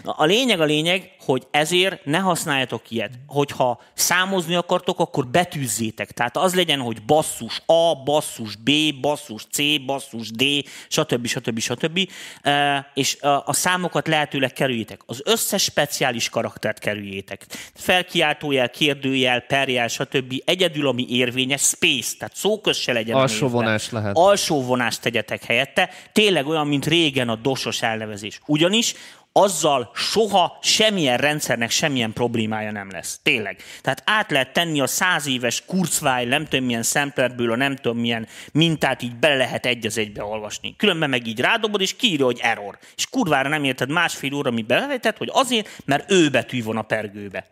A 0.05 0.25
lényeg 0.25 0.61
a 0.61 0.65
lényeg, 0.65 1.11
hogy 1.21 1.47
ezért 1.51 2.05
ne 2.05 2.19
használjatok 2.19 2.91
ilyet. 2.91 3.11
Hogyha 3.27 3.83
számozni 3.95 4.55
akartok, 4.55 5.01
akkor 5.01 5.27
betűzzétek. 5.27 6.11
Tehát 6.11 6.37
az 6.37 6.55
legyen, 6.55 6.81
hogy 6.81 7.03
basszus 7.03 7.63
A, 7.67 8.03
basszus 8.05 8.57
B, 8.57 8.71
basszus 9.01 9.47
C, 9.53 9.85
basszus 9.87 10.31
D, 10.31 10.45
stb. 10.89 11.27
stb. 11.27 11.59
stb. 11.59 12.11
Eh, 12.43 12.85
És 12.95 13.17
a 13.45 13.53
számokat 13.53 14.07
lehetőleg 14.09 14.53
kerüljétek. 14.53 15.01
Az 15.07 15.21
összes 15.25 15.63
speciális 15.63 16.29
karaktert 16.29 16.79
kerüljétek. 16.79 17.47
Felkiáltójel, 17.75 18.71
kérdőjel, 18.71 19.41
perjel, 19.41 19.89
stb. 19.89 20.43
Egyedül, 20.45 20.87
ami 20.87 21.07
érvényes, 21.09 21.63
space, 21.63 22.17
tehát 22.19 22.35
szóköz 22.37 22.77
se 22.77 22.93
legyen. 22.93 23.17
Alsó 23.17 23.49
vonás 23.49 23.91
lehet. 23.91 24.17
Alsó 24.17 24.63
vonást 24.63 25.01
tegyetek 25.01 25.45
helyette. 25.45 25.91
Tényleg 26.13 26.47
olyan, 26.47 26.67
mint 26.67 26.87
régen 26.87 27.29
a 27.29 27.35
dosos 27.35 27.83
elnevezés. 27.83 28.41
Ugyanis 28.47 28.95
azzal 29.37 29.91
soha 29.95 30.59
semmilyen 30.63 31.17
rendszernek 31.17 31.71
semmilyen 31.71 32.13
problémája 32.13 32.71
nem 32.71 32.91
lesz. 32.91 33.21
Tényleg. 33.23 33.63
Tehát 33.81 34.03
át 34.05 34.31
lehet 34.31 34.53
tenni 34.53 34.81
a 34.81 34.87
száz 34.87 35.27
éves 35.27 35.65
Kurzweil, 35.67 36.29
nem 36.29 36.45
tudom 36.45 36.65
milyen 36.65 36.83
szemplerből, 36.83 37.53
a 37.53 37.57
nem 37.57 37.77
tudom 37.77 37.99
milyen 37.99 38.27
mintát 38.53 39.03
így 39.03 39.17
bele 39.17 39.37
lehet 39.37 39.67
egy 39.67 39.87
az 39.87 39.99
egybe 39.99 40.25
olvasni. 40.25 40.77
Különben 40.77 41.11
meg 41.11 41.27
így 41.27 41.41
rádobod, 41.41 41.81
és 41.81 41.97
kiírja, 41.97 42.25
hogy 42.25 42.39
error. 42.43 42.79
És 42.97 43.07
kurvára 43.07 43.49
nem 43.49 43.65
érted 43.65 43.91
másfél 43.91 44.35
óra, 44.35 44.51
mi 44.51 44.63
belevetett, 44.63 45.17
hogy 45.17 45.31
azért, 45.33 45.69
mert 45.85 46.11
ő 46.11 46.31
betű 46.31 46.63
van 46.63 46.77
a 46.77 46.83
pergőbe. 46.83 47.47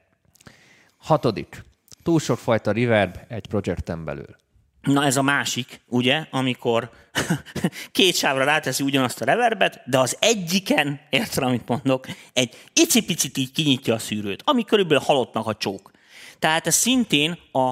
Hatodik. 0.96 1.62
Túl 2.02 2.20
sok 2.20 2.38
fajta 2.38 2.72
reverb 2.72 3.16
egy 3.28 3.46
projekten 3.46 4.04
belül. 4.04 4.36
Na 4.84 5.04
ez 5.04 5.16
a 5.16 5.22
másik, 5.22 5.80
ugye, 5.88 6.26
amikor 6.30 6.90
két 7.92 8.16
sávra 8.16 8.44
ráteszi 8.44 8.82
ugyanazt 8.82 9.20
a 9.20 9.24
reverbet, 9.24 9.82
de 9.86 9.98
az 9.98 10.16
egyiken, 10.20 11.00
érted, 11.10 11.42
amit 11.42 11.68
mondok, 11.68 12.06
egy 12.32 12.56
icipicit 12.72 13.36
így 13.36 13.52
kinyitja 13.52 13.94
a 13.94 13.98
szűrőt, 13.98 14.42
ami 14.44 14.64
körülbelül 14.64 15.04
halottnak 15.04 15.46
a 15.46 15.54
csók. 15.54 15.90
Tehát 16.38 16.66
ez 16.66 16.74
szintén 16.74 17.38
a, 17.52 17.68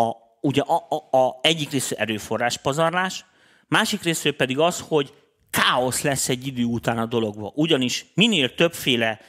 a, 0.00 0.16
ugye 0.40 0.62
a, 0.62 0.86
a, 0.88 1.16
a 1.18 1.38
egyik 1.42 1.70
része 1.70 1.96
erőforrás 1.96 2.58
pazarlás, 2.58 3.24
másik 3.68 4.02
része 4.02 4.32
pedig 4.32 4.58
az, 4.58 4.84
hogy 4.88 5.12
káosz 5.50 6.02
lesz 6.02 6.28
egy 6.28 6.46
idő 6.46 6.64
után 6.64 6.98
a 6.98 7.06
dologba. 7.06 7.52
Ugyanis 7.54 8.06
minél 8.14 8.54
többféle 8.54 9.20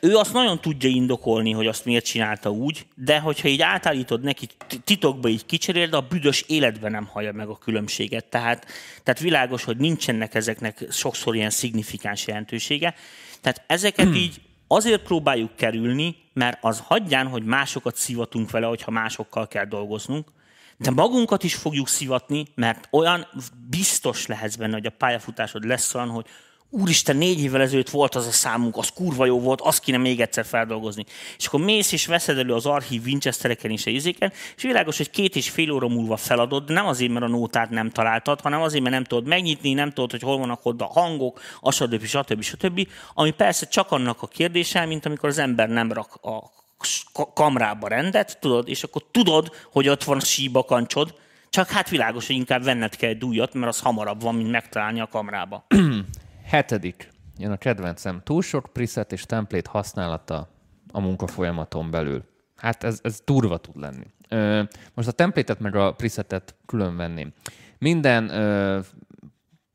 ő 0.00 0.16
azt 0.16 0.32
nagyon 0.32 0.60
tudja 0.60 0.88
indokolni, 0.88 1.52
hogy 1.52 1.66
azt 1.66 1.84
miért 1.84 2.04
csinálta 2.04 2.50
úgy, 2.50 2.86
de 2.94 3.18
hogyha 3.18 3.48
így 3.48 3.62
átállítod 3.62 4.22
neki, 4.22 4.46
titokba 4.84 5.28
így 5.28 5.46
kicseréld, 5.46 5.94
a 5.94 6.00
büdös 6.00 6.44
életben 6.46 6.90
nem 6.90 7.06
hallja 7.06 7.32
meg 7.32 7.48
a 7.48 7.58
különbséget. 7.58 8.24
Tehát, 8.24 8.66
tehát 9.02 9.20
világos, 9.20 9.64
hogy 9.64 9.76
nincsenek 9.76 10.34
ezeknek 10.34 10.86
sokszor 10.90 11.34
ilyen 11.34 11.50
szignifikáns 11.50 12.26
jelentősége. 12.26 12.94
Tehát 13.40 13.62
ezeket 13.66 14.06
hmm. 14.06 14.14
így 14.14 14.40
azért 14.66 15.02
próbáljuk 15.02 15.56
kerülni, 15.56 16.16
mert 16.32 16.58
az 16.60 16.82
hagyján, 16.86 17.26
hogy 17.26 17.44
másokat 17.44 17.96
szivatunk 17.96 18.50
vele, 18.50 18.66
hogyha 18.66 18.90
másokkal 18.90 19.48
kell 19.48 19.64
dolgoznunk, 19.64 20.28
de 20.76 20.90
magunkat 20.90 21.42
is 21.42 21.54
fogjuk 21.54 21.88
szivatni, 21.88 22.46
mert 22.54 22.88
olyan 22.90 23.26
biztos 23.68 24.26
lehetsz 24.26 24.56
benne, 24.56 24.72
hogy 24.72 24.86
a 24.86 24.90
pályafutásod 24.90 25.64
lesz 25.64 25.94
olyan, 25.94 26.08
hogy 26.08 26.26
úristen, 26.70 27.16
négy 27.16 27.42
évvel 27.42 27.60
ezelőtt 27.60 27.90
volt 27.90 28.14
az 28.14 28.26
a 28.26 28.30
számunk, 28.30 28.76
az 28.76 28.88
kurva 28.88 29.26
jó 29.26 29.40
volt, 29.40 29.60
azt 29.60 29.80
kéne 29.80 29.98
még 29.98 30.20
egyszer 30.20 30.44
feldolgozni. 30.44 31.04
És 31.38 31.46
akkor 31.46 31.60
mész 31.60 31.92
és 31.92 32.06
veszed 32.06 32.38
elő 32.38 32.54
az 32.54 32.66
archív 32.66 33.04
Winchestereken 33.04 33.70
és 33.70 33.86
izéken, 33.86 34.32
és 34.56 34.62
világos, 34.62 34.96
hogy 34.96 35.10
két 35.10 35.36
és 35.36 35.50
fél 35.50 35.70
óra 35.70 35.88
múlva 35.88 36.16
feladod, 36.16 36.64
de 36.64 36.72
nem 36.72 36.86
azért, 36.86 37.12
mert 37.12 37.24
a 37.24 37.28
nótát 37.28 37.70
nem 37.70 37.90
találtad, 37.90 38.40
hanem 38.40 38.60
azért, 38.60 38.82
mert 38.82 38.94
nem 38.94 39.04
tudod 39.04 39.26
megnyitni, 39.26 39.72
nem 39.72 39.92
tudod, 39.92 40.10
hogy 40.10 40.22
hol 40.22 40.38
vannak 40.38 40.60
ott 40.62 40.80
a 40.80 40.86
hangok, 40.86 41.40
a 41.60 41.72
stb. 41.72 42.04
stb. 42.04 42.42
stb. 42.42 42.88
Ami 43.14 43.30
persze 43.30 43.66
csak 43.66 43.90
annak 43.90 44.22
a 44.22 44.26
kérdése, 44.26 44.86
mint 44.86 45.06
amikor 45.06 45.28
az 45.28 45.38
ember 45.38 45.68
nem 45.68 45.92
rak 45.92 46.14
a 46.14 46.58
kamrába 47.34 47.88
rendet, 47.88 48.38
tudod, 48.40 48.68
és 48.68 48.82
akkor 48.82 49.02
tudod, 49.10 49.50
hogy 49.72 49.88
ott 49.88 50.04
van 50.04 50.16
a 50.16 50.24
síbakancsod, 50.24 51.14
csak 51.50 51.70
hát 51.70 51.88
világos, 51.88 52.26
hogy 52.26 52.36
inkább 52.36 52.64
venned 52.64 52.96
kell 52.96 53.10
egy 53.10 53.24
újat, 53.24 53.54
mert 53.54 53.72
az 53.72 53.80
hamarabb 53.80 54.22
van, 54.22 54.34
mint 54.34 54.50
megtalálni 54.50 55.00
a 55.00 55.06
kamrába. 55.06 55.66
Hetedik, 56.50 57.08
jön 57.36 57.52
a 57.52 57.56
kedvencem, 57.56 58.20
túl 58.24 58.42
sok 58.42 58.68
preset 58.72 59.12
és 59.12 59.22
template 59.22 59.70
használata 59.70 60.48
a 60.92 61.00
munkafolyamaton 61.00 61.90
belül. 61.90 62.24
Hát 62.56 62.84
ez, 62.84 63.00
ez 63.02 63.20
durva 63.24 63.56
tud 63.56 63.76
lenni. 63.76 64.06
Ö, 64.28 64.62
most 64.94 65.08
a 65.08 65.12
template-et 65.12 65.60
meg 65.60 65.74
a 65.74 65.92
presetet 65.92 66.54
külön 66.66 66.96
venném. 66.96 67.32
Minden 67.78 68.28
ö, 68.28 68.80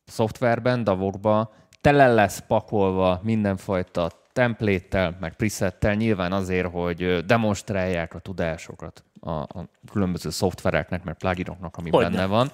szoftverben, 0.06 0.84
davokba 0.84 1.54
tele 1.82 2.14
lesz 2.14 2.40
pakolva 2.40 3.20
mindenfajta 3.24 4.12
template 4.36 5.16
meg 5.20 5.36
presettel, 5.36 5.94
nyilván 5.94 6.32
azért, 6.32 6.68
hogy 6.72 7.26
demonstrálják 7.26 8.14
a 8.14 8.20
tudásokat 8.20 9.04
a, 9.20 9.32
a 9.32 9.68
különböző 9.92 10.30
szoftvereknek, 10.30 11.04
meg 11.04 11.14
pluginoknak, 11.18 11.78
ami 11.78 11.90
Hogyne. 11.90 12.10
benne 12.10 12.26
van. 12.26 12.52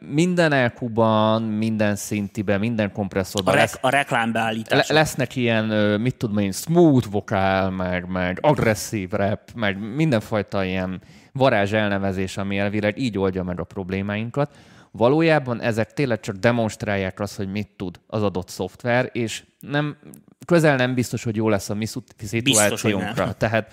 Minden 0.00 0.52
elkuban, 0.52 1.42
minden 1.42 1.96
szintiben, 1.96 2.60
minden 2.60 2.92
kompresszorban. 2.92 3.54
A, 3.54 3.56
rek- 3.56 3.72
lesz, 3.72 3.78
a 3.82 3.88
reklámbeállítás. 3.88 4.88
Le- 4.88 4.94
lesznek 4.94 5.36
ilyen, 5.36 5.64
mit 6.00 6.16
tudom 6.16 6.38
én, 6.38 6.52
smooth 6.52 7.10
vokál, 7.10 7.70
meg, 7.70 8.08
meg 8.08 8.38
agresszív 8.40 9.10
rap, 9.10 9.40
meg 9.54 9.94
mindenfajta 9.94 10.64
ilyen 10.64 11.00
varázs 11.32 11.72
elnevezés, 11.72 12.36
ami 12.36 12.58
elvileg 12.58 12.98
így 12.98 13.18
oldja 13.18 13.42
meg 13.42 13.60
a 13.60 13.64
problémáinkat. 13.64 14.56
Valójában 14.90 15.60
ezek 15.60 15.92
tényleg 15.92 16.20
csak 16.20 16.36
demonstrálják 16.36 17.20
azt, 17.20 17.36
hogy 17.36 17.50
mit 17.50 17.68
tud 17.76 18.00
az 18.06 18.22
adott 18.22 18.48
szoftver, 18.48 19.08
és 19.12 19.44
nem, 19.60 19.96
közel 20.46 20.76
nem 20.76 20.94
biztos, 20.94 21.24
hogy 21.24 21.36
jó 21.36 21.48
lesz 21.48 21.70
a 21.70 21.74
mi 21.74 21.86
szituációnkra. 22.18 23.32
Tehát 23.32 23.72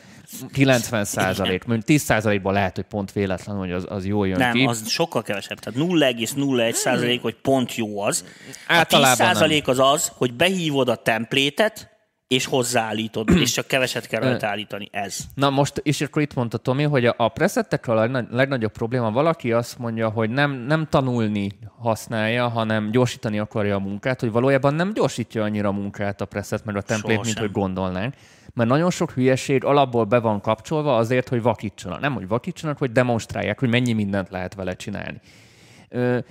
90 0.54 1.06
százalék, 1.06 1.64
mondjuk 1.64 1.88
10 1.88 2.02
százalékban 2.02 2.54
lehet, 2.54 2.76
hogy 2.76 2.86
pont 2.86 3.12
véletlen, 3.12 3.56
hogy 3.56 3.72
az, 3.72 3.86
az 3.90 4.06
jól 4.06 4.28
jön 4.28 4.38
nem, 4.38 4.54
ki. 4.54 4.66
az 4.66 4.88
sokkal 4.88 5.22
kevesebb. 5.22 5.60
Tehát 5.60 5.80
0,01 5.80 6.72
százalék, 6.72 7.22
hogy 7.22 7.36
pont 7.36 7.76
jó 7.76 8.02
az. 8.02 8.26
A 8.68 8.84
10 8.84 9.00
százalék 9.00 9.68
az 9.68 9.80
az, 9.80 10.12
hogy 10.16 10.34
behívod 10.34 10.90
a 10.90 10.96
templétet, 10.96 11.91
és 12.32 12.46
hozzáállítod, 12.46 13.30
és 13.44 13.52
csak 13.52 13.68
keveset 13.68 14.08
kell 14.08 14.22
rajta 14.22 14.48
állítani. 14.48 14.90
Ez. 14.92 15.18
Na 15.34 15.50
most, 15.50 15.78
és 15.84 16.02
akkor 16.02 16.22
itt 16.22 16.34
mondta 16.34 16.58
Tomi, 16.58 16.84
hogy 16.84 17.06
a, 17.06 17.14
a 17.18 17.28
presettekkel 17.28 17.98
a 17.98 18.26
legnagyobb 18.30 18.72
probléma, 18.72 19.12
valaki 19.12 19.52
azt 19.52 19.78
mondja, 19.78 20.10
hogy 20.10 20.30
nem, 20.30 20.52
nem 20.52 20.88
tanulni 20.90 21.52
használja, 21.80 22.48
hanem 22.48 22.92
gyorsítani 22.92 23.40
akarja 23.40 23.76
a 23.76 23.80
munkát, 23.80 24.20
hogy 24.20 24.32
valójában 24.32 24.74
nem 24.74 24.94
gyorsítja 24.94 25.44
annyira 25.44 25.68
a 25.68 25.72
munkát 25.72 26.22
a 26.22 26.26
preset, 26.26 26.66
meg 26.66 26.76
a 26.76 26.82
template, 26.82 27.14
Sohasem. 27.14 27.34
mint 27.34 27.54
hogy 27.54 27.62
gondolnánk. 27.62 28.14
Mert 28.54 28.70
nagyon 28.70 28.90
sok 28.90 29.12
hülyeség 29.12 29.64
alapból 29.64 30.04
be 30.04 30.20
van 30.20 30.42
kapcsolva 30.42 30.96
azért, 30.96 31.30
hogy 31.30 31.42
vakítsanak. 31.42 32.00
Nem, 32.00 32.14
hogy 32.14 32.28
vakítsanak, 32.28 32.78
hogy 32.78 32.92
demonstrálják, 32.92 33.60
hogy 33.60 33.70
mennyi 33.70 33.94
mindent 33.94 34.30
lehet 34.30 34.56
vele 34.56 34.76
csinálni. 34.76 35.22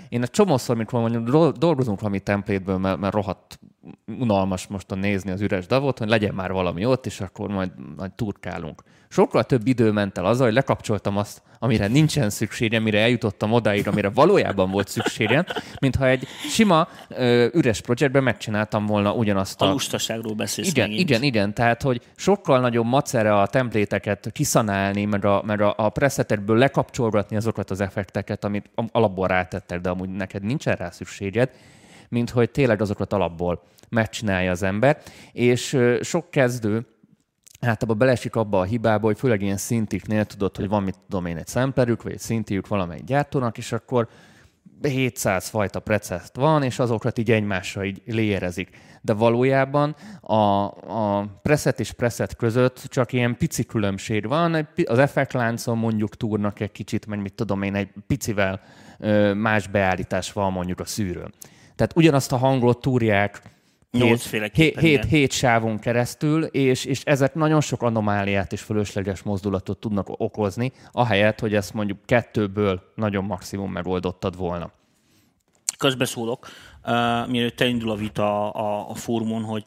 Én 0.09 0.23
egy 0.23 0.31
csomószor, 0.31 0.77
mikor 0.77 1.01
mondjuk 1.01 1.57
dolgozunk 1.57 2.01
valami 2.01 2.21
templétből, 2.21 2.79
mert, 2.79 2.99
mert 2.99 3.15
rohadt 3.15 3.59
unalmas 4.07 4.67
most 4.67 4.91
a 4.91 4.95
nézni 4.95 5.31
az 5.31 5.41
üres 5.41 5.67
davot, 5.67 5.99
hogy 5.99 6.09
legyen 6.09 6.35
már 6.35 6.53
valami 6.53 6.85
ott, 6.85 7.07
és 7.07 7.21
akkor 7.21 7.49
majd, 7.49 7.71
majd 7.97 8.13
turkálunk. 8.13 8.83
Sokkal 9.09 9.45
több 9.45 9.67
idő 9.67 9.91
ment 9.91 10.19
el 10.19 10.25
azzal, 10.25 10.47
hogy 10.47 10.55
lekapcsoltam 10.55 11.17
azt, 11.17 11.43
amire 11.59 11.87
nincsen 11.87 12.31
szükségem, 12.31 12.83
mire 12.83 13.01
eljutottam 13.01 13.53
odáig, 13.53 13.89
amire 13.89 14.11
valójában 14.11 14.71
volt 14.71 14.89
szükségem, 14.89 15.45
mintha 15.81 16.07
egy 16.09 16.27
sima 16.49 16.89
ö, 17.09 17.49
üres 17.53 17.81
projektben 17.81 18.23
megcsináltam 18.23 18.87
volna 18.87 19.13
ugyanazt 19.13 19.63
a... 19.63 19.67
A 19.67 19.71
lustaságról 19.71 20.35
beszélsz 20.35 20.69
Igen, 20.69 20.89
megint. 20.89 21.09
igen, 21.09 21.23
igen. 21.23 21.55
Tehát, 21.55 21.83
hogy 21.83 22.03
sokkal 22.17 22.61
nagyobb 22.61 22.87
macere 22.87 23.35
a 23.35 23.47
templéteket 23.47 24.31
kiszanálni, 24.33 25.05
meg 25.05 25.25
a, 25.25 25.43
meg 25.47 25.61
a, 25.61 25.75
a 25.77 25.89
presetekből 25.89 26.57
lekapcsolgatni 26.57 27.37
azokat 27.37 27.71
az 27.71 27.81
effekteket, 27.81 28.45
amit 28.45 28.71
alapból 28.93 29.27
rátettek, 29.27 29.81
de 29.81 29.89
amúgy 29.89 30.09
neked 30.09 30.43
nincsen 30.43 30.77
rá 30.77 30.91
szükséged, 30.91 31.51
mint 32.11 32.31
hogy 32.31 32.51
tényleg 32.51 32.81
azokat 32.81 33.13
alapból 33.13 33.63
megcsinálja 33.89 34.51
az 34.51 34.63
ember. 34.63 35.03
És 35.33 35.79
sok 36.01 36.31
kezdő 36.31 36.87
általában 37.61 37.99
belesik 37.99 38.37
abba 38.37 38.59
a 38.59 38.65
hibába, 38.65 39.07
hogy 39.07 39.19
főleg 39.19 39.43
ilyen 39.43 39.57
szintiknél 39.57 40.25
tudod, 40.25 40.57
hogy 40.57 40.69
van, 40.69 40.83
mit 40.83 40.99
tudom 41.09 41.27
én, 41.27 41.37
egy 41.37 41.47
szemplerük, 41.47 42.03
vagy 42.03 42.13
egy 42.13 42.19
szintjük 42.19 42.69
valamelyik 42.69 43.05
gyártónak, 43.05 43.59
és 43.59 43.73
akkor 43.73 44.09
700 44.83 45.49
fajta 45.49 45.81
preceszt 45.81 46.37
van, 46.37 46.63
és 46.63 46.79
azokat 46.79 47.19
így 47.19 47.31
egymásra 47.31 47.85
így 47.85 48.03
léjerezik. 48.07 48.71
De 49.03 49.13
valójában 49.13 49.97
a, 50.21 50.35
a 50.35 51.27
preset 51.43 51.81
és 51.81 51.93
preset 51.93 52.37
között 52.37 52.85
csak 52.89 53.13
ilyen 53.13 53.37
pici 53.37 53.65
különbség 53.65 54.27
van. 54.27 54.69
Az 54.85 54.99
effektláncon 54.99 55.79
mondjuk 55.79 56.17
túrnak 56.17 56.61
egy 56.61 56.73
kicsit, 56.73 57.07
meg 57.07 57.21
mit 57.21 57.35
tudom 57.35 57.63
én, 57.63 57.75
egy 57.75 57.89
picivel 58.07 58.61
más 59.35 59.67
beállítás 59.67 60.33
van 60.33 60.53
mondjuk 60.53 60.81
a 60.81 60.85
szűrőn. 60.85 61.33
Tehát 61.81 61.97
ugyanazt 61.97 62.33
a 62.33 62.37
hangot 62.37 62.81
túrják 62.81 63.43
hét, 63.91 64.79
hét, 64.79 65.05
hét 65.05 65.33
sávon 65.33 65.79
keresztül, 65.79 66.45
és, 66.45 66.85
és 66.85 67.03
ezek 67.05 67.35
nagyon 67.35 67.61
sok 67.61 67.83
anomáliát 67.83 68.53
és 68.53 68.61
fölösleges 68.61 69.23
mozdulatot 69.23 69.79
tudnak 69.79 70.07
okozni, 70.09 70.73
ahelyett, 70.93 71.41
hogy 71.41 71.55
ezt 71.55 71.75
mondjuk 71.75 71.99
kettőből 72.05 72.83
nagyon 72.95 73.25
maximum 73.25 73.73
megoldottad 73.73 74.37
volna. 74.37 74.71
Közbeszólok, 75.79 76.47
uh, 76.85 77.29
mielőtt 77.29 77.61
elindul 77.61 77.91
a 77.91 77.97
vita 77.97 78.51
a, 78.51 78.91
a 78.91 78.95
fórumon, 78.95 79.43
hogy 79.43 79.65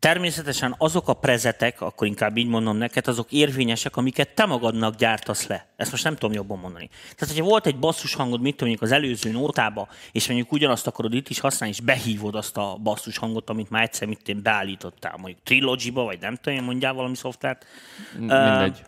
Természetesen 0.00 0.74
azok 0.78 1.08
a 1.08 1.14
prezetek, 1.14 1.80
akkor 1.80 2.06
inkább 2.06 2.36
így 2.36 2.46
mondom 2.46 2.76
neked, 2.76 3.08
azok 3.08 3.32
érvényesek, 3.32 3.96
amiket 3.96 4.34
te 4.34 4.44
magadnak 4.44 4.94
gyártasz 4.94 5.46
le. 5.46 5.66
Ezt 5.76 5.90
most 5.90 6.04
nem 6.04 6.14
tudom 6.14 6.32
jobban 6.32 6.58
mondani. 6.58 6.88
Tehát, 6.88 7.34
hogyha 7.34 7.50
volt 7.50 7.66
egy 7.66 7.78
basszus 7.78 8.14
hangod, 8.14 8.40
mit 8.40 8.56
tudom, 8.56 8.74
az 8.80 8.92
előző 8.92 9.30
nótába, 9.30 9.88
és 10.12 10.26
mondjuk 10.26 10.52
ugyanazt 10.52 10.86
akarod 10.86 11.14
itt 11.14 11.28
is 11.28 11.40
használni, 11.40 11.74
és 11.74 11.84
behívod 11.84 12.34
azt 12.34 12.56
a 12.56 12.76
basszus 12.82 13.18
hangot, 13.18 13.50
amit 13.50 13.70
már 13.70 13.82
egyszer 13.82 14.08
mit 14.08 14.28
én 14.28 14.42
beállítottál, 14.42 15.16
mondjuk 15.16 15.42
Trilogy-ba, 15.44 16.02
vagy 16.02 16.20
nem 16.20 16.36
tudom, 16.36 16.64
mondjál 16.64 16.92
valami 16.92 17.16
szoftvert. 17.16 17.66
Mindegy. 18.18 18.82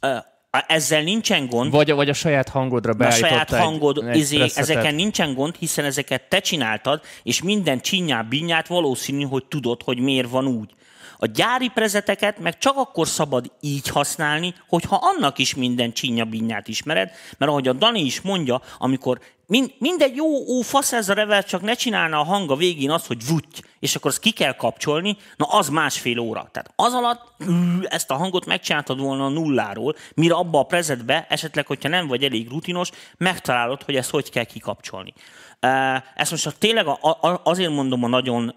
Uh, 0.00 0.10
uh, 0.10 0.24
ezzel 0.68 1.02
nincsen 1.02 1.46
gond. 1.46 1.70
Vagy, 1.70 1.92
vagy 1.92 2.08
a 2.08 2.12
saját 2.12 2.48
hangodra 2.48 2.92
beállítottál. 2.92 3.30
A 3.30 3.46
saját 3.46 3.64
hangod, 3.64 4.04
egy, 4.08 4.16
izé, 4.16 4.40
egy 4.40 4.52
ezeken 4.54 4.94
nincsen 4.94 5.34
gond, 5.34 5.54
hiszen 5.58 5.84
ezeket 5.84 6.22
te 6.28 6.40
csináldtad, 6.40 7.00
és 7.22 7.42
minden 7.42 7.80
csinyát, 7.80 8.28
binyát 8.28 8.66
valószínű, 8.66 9.22
hogy 9.24 9.44
tudod, 9.44 9.82
hogy 9.82 9.98
miért 9.98 10.28
van 10.30 10.46
úgy. 10.46 10.70
A 11.18 11.26
gyári 11.26 11.68
prezeteket 11.68 12.38
meg 12.38 12.58
csak 12.58 12.76
akkor 12.76 13.08
szabad 13.08 13.52
így 13.60 13.88
használni, 13.88 14.54
hogyha 14.68 14.98
annak 15.02 15.38
is 15.38 15.54
minden 15.54 15.92
csinya 15.92 16.24
binyát 16.24 16.68
ismered, 16.68 17.10
mert 17.38 17.50
ahogy 17.50 17.68
a 17.68 17.72
Dani 17.72 18.00
is 18.00 18.20
mondja, 18.20 18.62
amikor 18.78 19.20
mind, 19.46 19.74
mindegy 19.78 20.16
jó, 20.16 20.26
ó, 20.26 20.60
fasz 20.60 20.92
ez 20.92 21.08
a 21.08 21.14
revel, 21.14 21.44
csak 21.44 21.62
ne 21.62 21.74
csinálna 21.74 22.20
a 22.20 22.24
hang 22.24 22.50
a 22.50 22.56
végén 22.56 22.90
az, 22.90 23.06
hogy 23.06 23.26
vutty, 23.26 23.60
és 23.78 23.96
akkor 23.96 24.10
azt 24.10 24.20
ki 24.20 24.30
kell 24.30 24.54
kapcsolni, 24.54 25.16
na 25.36 25.46
az 25.46 25.68
másfél 25.68 26.18
óra. 26.18 26.48
Tehát 26.52 26.72
az 26.76 26.92
alatt 26.92 27.34
ezt 27.82 28.10
a 28.10 28.16
hangot 28.16 28.46
megcsináltad 28.46 29.00
volna 29.00 29.24
a 29.24 29.28
nulláról, 29.28 29.96
mire 30.14 30.34
abba 30.34 30.58
a 30.58 30.64
prezetbe, 30.64 31.26
esetleg, 31.28 31.66
hogyha 31.66 31.88
nem 31.88 32.06
vagy 32.06 32.24
elég 32.24 32.48
rutinos, 32.48 32.90
megtalálod, 33.16 33.82
hogy 33.82 33.96
ezt 33.96 34.10
hogy 34.10 34.30
kell 34.30 34.44
kikapcsolni. 34.44 35.14
Ezt 36.14 36.30
most 36.30 36.58
tényleg 36.58 36.86
azért 37.42 37.70
mondom 37.70 38.04
a 38.04 38.08
nagyon 38.08 38.54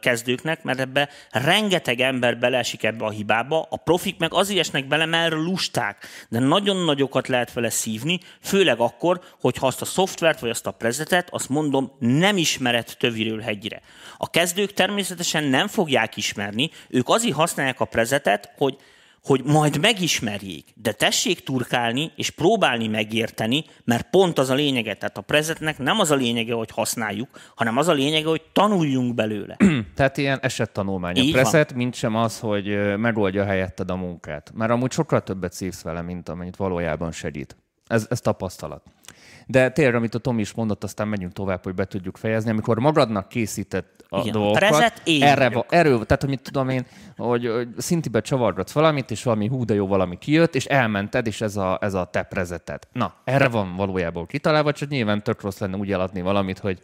kezdőknek, 0.00 0.62
mert 0.62 0.80
ebbe 0.80 1.08
rengeteg 1.30 2.00
ember 2.00 2.38
beleesik 2.38 2.82
ebbe 2.82 3.04
a 3.04 3.10
hibába, 3.10 3.66
a 3.70 3.76
profik 3.76 4.18
meg 4.18 4.34
azért 4.34 4.60
esnek 4.60 4.86
bele, 4.86 5.06
mert 5.06 5.32
lusták, 5.32 6.06
de 6.28 6.38
nagyon 6.38 6.76
nagyokat 6.76 7.28
lehet 7.28 7.52
vele 7.52 7.70
szívni, 7.70 8.20
főleg 8.40 8.78
akkor, 8.78 9.20
hogyha 9.40 9.66
azt 9.66 9.80
a 9.80 9.84
szoftvert 9.84 10.40
vagy 10.40 10.50
azt 10.50 10.66
a 10.66 10.70
prezetet, 10.70 11.28
azt 11.30 11.48
mondom, 11.48 11.92
nem 11.98 12.36
ismered 12.36 12.94
töviről 12.98 13.40
hegyre. 13.40 13.80
A 14.16 14.30
kezdők 14.30 14.72
természetesen 14.72 15.44
nem 15.44 15.68
fogják 15.68 16.16
ismerni, 16.16 16.70
ők 16.88 17.08
azért 17.08 17.36
használják 17.36 17.80
a 17.80 17.84
prezetet, 17.84 18.52
hogy 18.56 18.76
hogy 19.22 19.44
majd 19.44 19.80
megismerjék, 19.80 20.66
de 20.74 20.92
tessék 20.92 21.42
turkálni 21.42 22.12
és 22.16 22.30
próbálni 22.30 22.88
megérteni, 22.88 23.64
mert 23.84 24.10
pont 24.10 24.38
az 24.38 24.50
a 24.50 24.54
lényege. 24.54 24.94
Tehát 24.94 25.18
a 25.18 25.20
prezetnek 25.20 25.78
nem 25.78 25.98
az 25.98 26.10
a 26.10 26.14
lényege, 26.14 26.54
hogy 26.54 26.70
használjuk, 26.70 27.28
hanem 27.54 27.76
az 27.76 27.88
a 27.88 27.92
lényege, 27.92 28.28
hogy 28.28 28.42
tanuljunk 28.52 29.14
belőle. 29.14 29.56
Tehát 29.96 30.16
ilyen 30.16 30.38
esettanulmány 30.42 31.18
a 31.18 31.32
prezet, 31.32 31.74
mint 31.74 31.94
sem 31.94 32.16
az, 32.16 32.38
hogy 32.38 32.96
megoldja 32.96 33.44
helyetted 33.44 33.90
a 33.90 33.96
munkát. 33.96 34.52
Mert 34.54 34.70
amúgy 34.70 34.92
sokkal 34.92 35.22
többet 35.22 35.52
szívsz 35.52 35.82
vele, 35.82 36.02
mint 36.02 36.28
amennyit 36.28 36.56
valójában 36.56 37.12
segít. 37.12 37.56
Ez, 37.86 38.06
ez 38.10 38.20
tapasztalat. 38.20 38.82
De 39.46 39.70
tényleg, 39.70 39.94
amit 39.94 40.14
a 40.14 40.18
Tom 40.18 40.38
is 40.38 40.52
mondott, 40.52 40.84
aztán 40.84 41.08
megyünk 41.08 41.32
tovább, 41.32 41.64
hogy 41.64 41.74
be 41.74 41.84
tudjuk 41.84 42.16
fejezni. 42.16 42.50
Amikor 42.50 42.78
magadnak 42.78 43.28
készített 43.28 44.04
a 44.08 44.20
Igen, 44.20 44.32
dolgokat, 44.32 45.00
én 45.04 45.22
erre, 45.22 45.50
va, 45.50 45.66
erről, 45.68 46.06
tehát 46.06 46.24
amit 46.24 46.42
tudom 46.42 46.68
én, 46.68 46.86
hogy, 47.16 47.46
hogy 47.46 47.68
szintibe 47.76 48.20
csavargatsz 48.20 48.72
valamit, 48.72 49.10
és 49.10 49.22
valami 49.22 49.46
hú, 49.46 49.64
de 49.64 49.74
jó 49.74 49.86
valami 49.86 50.18
kijött, 50.18 50.54
és 50.54 50.64
elmented, 50.64 51.26
és 51.26 51.40
ez 51.40 51.56
a, 51.56 51.78
ez 51.80 51.94
a 51.94 52.04
te 52.04 52.22
prezeted. 52.22 52.82
Na, 52.92 53.14
erre 53.24 53.48
van 53.48 53.76
valójában 53.76 54.26
kitalálva, 54.26 54.72
csak 54.72 54.88
nyilván 54.88 55.22
tök 55.22 55.40
rossz 55.40 55.58
lenne 55.58 55.76
úgy 55.76 55.92
eladni 55.92 56.20
valamit, 56.20 56.58
hogy 56.58 56.78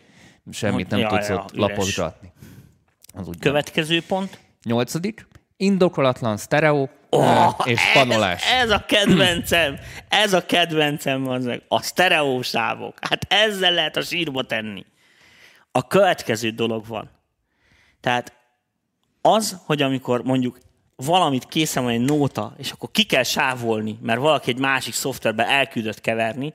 semmit 0.50 0.90
nem 0.90 1.00
ja, 1.00 1.08
tudsz 1.08 1.28
ja, 1.28 1.36
ott 1.36 1.56
lapozgatni. 1.56 2.32
Az 3.14 3.28
úgy 3.28 3.38
Következő 3.38 4.02
van. 4.08 4.18
pont. 4.18 4.38
Nyolcadik. 4.64 5.26
Indokolatlan 5.56 6.36
sztereó 6.36 6.90
oh, 7.10 7.54
és 7.64 7.80
panolás. 7.92 8.42
Ez, 8.44 8.62
ez 8.62 8.70
a 8.70 8.84
kedvencem, 8.84 9.78
ez 10.08 10.32
a 10.32 10.46
kedvencem 10.46 11.28
az 11.28 11.44
meg. 11.44 11.62
A 11.68 11.82
sztereósávok. 11.82 12.98
Hát 13.00 13.26
ezzel 13.28 13.72
lehet 13.72 13.96
a 13.96 14.02
sírba 14.02 14.42
tenni. 14.42 14.84
A 15.72 15.86
következő 15.86 16.50
dolog 16.50 16.86
van. 16.86 17.10
Tehát 18.00 18.32
az, 19.22 19.56
hogy 19.64 19.82
amikor 19.82 20.22
mondjuk 20.22 20.58
valamit 20.96 21.48
készen 21.48 21.82
van 21.82 21.92
egy 21.92 22.00
nóta, 22.00 22.54
és 22.58 22.70
akkor 22.70 22.90
ki 22.90 23.02
kell 23.02 23.22
sávolni, 23.22 23.98
mert 24.02 24.20
valaki 24.20 24.50
egy 24.50 24.58
másik 24.58 24.94
szoftverbe 24.94 25.46
elküldött 25.46 26.00
keverni, 26.00 26.54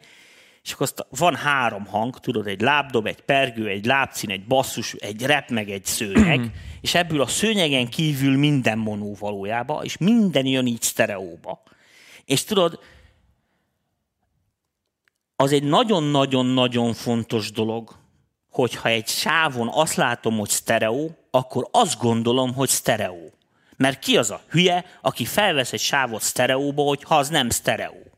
és 0.63 0.71
akkor 0.71 0.87
azt 0.91 1.07
van 1.09 1.35
három 1.35 1.85
hang, 1.85 2.19
tudod, 2.19 2.47
egy 2.47 2.61
lábdob, 2.61 3.05
egy 3.05 3.21
pergő, 3.21 3.67
egy 3.67 3.85
lábcín, 3.85 4.29
egy 4.29 4.45
basszus, 4.45 4.93
egy 4.93 5.21
rep, 5.25 5.49
meg 5.49 5.69
egy 5.69 5.85
szőnyeg, 5.85 6.51
és 6.81 6.95
ebből 6.95 7.21
a 7.21 7.27
szőnyegen 7.27 7.89
kívül 7.89 8.37
minden 8.37 8.77
monó 8.77 9.15
valójában, 9.19 9.83
és 9.83 9.97
minden 9.97 10.45
jön 10.45 10.65
így 10.65 10.81
sztereóba. 10.81 11.63
És 12.25 12.43
tudod, 12.43 12.79
az 15.35 15.51
egy 15.51 15.63
nagyon-nagyon-nagyon 15.63 16.93
fontos 16.93 17.51
dolog, 17.51 17.95
hogyha 18.49 18.89
egy 18.89 19.07
sávon 19.07 19.67
azt 19.67 19.95
látom, 19.95 20.37
hogy 20.37 20.49
sztereó, 20.49 21.17
akkor 21.31 21.67
azt 21.71 21.99
gondolom, 21.99 22.53
hogy 22.53 22.69
sztereó. 22.69 23.33
Mert 23.77 23.99
ki 23.99 24.17
az 24.17 24.31
a 24.31 24.41
hülye, 24.49 24.85
aki 25.01 25.25
felvesz 25.25 25.73
egy 25.73 25.79
sávot 25.79 26.21
sztereóba, 26.21 26.83
hogyha 26.83 27.17
az 27.17 27.29
nem 27.29 27.49
sztereó. 27.49 28.12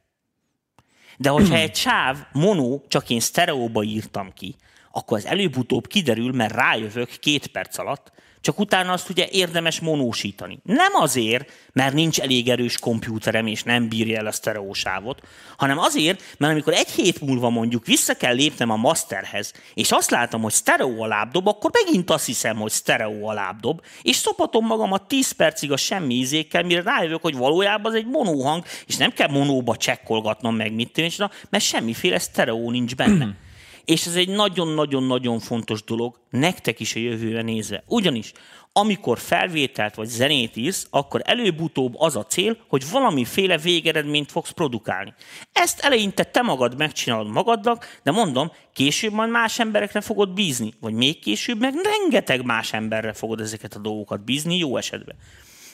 De 1.18 1.30
hogyha 1.30 1.56
egy 1.56 1.76
sáv 1.76 2.18
mono, 2.32 2.80
csak 2.88 3.10
én 3.10 3.20
sztereóba 3.20 3.84
írtam 3.84 4.34
ki, 4.34 4.56
akkor 4.92 5.18
az 5.18 5.26
előbb-utóbb 5.26 5.88
kiderül, 5.88 6.32
mert 6.32 6.54
rájövök 6.54 7.10
két 7.10 7.48
perc 7.48 7.78
alatt, 7.78 8.12
csak 8.46 8.60
utána 8.60 8.92
azt 8.92 9.10
ugye 9.10 9.28
érdemes 9.32 9.80
monósítani. 9.80 10.60
Nem 10.64 10.92
azért, 10.94 11.52
mert 11.74 11.94
nincs 11.94 12.20
elég 12.20 12.50
erős 12.50 12.80
kompjúterem, 12.80 13.48
és 13.48 13.64
nem 13.64 13.90
bírja 13.90 14.18
el 14.18 14.26
a 14.26 14.32
sztereósávot, 14.32 15.22
hanem 15.58 15.80
azért, 15.80 16.22
mert 16.38 16.52
amikor 16.52 16.74
egy 16.74 16.90
hét 16.90 17.22
múlva 17.22 17.50
mondjuk 17.50 17.86
vissza 17.86 18.14
kell 18.14 18.34
lépnem 18.34 18.70
a 18.70 18.76
masterhez, 18.76 19.54
és 19.74 19.92
azt 19.92 20.10
látom, 20.10 20.42
hogy 20.42 20.52
sztereó 20.52 21.02
a 21.02 21.08
lábdob, 21.08 21.48
akkor 21.48 21.72
megint 21.74 22.10
azt 22.10 22.26
hiszem, 22.26 22.58
hogy 22.58 22.72
sztereó 22.72 23.28
a 23.28 23.34
lábdob, 23.34 23.82
és 24.02 24.16
szopatom 24.16 24.66
magamat 24.66 25.08
10 25.08 25.32
percig 25.32 25.72
a 25.72 25.78
semmi 25.78 26.14
ízékkel, 26.14 26.64
mire 26.64 26.82
rájövök, 26.82 27.22
hogy 27.22 27.36
valójában 27.36 27.92
az 27.92 27.98
egy 27.98 28.08
monóhang, 28.08 28.64
és 28.88 28.98
nem 28.98 29.12
kell 29.12 29.30
monóba 29.30 29.78
csekkolgatnom 29.78 30.56
meg, 30.56 30.74
mit 30.74 30.92
tűnés, 30.92 31.18
mert 31.50 31.64
semmiféle 31.64 32.20
sztereó 32.20 32.72
nincs 32.72 32.96
benne. 32.96 33.36
És 33.86 34.06
ez 34.06 34.16
egy 34.16 34.30
nagyon-nagyon-nagyon 34.30 35.40
fontos 35.40 35.84
dolog, 35.84 36.20
nektek 36.30 36.80
is 36.80 36.96
a 36.96 37.00
jövőre 37.00 37.42
nézve. 37.42 37.84
Ugyanis, 37.88 38.32
amikor 38.78 39.20
felvételt 39.20 39.96
vagy 39.96 40.08
zenét 40.08 40.56
írsz, 40.56 40.88
akkor 40.90 41.22
előbb-utóbb 41.24 41.94
az 41.98 42.16
a 42.16 42.26
cél, 42.26 42.58
hogy 42.68 42.90
valamiféle 42.90 43.58
végeredményt 43.58 44.32
fogsz 44.32 44.52
produkálni. 44.52 45.14
Ezt 45.52 45.80
eleinte 45.80 46.24
te 46.24 46.42
magad 46.42 46.78
megcsinálod 46.78 47.28
magadnak, 47.28 48.00
de 48.04 48.12
mondom, 48.12 48.52
később 48.74 49.12
majd 49.12 49.30
más 49.30 49.60
emberekre 49.60 50.02
fogod 50.02 50.34
bízni, 50.34 50.74
vagy 50.80 50.94
még 50.94 51.20
később 51.20 51.60
meg 51.60 51.74
rengeteg 51.84 52.46
más 52.46 52.74
emberre 52.74 53.14
fogod 53.14 53.40
ezeket 53.40 53.76
a 53.76 53.80
dolgokat 53.80 54.24
bízni, 54.24 54.58
jó 54.58 54.78
esetben. 54.78 55.16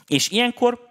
És 0.08 0.30
ilyenkor 0.30 0.90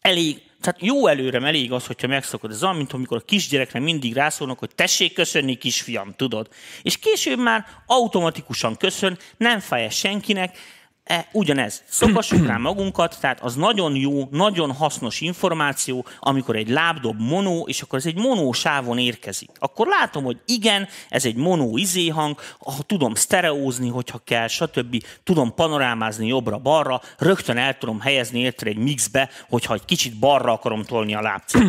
elég 0.00 0.42
tehát 0.62 0.82
jó 0.82 1.06
előre 1.06 1.40
elég 1.46 1.72
az, 1.72 1.86
hogyha 1.86 2.06
megszokod. 2.06 2.50
Ez 2.50 2.62
olyan, 2.62 2.76
mint 2.76 2.92
amikor 2.92 3.16
a 3.16 3.24
kisgyerekre 3.24 3.80
mindig 3.80 4.14
rászólnak, 4.14 4.58
hogy 4.58 4.74
tessék 4.74 5.12
köszönni, 5.12 5.54
kisfiam, 5.54 6.14
tudod. 6.16 6.48
És 6.82 6.98
később 6.98 7.38
már 7.38 7.66
automatikusan 7.86 8.76
köszön, 8.76 9.18
nem 9.36 9.60
fáj 9.60 9.90
senkinek, 9.90 10.58
E, 11.04 11.28
ugyanez. 11.32 11.82
Szokassuk 11.88 12.46
rá 12.46 12.56
magunkat, 12.56 13.16
tehát 13.20 13.40
az 13.40 13.54
nagyon 13.54 13.96
jó, 13.96 14.28
nagyon 14.30 14.72
hasznos 14.72 15.20
információ, 15.20 16.06
amikor 16.20 16.56
egy 16.56 16.68
lábdob 16.68 17.20
monó, 17.20 17.66
és 17.68 17.82
akkor 17.82 17.98
ez 17.98 18.06
egy 18.06 18.18
monó 18.18 18.52
sávon 18.52 18.98
érkezik. 18.98 19.50
Akkor 19.58 19.86
látom, 19.86 20.24
hogy 20.24 20.40
igen, 20.46 20.88
ez 21.08 21.24
egy 21.24 21.34
monó 21.34 21.76
izéhang, 21.76 22.38
ha 22.58 22.82
tudom 22.86 23.14
sztereózni, 23.14 23.88
hogyha 23.88 24.20
kell, 24.24 24.48
stb. 24.48 25.04
Tudom 25.24 25.54
panorámázni 25.54 26.26
jobbra-balra, 26.26 27.00
rögtön 27.18 27.56
el 27.56 27.78
tudom 27.78 28.00
helyezni 28.00 28.38
érte 28.40 28.66
egy 28.66 28.78
mixbe, 28.78 29.30
hogyha 29.48 29.74
egy 29.74 29.84
kicsit 29.84 30.18
balra 30.18 30.52
akarom 30.52 30.82
tolni 30.82 31.14
a 31.14 31.20
lábcét. 31.20 31.62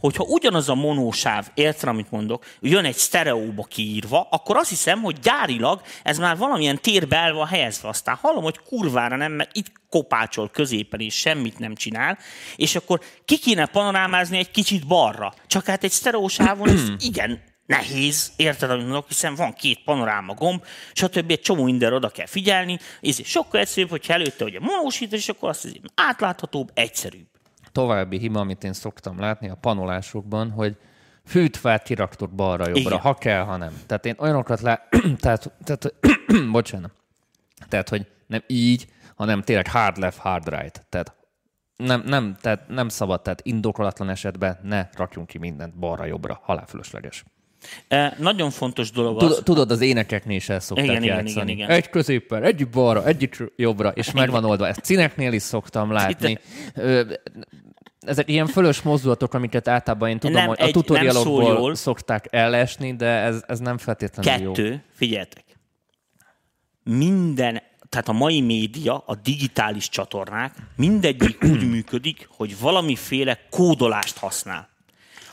Hogyha 0.00 0.24
ugyanaz 0.24 0.68
a 0.68 0.74
monósáv, 0.74 1.46
érted, 1.54 1.88
amit 1.88 2.10
mondok, 2.10 2.44
jön 2.60 2.84
egy 2.84 2.96
sztereóba 2.96 3.62
kiírva, 3.62 4.28
akkor 4.30 4.56
azt 4.56 4.68
hiszem, 4.68 5.02
hogy 5.02 5.18
gyárilag 5.18 5.80
ez 6.02 6.18
már 6.18 6.36
valamilyen 6.36 6.80
térbe 6.80 7.16
el 7.16 7.32
van 7.32 7.46
helyezve. 7.46 7.88
Aztán 7.88 8.18
hallom, 8.20 8.42
hogy 8.42 8.58
kurvára 8.58 9.16
nem, 9.16 9.32
mert 9.32 9.56
itt 9.56 9.72
kopácsol 9.88 10.48
középen, 10.48 11.00
és 11.00 11.14
semmit 11.14 11.58
nem 11.58 11.74
csinál, 11.74 12.18
és 12.56 12.76
akkor 12.76 13.00
ki 13.24 13.38
kéne 13.38 13.66
panorámázni 13.66 14.38
egy 14.38 14.50
kicsit 14.50 14.86
balra. 14.86 15.34
Csak 15.46 15.66
hát 15.66 15.84
egy 15.84 15.90
sztereósávon 15.90 16.68
ez 16.68 16.88
igen 17.08 17.42
nehéz, 17.66 18.32
érted, 18.36 18.70
amit 18.70 18.84
mondok, 18.84 19.08
hiszen 19.08 19.34
van 19.34 19.52
két 19.52 19.82
panoráma 19.84 20.34
gomb, 20.34 20.64
stb. 20.92 21.30
egy 21.30 21.40
csomó 21.40 21.64
mindenre 21.64 21.94
oda 21.94 22.08
kell 22.08 22.26
figyelni, 22.26 22.78
és 23.00 23.20
sokkal 23.24 23.60
egyszerűbb, 23.60 23.90
hogyha 23.90 24.12
előtte 24.12 24.44
a 24.44 24.50
monósít, 24.60 25.12
és 25.12 25.28
akkor 25.28 25.48
azt 25.48 25.62
hiszem, 25.62 25.82
átláthatóbb, 25.94 26.70
egyszerűbb 26.74 27.39
további 27.72 28.18
hiba, 28.18 28.40
amit 28.40 28.64
én 28.64 28.72
szoktam 28.72 29.18
látni 29.18 29.48
a 29.48 29.54
panolásokban, 29.54 30.50
hogy 30.50 30.76
fűtfát 31.24 31.82
kiraktok 31.82 32.30
balra-jobbra, 32.30 32.80
Igen. 32.80 32.98
ha 32.98 33.14
kell, 33.14 33.42
ha 33.42 33.56
nem. 33.56 33.80
Tehát 33.86 34.06
én 34.06 34.14
olyanokat 34.18 34.60
lát... 34.60 34.88
tehát, 35.22 35.52
tehát 35.64 35.94
bocsánat. 36.52 36.92
Tehát, 37.68 37.88
hogy 37.88 38.06
nem 38.26 38.42
így, 38.46 38.86
hanem 39.16 39.42
tényleg 39.42 39.68
hard 39.68 39.96
left, 39.96 40.18
hard 40.18 40.48
right. 40.48 40.86
Tehát 40.88 41.14
nem, 41.76 42.02
nem, 42.06 42.36
tehát 42.40 42.68
nem 42.68 42.88
szabad, 42.88 43.22
tehát 43.22 43.40
indokolatlan 43.42 44.08
esetben 44.08 44.58
ne 44.62 44.88
rakjunk 44.92 45.26
ki 45.26 45.38
mindent 45.38 45.78
balra-jobbra, 45.78 46.40
halálfölösleges. 46.42 47.24
E, 47.88 48.16
nagyon 48.18 48.50
fontos 48.50 48.90
dolog 48.90 49.22
az... 49.22 49.40
Tudod, 49.44 49.70
az 49.70 49.80
énekeknél 49.80 50.36
is 50.36 50.48
el 50.48 50.60
szokták 50.60 50.84
igen, 50.84 51.02
játszani. 51.02 51.30
Igen, 51.30 51.48
igen, 51.48 51.48
igen. 51.48 51.70
Egy 51.70 51.90
középen, 51.90 52.42
egy 52.42 52.68
balra, 52.68 53.06
egy 53.06 53.30
jobbra, 53.56 53.88
és 53.88 54.08
igen. 54.08 54.20
megvan 54.20 54.44
oldva. 54.44 54.68
Ezt 54.68 54.84
cineknél 54.84 55.32
is 55.32 55.42
szoktam 55.42 55.92
látni. 55.92 56.38
Ezek 58.00 58.28
ilyen 58.28 58.46
fölös 58.46 58.82
mozdulatok, 58.82 59.34
amiket 59.34 59.68
általában 59.68 60.08
én 60.08 60.18
tudom, 60.18 60.36
nem, 60.36 60.46
hogy 60.46 60.60
a 60.60 60.70
tutorialokból 60.70 61.74
szokták 61.74 62.26
elesni, 62.30 62.96
de 62.96 63.06
ez, 63.06 63.42
ez 63.46 63.58
nem 63.58 63.78
feltétlenül 63.78 64.32
Kettő, 64.32 64.44
jó. 64.44 64.52
Kettő, 64.52 64.82
figyeljetek. 64.94 65.44
Minden, 66.82 67.62
tehát 67.88 68.08
a 68.08 68.12
mai 68.12 68.40
média, 68.40 69.02
a 69.06 69.14
digitális 69.14 69.88
csatornák, 69.88 70.54
mindegyik 70.76 71.44
úgy 71.52 71.70
működik, 71.70 72.28
hogy 72.36 72.60
valamiféle 72.60 73.38
kódolást 73.50 74.18
használ. 74.18 74.68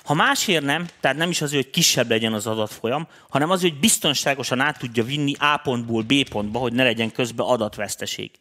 Ha 0.08 0.14
másért 0.14 0.64
nem, 0.64 0.86
tehát 0.99 1.18
nem 1.18 1.30
is 1.30 1.41
az, 1.41 1.53
hogy 1.53 1.70
kisebb 1.70 2.10
legyen 2.10 2.34
az 2.34 2.47
adatfolyam, 2.47 3.08
hanem 3.30 3.49
az, 3.49 3.62
hogy 3.62 3.80
biztonságosan 3.80 4.60
át 4.60 4.78
tudja 4.80 5.03
vinni 5.03 5.34
A 5.39 5.60
pontból 5.64 6.03
B 6.03 6.30
pontba, 6.30 6.60
hogy 6.60 6.74
ne 6.74 6.84
legyen 6.84 7.12
közben 7.12 7.45
adatveszteség. 7.45 8.32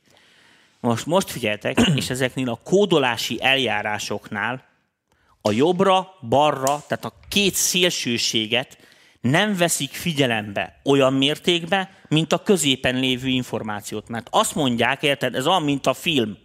Most, 0.81 1.07
most 1.07 1.31
figyeltek, 1.31 1.81
és 2.01 2.11
ezeknél 2.11 2.49
a 2.49 2.61
kódolási 2.65 3.39
eljárásoknál 3.43 4.65
a 5.41 5.51
jobbra, 5.51 6.15
balra, 6.29 6.85
tehát 6.89 7.05
a 7.05 7.15
két 7.29 7.55
szélsőséget 7.55 8.79
nem 9.21 9.57
veszik 9.57 9.91
figyelembe 9.91 10.81
olyan 10.85 11.13
mértékben, 11.13 11.89
mint 12.09 12.33
a 12.33 12.43
középen 12.43 12.97
lévő 12.97 13.29
információt. 13.29 14.09
Mert 14.09 14.29
azt 14.31 14.55
mondják, 14.55 15.03
érted, 15.03 15.35
ez 15.35 15.47
olyan, 15.47 15.63
mint 15.63 15.87
a 15.87 15.95
film. 15.95 16.37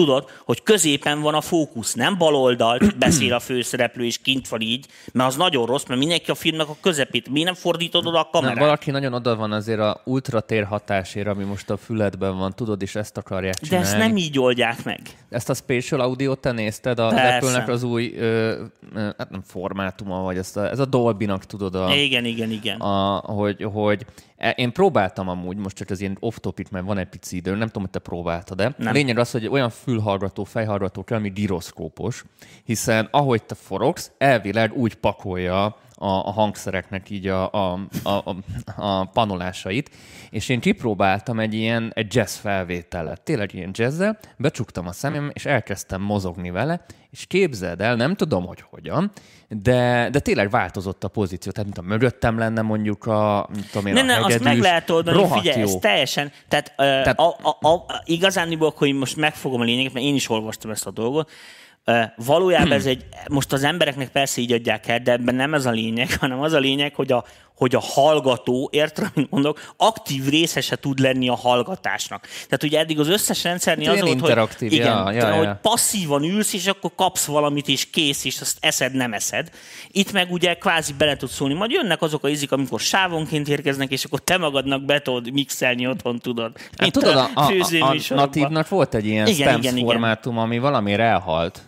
Tudod, 0.00 0.28
hogy 0.44 0.62
középen 0.62 1.20
van 1.20 1.34
a 1.34 1.40
fókusz, 1.40 1.94
nem 1.94 2.18
bal 2.18 2.34
oldalt 2.34 2.96
beszél 2.98 3.32
a 3.34 3.40
főszereplő, 3.40 4.04
és 4.04 4.18
kint 4.18 4.48
van 4.48 4.60
így, 4.60 4.86
mert 5.12 5.28
az 5.28 5.36
nagyon 5.36 5.66
rossz, 5.66 5.84
mert 5.84 6.00
mindenki 6.00 6.30
a 6.30 6.34
filmnek 6.34 6.68
a 6.68 6.76
közepét. 6.80 7.28
Mi 7.28 7.42
nem 7.42 7.54
fordítod 7.54 8.06
oda 8.06 8.20
a 8.20 8.28
kamerát? 8.32 8.54
Nem, 8.54 8.64
valaki 8.64 8.90
nagyon 8.90 9.12
oda 9.12 9.36
van 9.36 9.52
azért 9.52 9.78
a 9.80 10.00
ultratér 10.04 10.64
hatásért, 10.64 11.26
ami 11.26 11.44
most 11.44 11.70
a 11.70 11.76
füledben 11.76 12.38
van, 12.38 12.52
tudod, 12.54 12.82
és 12.82 12.94
ezt 12.94 13.16
akarják 13.16 13.54
De 13.54 13.66
csinálni. 13.66 13.86
ezt 13.86 13.96
nem 13.98 14.16
így 14.16 14.38
oldják 14.38 14.84
meg. 14.84 15.00
Ezt 15.28 15.50
a 15.50 15.54
Spatial 15.54 16.00
Audio 16.00 16.34
te 16.34 16.52
nézted? 16.52 16.98
A. 16.98 17.06
Apple-nek 17.06 17.68
az 17.68 17.82
új, 17.82 18.14
ö, 18.16 18.62
ö, 18.94 19.08
hát 19.18 19.30
nem 19.30 19.42
formátuma, 19.46 20.22
vagy 20.22 20.36
ezt 20.36 20.56
a, 20.56 20.70
ez 20.70 20.78
a 20.78 20.84
Dolby-nak 20.84 21.44
tudod, 21.44 21.74
a, 21.74 21.94
Igen, 21.94 22.24
igen, 22.24 22.50
igen. 22.50 22.80
a, 22.80 23.16
hogy, 23.16 23.66
hogy 23.72 24.06
én 24.54 24.72
próbáltam 24.72 25.28
amúgy, 25.28 25.56
most 25.56 25.76
csak 25.76 25.90
ez 25.90 26.00
ilyen 26.00 26.16
off-topic, 26.20 26.70
mert 26.70 26.84
van 26.84 26.98
egy 26.98 27.08
pici 27.08 27.36
idő, 27.36 27.50
nem 27.50 27.66
tudom, 27.66 27.82
hogy 27.82 27.90
te 27.90 27.98
próbáltad-e. 27.98 28.74
Nem. 28.76 28.88
A 28.88 28.92
lényeg 28.92 29.18
az, 29.18 29.30
hogy 29.30 29.46
olyan 29.46 29.70
fülhallgató, 29.70 30.44
fejhallgató 30.44 31.04
kell, 31.04 31.18
ami 31.18 31.32
gyroszkópos, 31.32 32.24
hiszen 32.64 33.08
ahogy 33.10 33.42
te 33.42 33.54
forogsz, 33.54 34.12
elvileg 34.18 34.72
úgy 34.72 34.94
pakolja 34.94 35.76
a, 36.02 36.08
a 36.08 36.30
hangszereknek 36.30 37.10
így 37.10 37.26
a, 37.26 37.52
a, 37.52 37.80
a, 38.02 38.10
a, 38.10 38.36
a 38.76 39.04
panolásait, 39.04 39.90
és 40.30 40.48
én 40.48 40.60
kipróbáltam 40.60 41.40
egy 41.40 41.54
ilyen 41.54 41.90
egy 41.94 42.14
jazz 42.14 42.36
felvételet, 42.36 43.20
tényleg 43.20 43.54
ilyen 43.54 43.70
jazzzel, 43.72 44.18
becsuktam 44.36 44.86
a 44.86 44.92
szemem, 44.92 45.30
és 45.32 45.44
elkezdtem 45.46 46.00
mozogni 46.00 46.50
vele, 46.50 46.84
és 47.10 47.26
képzeld 47.26 47.80
el, 47.80 47.94
nem 47.96 48.14
tudom, 48.14 48.46
hogy 48.46 48.64
hogyan, 48.70 49.10
de, 49.48 50.08
de 50.12 50.18
tényleg 50.18 50.50
változott 50.50 51.04
a 51.04 51.08
pozíció, 51.08 51.52
tehát 51.52 51.66
mint 51.74 51.78
a 51.86 51.88
mögöttem 51.88 52.38
lenne 52.38 52.62
mondjuk 52.62 53.06
a, 53.06 53.48
mint 53.52 53.70
tudom 53.70 53.86
én, 53.86 53.92
Ne, 53.92 54.00
a 54.00 54.04
ne, 54.04 54.12
azt 54.14 54.22
hegedűs. 54.22 54.46
meg 54.46 54.58
lehet 54.58 54.90
oldani, 54.90 55.26
figyelj, 55.28 55.60
jó. 55.60 55.66
ez 55.66 55.74
teljesen, 55.80 56.32
tehát, 56.48 56.72
tehát 56.76 57.04
Tehát- 57.04 57.18
a, 57.18 57.58
a, 57.60 57.68
a, 57.68 58.02
igazániból, 58.04 58.72
hogy 58.76 58.92
most 58.94 59.16
megfogom 59.16 59.60
a 59.60 59.64
lényeget, 59.64 59.92
mert 59.92 60.04
én 60.04 60.14
is 60.14 60.28
olvastam 60.28 60.70
ezt 60.70 60.86
a 60.86 60.90
dolgot, 60.90 61.30
valójában 62.16 62.72
ez 62.72 62.86
egy, 62.92 63.04
most 63.28 63.52
az 63.52 63.64
embereknek 63.64 64.08
persze 64.08 64.40
így 64.40 64.52
adják 64.52 64.88
el, 64.88 64.98
de 64.98 65.12
ebben 65.12 65.34
nem 65.34 65.54
ez 65.54 65.66
a 65.66 65.70
lényeg, 65.70 66.16
hanem 66.20 66.40
az 66.40 66.52
a 66.52 66.58
lényeg, 66.58 66.94
hogy 66.94 67.12
a, 67.12 67.24
hogy 67.60 67.74
a 67.74 67.80
hallgató, 67.80 68.68
érted, 68.72 69.10
amit 69.14 69.30
mondok, 69.30 69.72
aktív 69.76 70.28
részese 70.28 70.76
tud 70.76 70.98
lenni 70.98 71.28
a 71.28 71.34
hallgatásnak. 71.34 72.26
Tehát 72.44 72.62
ugye 72.62 72.78
eddig 72.78 73.00
az 73.00 73.08
összes 73.08 73.44
rendszernél 73.44 73.88
Hát 73.88 74.02
az 74.02 74.20
volt, 74.20 74.48
hogy, 74.58 74.72
igen, 74.72 74.86
ja, 74.86 75.10
ja, 75.10 75.28
ja. 75.28 75.36
hogy 75.36 75.48
passzívan 75.62 76.22
ülsz, 76.22 76.52
és 76.52 76.66
akkor 76.66 76.90
kapsz 76.96 77.24
valamit, 77.24 77.68
és 77.68 77.90
kész, 77.90 78.24
és 78.24 78.40
azt 78.40 78.56
eszed, 78.60 78.94
nem 78.94 79.12
eszed. 79.12 79.50
Itt 79.90 80.12
meg 80.12 80.32
ugye 80.32 80.54
kvázi 80.54 80.92
bele 80.98 81.16
tudsz 81.16 81.34
szólni. 81.34 81.54
Majd 81.54 81.70
jönnek 81.70 82.02
azok 82.02 82.24
a 82.24 82.28
izik, 82.28 82.52
amikor 82.52 82.80
sávonként 82.80 83.48
érkeznek, 83.48 83.90
és 83.90 84.04
akkor 84.04 84.20
te 84.20 84.36
magadnak 84.36 84.84
be 84.84 85.00
tudod 85.00 85.32
mixelni 85.32 85.86
otthon, 85.86 86.18
tudod. 86.18 86.52
Hát 86.76 86.92
tudod, 86.92 87.16
a, 87.16 87.30
a, 87.34 87.52
a, 87.80 87.96
a 88.08 88.14
natívnak 88.14 88.68
volt 88.68 88.94
egy 88.94 89.06
ilyen 89.06 89.26
Igen, 89.26 89.38
igen, 89.38 89.58
stems 89.58 89.76
igen. 89.76 89.84
formátum, 89.84 90.38
ami 90.38 90.58
valamiért 90.58 91.00
elhalt. 91.00 91.62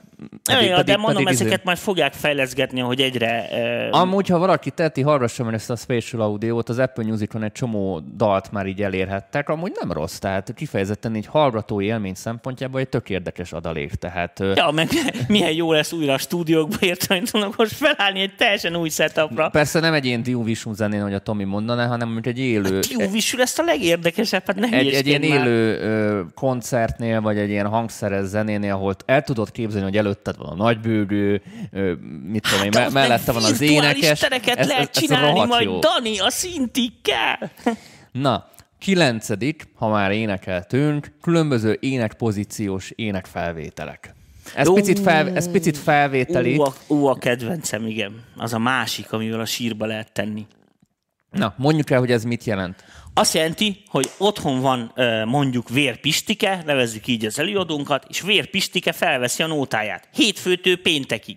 Ja, 0.51 0.61
ja, 0.61 0.83
de 0.83 0.97
mondom, 0.97 1.27
izé- 1.27 1.41
ezeket 1.41 1.65
majd 1.65 1.79
fogják 1.79 2.13
fejleszgetni, 2.13 2.81
hogy 2.81 3.01
egyre... 3.01 3.49
Uh, 3.91 4.01
Amúgy, 4.01 4.29
ha 4.29 4.39
valaki 4.39 4.71
teheti, 4.71 5.03
hallgassa 5.03 5.45
meg 5.45 5.55
ezt 5.55 5.71
a 5.71 5.77
Spatial 5.77 6.23
Audio-t, 6.23 6.69
az 6.69 6.79
Apple 6.79 7.05
Musicon 7.05 7.43
egy 7.43 7.53
csomó 7.53 8.01
dalt 8.17 8.53
már 8.53 8.67
így 8.67 8.83
elérhettek, 8.83 9.49
amúgy 9.49 9.73
nem 9.81 9.93
rossz, 9.93 10.19
tehát 10.19 10.53
kifejezetten 10.55 11.17
így 11.17 11.27
hallgatói 11.27 11.85
élmény 11.85 12.15
szempontjából 12.15 12.81
egy 12.81 12.89
tök 12.89 13.11
érdekes 13.11 13.53
adalék, 13.53 13.95
tehát 13.95 14.41
ö, 14.41 14.53
ja, 14.57 14.71
meg 14.71 14.89
milyen 15.29 15.53
jó 15.53 15.73
lesz 15.73 15.93
újra 15.93 16.13
a 16.13 16.19
stúdiókba 16.19 16.77
érteni, 16.81 17.21
tudnak 17.21 17.57
most 17.57 17.73
felállni 17.73 18.21
egy 18.21 18.35
teljesen 18.37 18.77
új 18.77 18.89
setupra. 18.89 19.49
persze 19.49 19.81
nem 19.81 19.93
egy 19.93 20.05
ilyen 20.05 20.23
Dio 20.23 20.43
Vision 20.43 20.75
zenén, 20.75 21.03
hogy 21.03 21.15
a 21.15 21.19
Tomi 21.19 21.45
mondaná, 21.45 21.87
hanem 21.87 22.21
egy 22.23 22.39
élő, 22.39 22.81
visül 23.11 23.41
ezt 23.41 23.59
a 23.59 23.63
legérdekesebb, 23.63 24.43
hát 24.47 24.57
ne 24.57 24.69
egy, 24.69 24.89
egy 24.89 25.07
ilyen 25.07 25.21
már. 25.21 25.47
élő 25.47 26.27
koncertnél, 26.35 27.21
vagy 27.21 27.39
egy 27.39 27.49
ilyen 27.51 27.67
hangszeres 27.67 28.25
zenénél, 28.25 28.73
ahol 28.73 28.95
el 29.05 29.23
tudod 29.23 29.51
képzelni, 29.51 29.87
hogy 29.87 29.97
előtted 30.13 30.37
van 30.37 30.49
a 30.49 30.55
nagybőgő, 30.55 31.43
mit 32.23 32.49
tudom 32.49 32.65
én, 32.65 32.71
meg 32.75 32.93
mellette 32.93 33.33
van 33.33 33.45
az 33.45 33.61
énekes. 33.61 34.21
tereket 34.21 34.67
lehet 34.67 34.91
csinálni, 34.91 35.31
rohadt 35.31 35.49
majd 35.49 35.65
jó. 35.65 35.79
Dani, 35.79 36.19
a 36.19 36.31
szintig 36.31 36.93
kell. 37.03 37.49
Na, 38.13 38.49
kilencedik, 38.79 39.69
ha 39.75 39.89
már 39.89 40.11
énekeltünk, 40.11 41.13
különböző 41.21 41.77
énekpozíciós 41.81 42.91
énekfelvételek. 42.95 44.15
Ez 44.55 44.69
Ó. 44.69 44.75
picit, 44.75 44.99
fel, 44.99 45.37
ez 45.37 45.51
picit 45.51 45.79
felvételi. 45.79 46.57
Ú, 46.57 46.63
a, 46.63 46.75
ú, 46.87 47.07
a 47.07 47.15
kedvencem, 47.15 47.87
igen. 47.87 48.25
Az 48.37 48.53
a 48.53 48.59
másik, 48.59 49.13
amivel 49.13 49.41
a 49.41 49.45
sírba 49.45 49.87
lehet 49.87 50.13
tenni. 50.13 50.47
Na, 51.31 51.55
mondjuk 51.57 51.91
el, 51.91 51.99
hogy 51.99 52.11
ez 52.11 52.25
mit 52.25 52.45
jelent. 52.45 52.85
Azt 53.15 53.35
jelenti, 53.35 53.83
hogy 53.89 54.11
otthon 54.19 54.61
van 54.61 54.93
mondjuk 55.27 55.69
Vérpistike, 55.69 56.63
nevezzük 56.67 57.07
így 57.07 57.25
az 57.25 57.39
előadónkat, 57.39 58.07
és 58.09 58.21
Vérpistike 58.21 58.93
felveszi 58.93 59.43
a 59.43 59.47
nótáját. 59.47 60.09
Hétfőtől 60.13 60.77
péntekig. 60.77 61.37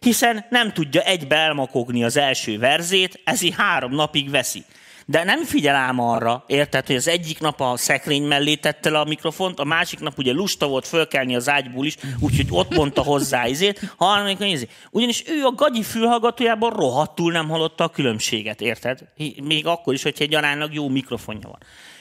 Hiszen 0.00 0.46
nem 0.50 0.72
tudja 0.72 1.00
egybe 1.00 1.36
elmakogni 1.36 2.04
az 2.04 2.16
első 2.16 2.58
verzét, 2.58 3.20
ezért 3.24 3.54
három 3.54 3.94
napig 3.94 4.30
veszi. 4.30 4.64
De 5.10 5.24
nem 5.24 5.44
figyel 5.44 5.74
ám 5.74 5.98
arra, 5.98 6.44
érted, 6.46 6.86
hogy 6.86 6.96
az 6.96 7.08
egyik 7.08 7.40
nap 7.40 7.60
a 7.60 7.76
szekrény 7.76 8.22
mellé 8.22 8.54
tette 8.54 8.90
le 8.90 8.98
a 8.98 9.04
mikrofont, 9.04 9.58
a 9.58 9.64
másik 9.64 10.00
nap 10.00 10.18
ugye 10.18 10.32
lusta 10.32 10.68
volt 10.68 10.86
fölkelni 10.86 11.36
az 11.36 11.48
ágyból 11.48 11.86
is, 11.86 11.96
úgyhogy 12.20 12.46
ott 12.50 12.74
mondta 12.74 13.02
hozzá 13.02 13.46
izét, 13.46 13.94
harmadik 13.96 14.52
izé. 14.52 14.68
Ugyanis 14.90 15.24
ő 15.26 15.44
a 15.44 15.52
gagyi 15.52 15.82
fülhallgatójában 15.82 16.70
rohadtul 16.70 17.32
nem 17.32 17.48
hallotta 17.48 17.84
a 17.84 17.88
különbséget, 17.88 18.60
érted? 18.60 19.00
Még 19.42 19.66
akkor 19.66 19.94
is, 19.94 20.02
hogyha 20.02 20.24
egy 20.24 20.34
aránylag 20.34 20.74
jó 20.74 20.88
mikrofonja 20.88 21.48
van. 21.48 21.58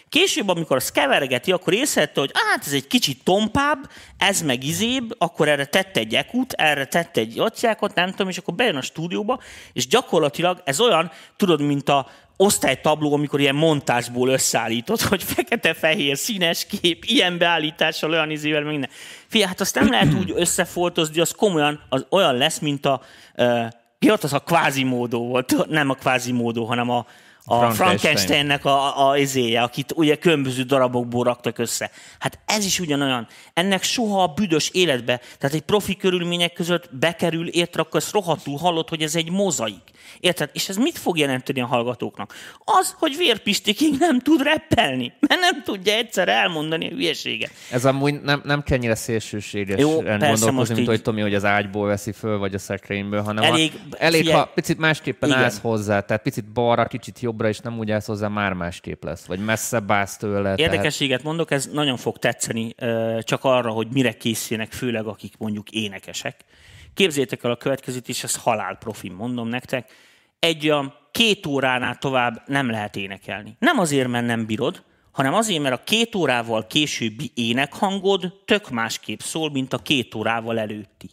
Később, 0.10 0.48
amikor 0.48 0.76
azt 0.76 0.92
kevergeti, 0.92 1.52
akkor 1.52 1.74
észrevette, 1.74 2.20
hogy 2.20 2.32
hát 2.34 2.66
ez 2.66 2.74
egy 2.74 2.88
kicsit 2.88 3.24
tompább, 3.24 3.90
ez 4.18 4.42
meg 4.42 4.64
izébb, 4.64 5.16
akkor 5.18 5.48
erre 5.48 5.66
tette 5.66 6.00
egy 6.00 6.16
ekut, 6.16 6.54
erre 6.54 6.86
tette 6.86 7.22
egy 7.22 7.40
atyákot, 7.40 7.96
nem 7.96 8.10
tudom, 8.10 8.30
és 8.30 8.38
akkor 8.38 8.54
bejön 8.54 8.76
a 8.76 8.82
stúdióba, 8.82 9.40
és 9.74 9.88
gyakorlatilag 9.88 10.62
ez 10.66 10.80
olyan, 10.80 11.12
tudod, 11.36 11.62
mint 11.62 11.90
a 11.90 12.08
osztálytabló, 12.38 13.14
amikor 13.14 13.40
ilyen 13.40 13.56
montásból 13.56 14.30
összeállított, 14.30 15.02
hogy 15.02 15.24
fekete-fehér, 15.24 16.18
színes 16.18 16.66
kép, 16.66 17.04
ilyen 17.04 17.38
beállítással, 17.38 18.12
olyan 18.12 18.30
izével, 18.30 18.62
meg 18.62 18.72
minden. 18.72 18.90
Figyelj, 19.28 19.50
hát 19.50 19.62
azt 19.62 19.76
nem 19.76 19.90
lehet 19.90 20.14
úgy 20.14 20.34
összefoltozni, 20.36 21.22
az 21.22 21.32
komolyan 21.32 21.82
az 21.90 22.06
olyan 22.10 22.36
lesz, 22.36 22.60
mint 22.60 22.86
a, 22.86 23.02
uh, 23.38 23.66
ja, 24.00 24.14
ott 24.14 24.24
az 24.24 24.34
a 24.34 24.40
kvázimódó 24.40 25.28
volt, 25.28 25.68
nem 25.70 25.90
a 25.90 25.94
kvázimódó, 25.94 26.66
hanem 26.66 26.90
a, 26.90 27.06
a 27.50 27.56
Frankenstein. 27.56 27.98
Frankensteinnek 28.00 28.66
a, 28.66 29.10
a 29.10 29.18
izéje, 29.18 29.62
akit 29.62 29.94
ugye 29.96 30.16
különböző 30.16 30.64
darabokból 30.64 31.24
raktak 31.24 31.58
össze. 31.58 31.92
Hát 32.20 32.40
ez 32.46 32.66
is 32.66 32.80
ugyanolyan. 32.80 33.28
Ennek 33.54 33.84
soha 33.84 34.24
a 34.24 34.28
büdös 34.28 34.70
életbe, 34.74 35.22
tehát 35.38 35.56
egy 35.56 35.62
profi 35.62 35.96
körülmények 35.96 36.54
között 36.54 36.90
bekerül, 36.96 37.48
érted, 37.48 37.80
akkor 37.82 38.00
ezt 38.00 38.12
rohadtul 38.12 38.58
hallod, 38.58 38.90
hogy 38.90 39.02
ez 39.02 39.16
egy 39.16 39.32
mozaik. 39.32 39.82
Érted? 40.20 40.50
És 40.54 40.70
ez 40.70 40.78
mit 40.78 40.98
fog 40.98 41.18
jelenteni 41.18 41.62
a 41.62 41.66
hallgatóknak? 41.66 42.34
Az, 42.64 42.96
hogy 43.00 43.18
vérpistikig 43.18 43.96
nem 44.00 44.20
tud 44.20 44.42
reppelni, 44.42 45.14
mert 45.20 45.40
nem 45.42 45.64
tudja 45.64 45.94
egyszer 45.94 46.28
elmondani 46.28 46.86
a 46.88 46.90
hülyeséget. 46.90 47.52
Ez 47.72 47.86
amúgy 47.86 48.22
nem, 48.22 48.42
nem 48.46 48.64
kell 48.64 48.78
ennyire 48.78 48.96
szélsőséges 48.96 49.80
Jó, 49.80 50.00
persze, 50.02 50.52
most 50.52 50.68
mint 50.70 50.82
így- 50.82 50.88
hogy 50.88 51.02
Tomi, 51.02 51.22
hogy 51.22 51.34
az 51.36 51.46
ágyból 51.46 51.88
veszi 51.88 52.12
föl, 52.12 52.38
vagy 52.38 52.54
a 52.54 52.58
szekrényből, 52.58 53.22
hanem 53.22 53.44
Elég- 53.44 53.72
a, 53.92 53.96
elég 54.00 54.20
figyelj. 54.22 54.40
ha 54.40 54.46
picit 54.56 54.78
másképpen 54.78 55.30
Igen. 55.30 55.42
állsz 55.42 55.60
hozzá, 55.62 56.00
tehát 56.00 56.24
picit 56.24 56.46
balra, 56.46 56.86
kicsit 56.86 57.18
jobbra, 57.38 57.50
és 57.50 57.60
nem 57.60 57.80
úgy 57.80 57.92
állsz 57.92 58.06
hozzá, 58.06 58.28
már 58.28 58.54
másképp 58.54 59.04
lesz, 59.04 59.26
vagy 59.26 59.40
messzebb 59.40 59.92
állsz 59.92 60.18
tőle. 60.18 60.42
Tehát... 60.42 60.60
Érdekességet 60.60 61.24
mondok, 61.24 61.52
ez 61.52 61.70
nagyon 61.74 61.98
fog 61.98 62.18
tetszeni 62.18 62.76
csak 63.20 63.44
arra, 63.44 63.70
hogy 63.70 63.88
mire 63.92 64.12
készüljenek, 64.12 64.72
főleg 64.72 65.06
akik 65.06 65.38
mondjuk 65.38 65.70
énekesek. 65.70 66.36
Képzétek 66.94 67.44
el 67.44 67.52
a 67.52 67.56
következőt, 67.56 68.10
és 68.10 68.24
ezt 68.24 68.38
halál 68.38 68.76
profin 68.76 69.12
mondom 69.12 69.48
nektek. 69.48 69.92
Egy 70.40 70.70
olyan 70.70 70.94
két 71.12 71.46
óránál 71.46 71.96
tovább 71.96 72.44
nem 72.46 72.70
lehet 72.70 72.96
énekelni. 72.96 73.56
Nem 73.60 73.80
azért, 73.80 74.08
mert 74.08 74.26
nem 74.26 74.46
bírod, 74.46 74.84
hanem 75.12 75.34
azért, 75.34 75.62
mert 75.62 75.76
a 75.76 75.84
két 75.84 76.16
órával 76.16 76.68
későbbi 76.68 77.32
énekhangod 77.36 78.34
tök 78.46 78.70
másképp 78.70 79.20
szól, 79.20 79.52
mint 79.52 79.74
a 79.74 79.78
két 79.78 80.16
órával 80.16 80.60
előtti. 80.60 81.10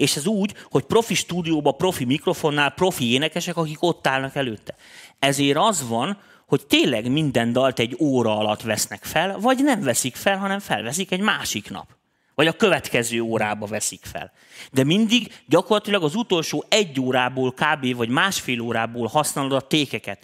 És 0.00 0.16
ez 0.16 0.26
úgy, 0.26 0.54
hogy 0.70 0.84
profi 0.84 1.14
stúdióba, 1.14 1.72
profi 1.72 2.04
mikrofonnál, 2.04 2.70
profi 2.70 3.12
énekesek, 3.12 3.56
akik 3.56 3.82
ott 3.82 4.06
állnak 4.06 4.34
előtte. 4.34 4.74
Ezért 5.18 5.56
az 5.56 5.88
van, 5.88 6.18
hogy 6.46 6.66
tényleg 6.66 7.10
minden 7.10 7.52
dalt 7.52 7.78
egy 7.78 7.96
óra 7.98 8.38
alatt 8.38 8.62
vesznek 8.62 9.04
fel, 9.04 9.38
vagy 9.38 9.62
nem 9.62 9.80
veszik 9.80 10.16
fel, 10.16 10.38
hanem 10.38 10.58
felveszik 10.58 11.10
egy 11.10 11.20
másik 11.20 11.70
nap. 11.70 11.99
Vagy 12.34 12.46
a 12.46 12.52
következő 12.52 13.20
órába 13.20 13.66
veszik 13.66 14.04
fel. 14.04 14.32
De 14.72 14.84
mindig 14.84 15.42
gyakorlatilag 15.46 16.02
az 16.02 16.14
utolsó 16.14 16.64
egy 16.68 17.00
órából 17.00 17.52
kb. 17.52 17.96
vagy 17.96 18.08
másfél 18.08 18.60
órából 18.60 19.06
használod 19.06 19.52
a 19.52 19.60
tékeket. 19.60 20.18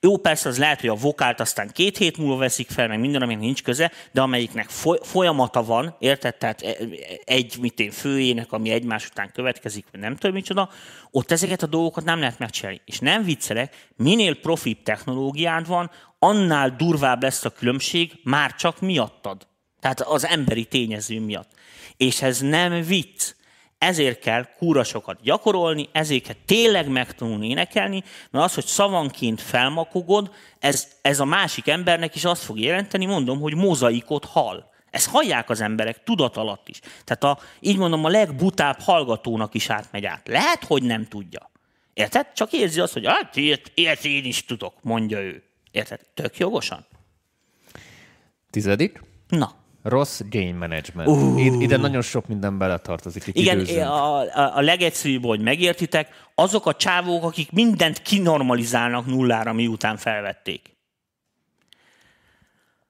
Jó, 0.00 0.16
persze 0.16 0.48
az 0.48 0.58
lehet, 0.58 0.80
hogy 0.80 0.88
a 0.88 0.94
vokált 0.94 1.40
aztán 1.40 1.70
két 1.72 1.96
hét 1.96 2.16
múlva 2.16 2.36
veszik 2.36 2.70
fel, 2.70 2.88
meg 2.88 3.00
minden, 3.00 3.22
aminek 3.22 3.42
nincs 3.42 3.62
köze, 3.62 3.92
de 4.12 4.20
amelyiknek 4.20 4.68
folyamata 5.00 5.64
van, 5.64 5.96
érted? 5.98 6.36
Tehát 6.36 6.62
e, 6.62 6.76
egy, 7.24 7.56
mit 7.60 7.80
én, 7.80 7.90
főjének, 7.90 8.52
ami 8.52 8.70
egymás 8.70 9.06
után 9.06 9.30
következik, 9.32 9.86
vagy 9.92 10.00
nem 10.00 10.16
tudom 10.16 10.34
micsoda, 10.34 10.70
ott 11.10 11.30
ezeket 11.30 11.62
a 11.62 11.66
dolgokat 11.66 12.04
nem 12.04 12.18
lehet 12.18 12.38
megcsinálni. 12.38 12.80
És 12.84 12.98
nem 12.98 13.24
viccelek, 13.24 13.90
minél 13.96 14.34
profibb 14.40 14.82
technológiád 14.82 15.66
van, 15.66 15.90
annál 16.18 16.70
durvább 16.70 17.22
lesz 17.22 17.44
a 17.44 17.50
különbség, 17.50 18.12
már 18.22 18.54
csak 18.54 18.80
miattad. 18.80 19.46
Tehát 19.80 20.00
az 20.00 20.26
emberi 20.26 20.64
tényező 20.64 21.20
miatt. 21.20 21.50
És 21.96 22.22
ez 22.22 22.40
nem 22.40 22.82
vicc. 22.82 23.34
Ezért 23.78 24.18
kell 24.18 24.46
kúrasokat 24.56 25.22
gyakorolni, 25.22 25.88
ezért 25.92 26.22
kell 26.22 26.36
tényleg 26.46 26.88
megtanulni 26.88 27.48
énekelni, 27.48 28.02
mert 28.30 28.44
az, 28.44 28.54
hogy 28.54 28.64
szavanként 28.64 29.40
felmakogod, 29.40 30.34
ez, 30.58 30.88
ez 31.02 31.20
a 31.20 31.24
másik 31.24 31.68
embernek 31.68 32.14
is 32.14 32.24
azt 32.24 32.42
fog 32.42 32.58
jelenteni, 32.58 33.06
mondom, 33.06 33.40
hogy 33.40 33.54
mozaikot 33.54 34.24
hal. 34.24 34.70
Ezt 34.90 35.08
hallják 35.08 35.50
az 35.50 35.60
emberek 35.60 36.02
tudat 36.04 36.36
alatt 36.36 36.68
is. 36.68 36.80
Tehát 37.04 37.24
a, 37.24 37.38
így 37.60 37.76
mondom, 37.76 38.04
a 38.04 38.08
legbutább 38.08 38.80
hallgatónak 38.80 39.54
is 39.54 39.70
átmegy 39.70 40.04
át. 40.04 40.28
Lehet, 40.28 40.64
hogy 40.64 40.82
nem 40.82 41.06
tudja. 41.06 41.50
Érted? 41.94 42.32
Csak 42.32 42.52
érzi 42.52 42.80
azt, 42.80 42.92
hogy 42.92 43.06
hát 43.06 43.36
ilyet, 43.36 43.72
ilyet 43.74 44.04
én 44.04 44.24
is 44.24 44.44
tudok, 44.44 44.74
mondja 44.82 45.20
ő. 45.20 45.42
Érted? 45.70 46.00
Tök 46.14 46.38
jogosan. 46.38 46.86
Tizedik. 48.50 49.02
Na. 49.28 49.54
Rossz 49.88 50.20
game 50.30 50.52
management. 50.52 51.08
Uh. 51.08 51.62
Ide 51.62 51.76
nagyon 51.76 52.02
sok 52.02 52.26
minden 52.26 52.58
beletartozik. 52.58 53.26
Itt 53.26 53.36
Igen, 53.36 53.86
a, 53.86 54.20
a, 54.20 54.56
a 54.56 54.60
legegyszerűbb, 54.60 55.24
hogy 55.24 55.40
megértitek, 55.40 56.08
azok 56.34 56.66
a 56.66 56.74
csávók, 56.74 57.22
akik 57.22 57.52
mindent 57.52 58.02
kinormalizálnak 58.02 59.06
nullára, 59.06 59.52
miután 59.52 59.96
felvették. 59.96 60.76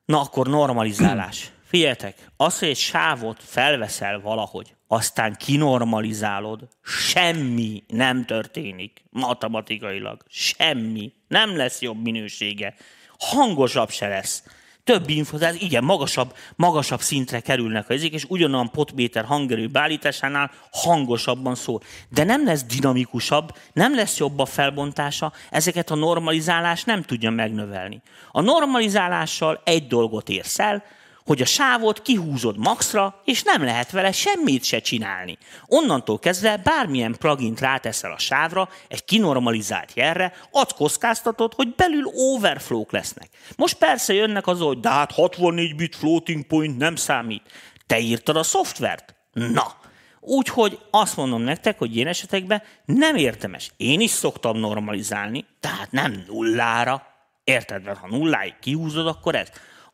Na 0.05 0.21
akkor 0.21 0.47
normalizálás. 0.47 1.51
Figyeljetek, 1.71 2.31
az, 2.37 2.59
hogy 2.59 2.69
egy 2.69 2.77
sávot 2.77 3.43
felveszel 3.43 4.21
valahogy, 4.21 4.75
aztán 4.87 5.35
kinormalizálod, 5.35 6.69
semmi 6.83 7.83
nem 7.89 8.25
történik 8.25 9.05
matematikailag. 9.11 10.23
Semmi. 10.29 11.13
Nem 11.29 11.57
lesz 11.57 11.81
jobb 11.81 12.03
minősége. 12.03 12.75
Hangosabb 13.19 13.91
se 13.91 14.09
lesz 14.09 14.43
több 14.87 15.09
info, 15.09 15.39
tehát 15.39 15.61
igen, 15.63 15.85
magasabb, 15.85 16.35
magasabb 16.57 17.01
szintre 17.01 17.41
kerülnek 17.41 17.91
ezek, 17.91 18.13
és 18.13 18.25
ugyanolyan 18.29 18.71
potméter 18.71 19.25
hangerő 19.25 19.67
beállításánál 19.67 20.51
hangosabban 20.71 21.55
szól. 21.55 21.81
De 22.09 22.25
nem 22.25 22.45
lesz 22.45 22.65
dinamikusabb, 22.65 23.57
nem 23.73 23.95
lesz 23.95 24.19
jobb 24.19 24.39
a 24.39 24.45
felbontása, 24.45 25.33
ezeket 25.51 25.91
a 25.91 25.95
normalizálás 25.95 26.85
nem 26.85 27.03
tudja 27.03 27.31
megnövelni. 27.31 28.03
A 28.31 28.41
normalizálással 28.41 29.61
egy 29.65 29.87
dolgot 29.87 30.29
érsz 30.29 30.59
el, 30.59 30.85
hogy 31.27 31.41
a 31.43 31.45
sávot 31.45 32.03
kihúzod 32.03 32.59
maxra, 32.59 33.21
és 33.25 33.43
nem 33.43 33.65
lehet 33.65 33.91
vele 33.91 34.13
semmit 34.13 34.65
se 34.65 34.81
csinálni. 34.81 35.39
Onnantól 35.67 36.19
kezdve 36.19 36.57
bármilyen 36.57 37.17
plugin 37.19 37.55
ráteszel 37.61 38.13
a 38.13 38.19
sávra, 38.19 38.69
egy 38.89 39.05
kinormalizált 39.05 39.93
jelre, 39.95 40.33
azt 40.51 40.75
kockáztatod, 40.75 41.55
hogy 41.55 41.75
belül 41.75 42.05
overflow 42.15 42.85
lesznek. 42.91 43.29
Most 43.57 43.75
persze 43.75 44.15
jönnek 44.15 44.47
az, 44.47 44.61
hogy 44.61 44.81
de 44.81 44.89
hát 44.89 45.13
64 45.13 45.77
bit 45.77 45.97
floating 45.97 46.47
point 46.47 46.79
nem 46.79 46.97
számít. 46.97 47.43
Te 47.87 47.99
írtad 47.99 48.37
a 48.37 48.43
szoftvert? 48.43 49.15
Na, 49.33 49.85
Úgyhogy 50.29 50.79
azt 50.91 51.17
mondom 51.17 51.43
nektek, 51.43 51.79
hogy 51.79 51.97
ilyen 51.97 52.07
esetekben 52.07 52.63
nem 52.85 53.17
értemes. 53.17 53.73
Én 53.77 54.01
is 54.01 54.11
szoktam 54.11 54.59
normalizálni, 54.59 55.45
tehát 55.61 55.93
nem 55.93 56.25
nullára. 56.27 57.07
Érted? 57.45 57.83
Mert 57.83 57.99
ha 57.99 58.09
nulláig 58.09 58.55
kihúzod, 58.61 59.07
akkor 59.07 59.35
ez. 59.35 59.49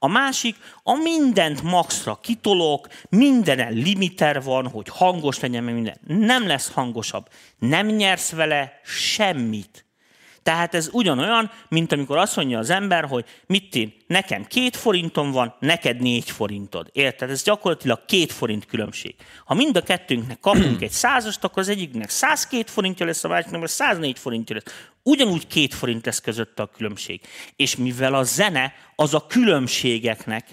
A 0.05 0.09
másik, 0.09 0.57
a 0.83 0.95
mindent 0.95 1.63
maxra 1.63 2.19
kitolok, 2.23 2.89
mindenen 3.09 3.73
limiter 3.73 4.43
van, 4.43 4.69
hogy 4.69 4.89
hangos 4.89 5.41
legyen, 5.41 5.65
minden. 5.65 6.01
Nem 6.07 6.47
lesz 6.47 6.73
hangosabb. 6.73 7.29
Nem 7.59 7.87
nyersz 7.87 8.31
vele 8.31 8.81
semmit. 8.85 9.87
Tehát 10.43 10.75
ez 10.75 10.89
ugyanolyan, 10.93 11.51
mint 11.69 11.93
amikor 11.93 12.17
azt 12.17 12.37
mondja 12.37 12.59
az 12.59 12.71
ember, 12.71 13.05
hogy 13.05 13.25
mit 13.47 13.75
én, 13.75 13.95
nekem 14.07 14.45
két 14.45 14.77
forintom 14.77 15.31
van, 15.31 15.55
neked 15.59 16.01
négy 16.01 16.31
forintod. 16.31 16.89
Érted? 16.93 17.31
Ez 17.31 17.43
gyakorlatilag 17.43 18.05
két 18.05 18.33
forint 18.33 18.67
különbség. 18.67 19.15
Ha 19.45 19.55
mind 19.55 19.77
a 19.77 19.83
kettőnknek 19.83 20.41
kapunk 20.41 20.83
egy 20.83 20.91
százast, 20.91 21.45
akkor 21.45 21.59
az 21.59 21.69
egyiknek 21.69 22.11
102 22.11 22.71
forintja 22.71 23.07
lesz, 23.07 23.25
a 23.25 23.29
másiknak 23.29 23.69
104 23.69 24.19
forintja 24.19 24.55
lesz. 24.55 24.75
Ugyanúgy 25.03 25.47
két 25.47 25.75
forint 25.75 26.07
lesz 26.07 26.21
között 26.21 26.59
a 26.59 26.71
különbség. 26.77 27.21
És 27.57 27.77
mivel 27.77 28.15
a 28.15 28.23
zene 28.23 28.75
az 28.97 29.15
a 29.15 29.27
különbségeknek 29.27 30.47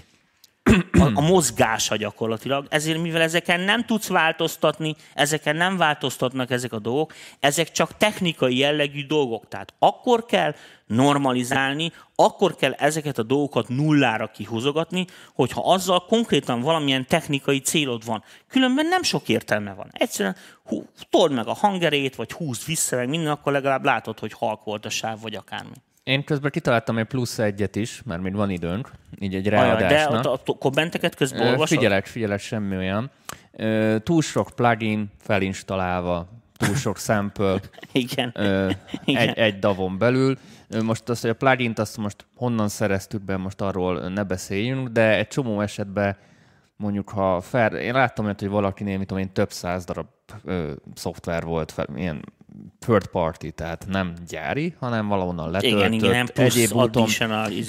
a, 0.92 1.12
a 1.14 1.22
mozgása 1.22 1.96
gyakorlatilag. 1.96 2.66
Ezért, 2.70 3.02
mivel 3.02 3.22
ezeken 3.22 3.60
nem 3.60 3.86
tudsz 3.86 4.08
változtatni, 4.08 4.96
ezeken 5.14 5.56
nem 5.56 5.78
változtatnak 5.78 6.52
ezek 6.52 6.74
a 6.74 6.80
dolgok, 6.80 7.14
ezek 7.40 7.72
csak 7.72 7.98
technikai 7.98 8.58
jellegű 8.58 9.06
dolgok. 9.06 9.48
Tehát 9.48 9.74
akkor 9.80 10.26
kell 10.26 10.56
normalizálni, 10.86 11.92
akkor 12.16 12.56
kell 12.56 12.72
ezeket 12.72 13.18
a 13.18 13.24
dolgokat 13.24 13.68
nullára 13.68 14.28
kihúzogatni, 14.28 15.06
hogyha 15.34 15.74
azzal 15.74 16.06
konkrétan 16.06 16.62
valamilyen 16.62 17.08
technikai 17.08 17.60
célod 17.60 18.06
van. 18.06 18.24
Különben 18.48 18.86
nem 18.86 19.04
sok 19.04 19.30
értelme 19.30 19.74
van. 19.74 19.90
Egyszerűen 19.94 20.36
hú, 20.64 20.86
told 21.10 21.32
meg 21.32 21.48
a 21.48 21.54
hangerét, 21.54 22.16
vagy 22.16 22.32
húzd 22.32 22.66
vissza, 22.66 22.96
meg 22.96 23.10
minden, 23.10 23.32
akkor 23.32 23.52
legalább 23.52 23.86
látod, 23.86 24.20
hogy 24.20 24.34
halk 24.34 24.64
volt 24.64 24.86
a 24.86 24.90
sáv, 24.90 25.22
vagy 25.22 25.36
akármi. 25.36 25.76
Én 26.10 26.24
közben 26.24 26.52
kitaláltam 26.52 26.98
egy 26.98 27.06
plusz 27.06 27.40
egyet 27.40 27.76
is, 27.76 28.02
mert 28.06 28.22
még 28.22 28.34
van 28.34 28.50
időnk, 28.50 28.92
így 29.20 29.36
egy 29.36 29.48
ráadásnak. 29.48 30.24
De 30.24 30.30
a, 30.30 30.40
a 30.46 30.58
kommenteket 30.58 31.16
közben 31.16 31.42
olvasod? 31.42 31.78
Figyelek, 31.78 32.06
figyelek, 32.06 32.40
semmi 32.40 32.76
olyan. 32.76 33.12
Túl 34.04 34.22
sok 34.22 34.50
plugin 34.56 35.12
felinstallálva, 35.18 36.28
túl 36.58 36.76
sok 36.76 36.98
sample 37.08 37.60
Igen. 37.92 38.34
Igen. 39.06 39.28
Egy, 39.28 39.38
egy 39.38 39.60
davon 39.60 39.98
belül. 39.98 40.38
Most 40.84 41.10
azt, 41.10 41.22
hogy 41.22 41.30
a 41.30 41.36
plugin-t 41.36 41.80
azt 41.80 41.98
most 41.98 42.26
honnan 42.36 42.68
szereztük 42.68 43.22
be, 43.22 43.38
most 43.38 43.62
arról 43.62 44.10
ne 44.10 44.24
beszéljünk, 44.24 44.88
de 44.88 45.18
egy 45.18 45.28
csomó 45.28 45.62
esetben 45.62 46.18
mondjuk 46.76 47.10
ha 47.10 47.42
fel, 47.42 47.76
én 47.76 47.94
láttam 47.94 48.26
olyat, 48.26 48.40
hogy 48.40 48.50
valakinél, 48.50 48.98
mit 48.98 49.08
tudom 49.08 49.24
én, 49.24 49.34
több 49.34 49.52
száz 49.52 49.86
darab 49.86 50.08
ö, 50.44 50.72
szoftver 50.94 51.44
volt, 51.44 51.72
fel, 51.72 51.88
ilyen 51.96 52.24
third 52.80 53.08
party, 53.08 53.50
tehát 53.50 53.86
nem 53.88 54.14
gyári, 54.28 54.76
hanem 54.80 55.08
valahonnan 55.08 55.52
letöltött, 55.52 55.80
igen, 55.80 55.94
igen, 55.94 56.30
egyéb 56.36 56.74
úton 56.74 57.08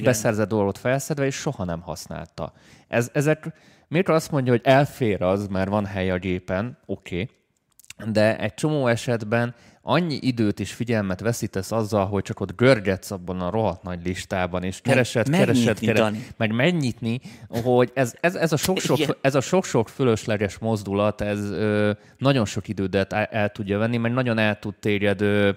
beszerzett 0.02 0.48
dolgot 0.48 0.78
felszedve, 0.78 1.24
és 1.26 1.34
soha 1.34 1.64
nem 1.64 1.80
használta. 1.80 2.52
Ez, 2.88 3.10
ezek, 3.12 3.52
miért 3.88 4.08
azt 4.08 4.30
mondja, 4.30 4.52
hogy 4.52 4.60
elfér 4.64 5.22
az, 5.22 5.46
mert 5.46 5.68
van 5.68 5.86
hely 5.86 6.10
a 6.10 6.18
gépen, 6.18 6.78
oké, 6.86 7.20
okay, 7.22 8.12
de 8.12 8.38
egy 8.38 8.54
csomó 8.54 8.86
esetben 8.86 9.54
annyi 9.82 10.18
időt 10.20 10.60
és 10.60 10.72
figyelmet 10.72 11.20
veszítesz 11.20 11.72
azzal, 11.72 12.06
hogy 12.06 12.22
csak 12.22 12.40
ott 12.40 12.56
görgetsz 12.56 13.10
abban 13.10 13.40
a 13.40 13.50
rohadt 13.50 13.82
nagy 13.82 14.04
listában, 14.04 14.62
és 14.62 14.80
keresed, 14.80 15.28
meg 15.28 15.38
keresed, 15.38 15.78
keresed, 15.78 16.16
meg 16.36 16.52
megnyitni, 16.52 17.20
hogy 17.48 17.90
ez, 17.94 18.14
ez, 18.20 18.34
ez, 18.34 18.52
a 18.52 18.56
sok-sok, 18.56 19.18
ez 19.20 19.34
a 19.34 19.40
sok-sok 19.40 19.88
fölösleges 19.88 20.58
mozdulat, 20.58 21.20
ez 21.20 21.50
ö, 21.50 21.90
nagyon 22.18 22.44
sok 22.44 22.68
idődet 22.68 23.12
el, 23.12 23.24
el 23.24 23.48
tudja 23.48 23.78
venni, 23.78 23.96
mert 23.96 24.14
nagyon 24.14 24.38
el 24.38 24.58
tud 24.58 24.74
térjed 24.74 25.20
ö, 25.20 25.50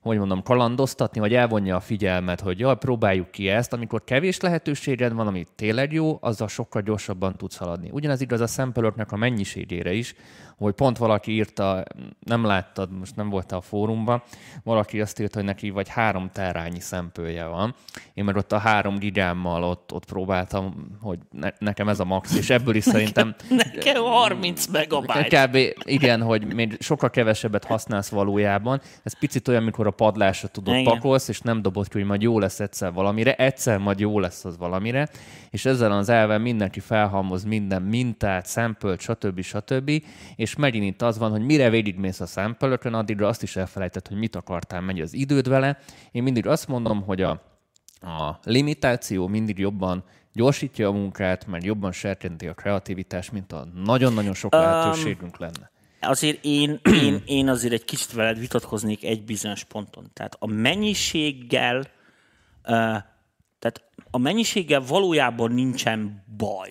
hogy 0.00 0.18
mondom, 0.18 0.42
kalandoztatni, 0.42 1.20
vagy 1.20 1.34
elvonja 1.34 1.76
a 1.76 1.80
figyelmet, 1.80 2.40
hogy 2.40 2.58
jaj, 2.58 2.76
próbáljuk 2.76 3.30
ki 3.30 3.48
ezt, 3.48 3.72
amikor 3.72 4.04
kevés 4.04 4.40
lehetőséged 4.40 5.12
van, 5.12 5.26
ami 5.26 5.46
tényleg 5.56 5.92
jó, 5.92 6.18
azzal 6.20 6.48
sokkal 6.48 6.82
gyorsabban 6.82 7.36
tudsz 7.36 7.56
haladni. 7.56 7.90
Ugyanez 7.92 8.20
igaz 8.20 8.40
a 8.40 8.46
szempelőknek 8.46 9.12
a 9.12 9.16
mennyiségére 9.16 9.92
is, 9.92 10.14
hogy 10.60 10.74
pont 10.74 10.98
valaki 10.98 11.32
írta, 11.32 11.84
nem 12.20 12.44
láttad, 12.44 12.98
most 12.98 13.16
nem 13.16 13.28
voltál 13.28 13.58
a 13.58 13.62
fórumban, 13.62 14.22
valaki 14.62 15.00
azt 15.00 15.20
írta, 15.20 15.38
hogy 15.38 15.46
neki 15.46 15.70
vagy 15.70 15.88
három 15.88 16.30
terányi 16.32 16.80
szempője 16.80 17.46
van. 17.46 17.74
Én 18.14 18.24
meg 18.24 18.36
ott 18.36 18.52
a 18.52 18.58
három 18.58 18.98
gigámmal 18.98 19.64
ott, 19.64 19.92
ott 19.92 20.04
próbáltam, 20.04 20.96
hogy 21.00 21.18
ne, 21.30 21.48
nekem 21.58 21.88
ez 21.88 22.00
a 22.00 22.04
max, 22.04 22.36
és 22.36 22.50
ebből 22.50 22.74
is 22.74 22.84
szerintem... 22.94 23.34
Nekem 23.48 24.02
30 24.02 24.66
megabyte. 24.66 25.46
Kb. 25.46 25.58
igen, 25.84 26.22
hogy 26.22 26.54
még 26.54 26.76
sokkal 26.80 27.10
kevesebbet 27.10 27.64
használsz 27.64 28.08
valójában. 28.08 28.80
Ez 29.02 29.18
picit 29.18 29.48
olyan, 29.48 29.62
mikor 29.62 29.86
a 29.90 29.94
padlásra 29.94 30.48
tudod 30.48 30.74
igen. 30.74 30.84
pakolsz, 30.84 31.28
és 31.28 31.40
nem 31.40 31.62
dobod 31.62 31.88
ki, 31.88 31.98
hogy 31.98 32.06
majd 32.06 32.22
jó 32.22 32.38
lesz 32.38 32.60
egyszer 32.60 32.92
valamire, 32.92 33.34
egyszer 33.34 33.78
majd 33.78 33.98
jó 33.98 34.18
lesz 34.18 34.44
az 34.44 34.56
valamire, 34.56 35.08
és 35.50 35.64
ezzel 35.64 35.92
az 35.92 36.08
elven 36.08 36.40
mindenki 36.40 36.80
felhalmoz 36.80 37.44
minden 37.44 37.82
mintát, 37.82 38.46
szempölt, 38.46 39.00
stb. 39.00 39.40
stb. 39.40 39.90
És 40.36 40.56
megint 40.56 40.84
itt 40.84 41.02
az 41.02 41.18
van, 41.18 41.30
hogy 41.30 41.44
mire 41.44 41.70
végigmész 41.70 42.20
a 42.20 42.26
szempölökön, 42.26 42.94
addigra 42.94 43.28
azt 43.28 43.42
is 43.42 43.56
elfelejtett, 43.56 44.08
hogy 44.08 44.18
mit 44.18 44.36
akartál, 44.36 44.80
megy 44.80 45.00
az 45.00 45.14
időd 45.14 45.48
vele. 45.48 45.78
Én 46.12 46.22
mindig 46.22 46.46
azt 46.46 46.68
mondom, 46.68 47.02
hogy 47.02 47.22
a 47.22 47.48
a 48.02 48.38
limitáció 48.44 49.26
mindig 49.26 49.58
jobban 49.58 50.04
gyorsítja 50.32 50.88
a 50.88 50.92
munkát, 50.92 51.46
mert 51.46 51.64
jobban 51.64 51.92
serkenti 51.92 52.46
a 52.46 52.54
kreativitás, 52.54 53.30
mint 53.30 53.52
a 53.52 53.66
nagyon-nagyon 53.84 54.34
sok 54.34 54.52
lehetőségünk 54.52 55.38
lenne. 55.38 55.70
Azért 56.00 56.38
én, 56.42 56.80
én, 57.04 57.22
én 57.26 57.48
azért 57.48 57.72
egy 57.72 57.84
kicsit 57.84 58.12
veled 58.12 58.38
vitatkoznék 58.38 59.04
egy 59.04 59.24
bizonyos 59.24 59.64
ponton. 59.64 60.10
Tehát 60.12 60.36
a 60.38 60.46
mennyiséggel, 60.46 61.84
tehát 63.58 63.82
a 64.10 64.18
mennyiséggel 64.18 64.80
valójában 64.80 65.52
nincsen 65.52 66.24
baj. 66.36 66.70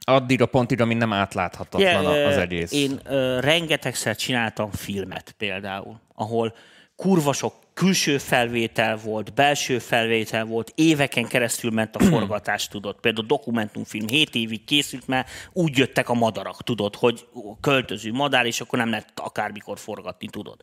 Addig 0.00 0.42
a 0.42 0.46
pontig, 0.46 0.80
ami 0.80 0.94
nem 0.94 1.12
átláthatatlan 1.12 2.02
Yeah, 2.02 2.28
az 2.28 2.36
egész. 2.36 2.72
Én 2.72 3.00
rengetegszer 3.40 4.16
csináltam 4.16 4.70
filmet 4.70 5.34
például, 5.38 6.00
ahol 6.14 6.54
kurva 6.98 7.32
sok 7.32 7.54
külső 7.74 8.18
felvétel 8.18 8.96
volt, 8.96 9.34
belső 9.34 9.78
felvétel 9.78 10.44
volt, 10.44 10.72
éveken 10.74 11.26
keresztül 11.26 11.70
ment 11.70 11.96
a 11.96 12.04
forgatás, 12.04 12.68
tudod. 12.68 12.96
Például 13.00 13.26
dokumentumfilm 13.26 14.06
7 14.08 14.34
évig 14.34 14.64
készült, 14.64 15.06
mert 15.06 15.28
úgy 15.52 15.78
jöttek 15.78 16.08
a 16.08 16.14
madarak, 16.14 16.62
tudod, 16.62 16.96
hogy 16.96 17.26
költöző 17.60 18.12
madár, 18.12 18.46
és 18.46 18.60
akkor 18.60 18.78
nem 18.78 18.90
lehet 18.90 19.12
akármikor 19.14 19.78
forgatni, 19.78 20.28
tudod. 20.28 20.56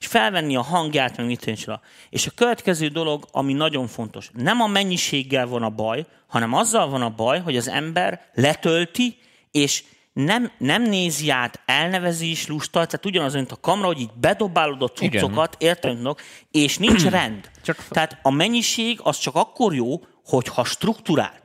És 0.00 0.06
felvenni 0.06 0.56
a 0.56 0.62
hangját, 0.62 1.16
meg 1.16 1.26
mit 1.26 1.40
tűncsa. 1.40 1.80
És 2.10 2.26
a 2.26 2.32
következő 2.34 2.88
dolog, 2.88 3.28
ami 3.30 3.52
nagyon 3.52 3.86
fontos, 3.86 4.30
nem 4.32 4.60
a 4.60 4.66
mennyiséggel 4.66 5.46
van 5.46 5.62
a 5.62 5.70
baj, 5.70 6.06
hanem 6.26 6.52
azzal 6.52 6.88
van 6.88 7.02
a 7.02 7.14
baj, 7.14 7.40
hogy 7.40 7.56
az 7.56 7.68
ember 7.68 8.30
letölti, 8.34 9.18
és 9.50 9.84
nem, 10.24 10.50
nem 10.58 10.82
nézi 10.82 11.30
át, 11.30 11.60
elnevezi 11.66 12.30
is 12.30 12.46
lusta, 12.46 12.72
tehát 12.86 13.06
ugyanaz, 13.06 13.34
mint 13.34 13.52
a 13.52 13.56
kamera, 13.60 13.86
hogy 13.86 14.00
így 14.00 14.10
bedobálod 14.20 14.82
a 14.82 14.88
cuccokat, 14.88 15.56
érted, 15.58 15.96
tudok, 15.96 16.20
és 16.50 16.78
nincs 16.78 17.06
rend. 17.18 17.50
Csak- 17.62 17.84
Tehát 17.88 18.18
a 18.22 18.30
mennyiség 18.30 19.00
az 19.02 19.18
csak 19.18 19.34
akkor 19.34 19.74
jó, 19.74 20.00
hogyha 20.24 20.64
struktúrált. 20.64 21.42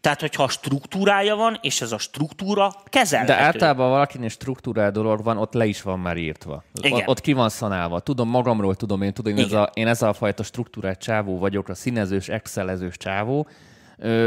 Tehát, 0.00 0.20
hogyha 0.20 0.48
struktúrája 0.48 1.36
van, 1.36 1.58
és 1.62 1.80
ez 1.80 1.92
a 1.92 1.98
struktúra 1.98 2.70
kezelhető. 2.84 3.32
De 3.32 3.38
általában 3.38 3.90
valakinél 3.90 4.28
struktúrált 4.28 4.92
dolog 4.92 5.24
van, 5.24 5.38
ott 5.38 5.52
le 5.54 5.66
is 5.66 5.82
van 5.82 5.98
már 5.98 6.16
írtva. 6.16 6.64
Igen. 6.80 7.02
Ott, 7.06 7.20
ki 7.20 7.32
van 7.32 7.48
szanálva. 7.48 8.00
Tudom, 8.00 8.28
magamról 8.28 8.74
tudom, 8.74 9.02
én 9.02 9.12
tudom, 9.12 9.36
én 9.36 9.44
ez, 9.44 9.52
a, 9.52 9.70
én 9.74 9.86
ez 9.86 10.02
a 10.02 10.12
fajta 10.12 10.42
struktúrált 10.42 10.98
csávó 10.98 11.38
vagyok, 11.38 11.68
a 11.68 11.74
színezős, 11.74 12.28
excelezős 12.28 12.96
csávó. 12.96 13.48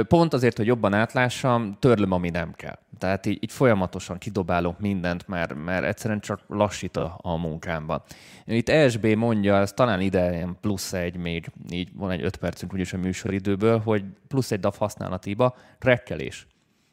Pont 0.07 0.33
azért, 0.33 0.57
hogy 0.57 0.65
jobban 0.65 0.93
átlássam, 0.93 1.77
törlöm, 1.79 2.11
ami 2.11 2.29
nem 2.29 2.53
kell. 2.53 2.77
Tehát 2.97 3.25
így, 3.25 3.43
így 3.43 3.51
folyamatosan 3.51 4.17
kidobálok 4.17 4.79
mindent, 4.79 5.27
mert, 5.27 5.55
mert 5.55 5.85
egyszerűen 5.85 6.19
csak 6.19 6.41
lassít 6.47 6.97
a, 6.97 7.19
a 7.21 7.37
munkámban. 7.37 8.01
Itt 8.45 8.69
ESB 8.69 9.05
mondja, 9.05 9.57
ez 9.57 9.71
talán 9.71 10.01
ide 10.01 10.47
plusz 10.61 10.93
egy 10.93 11.17
még, 11.17 11.51
így 11.69 11.89
van 11.93 12.11
egy 12.11 12.23
öt 12.23 12.35
percünk 12.35 12.73
úgyis 12.73 12.93
a 12.93 12.97
műsoridőből, 12.97 13.79
hogy 13.79 14.03
plusz 14.27 14.51
egy 14.51 14.59
DAV 14.59 14.75
használatiba 14.77 15.55
trekkelés. 15.79 16.47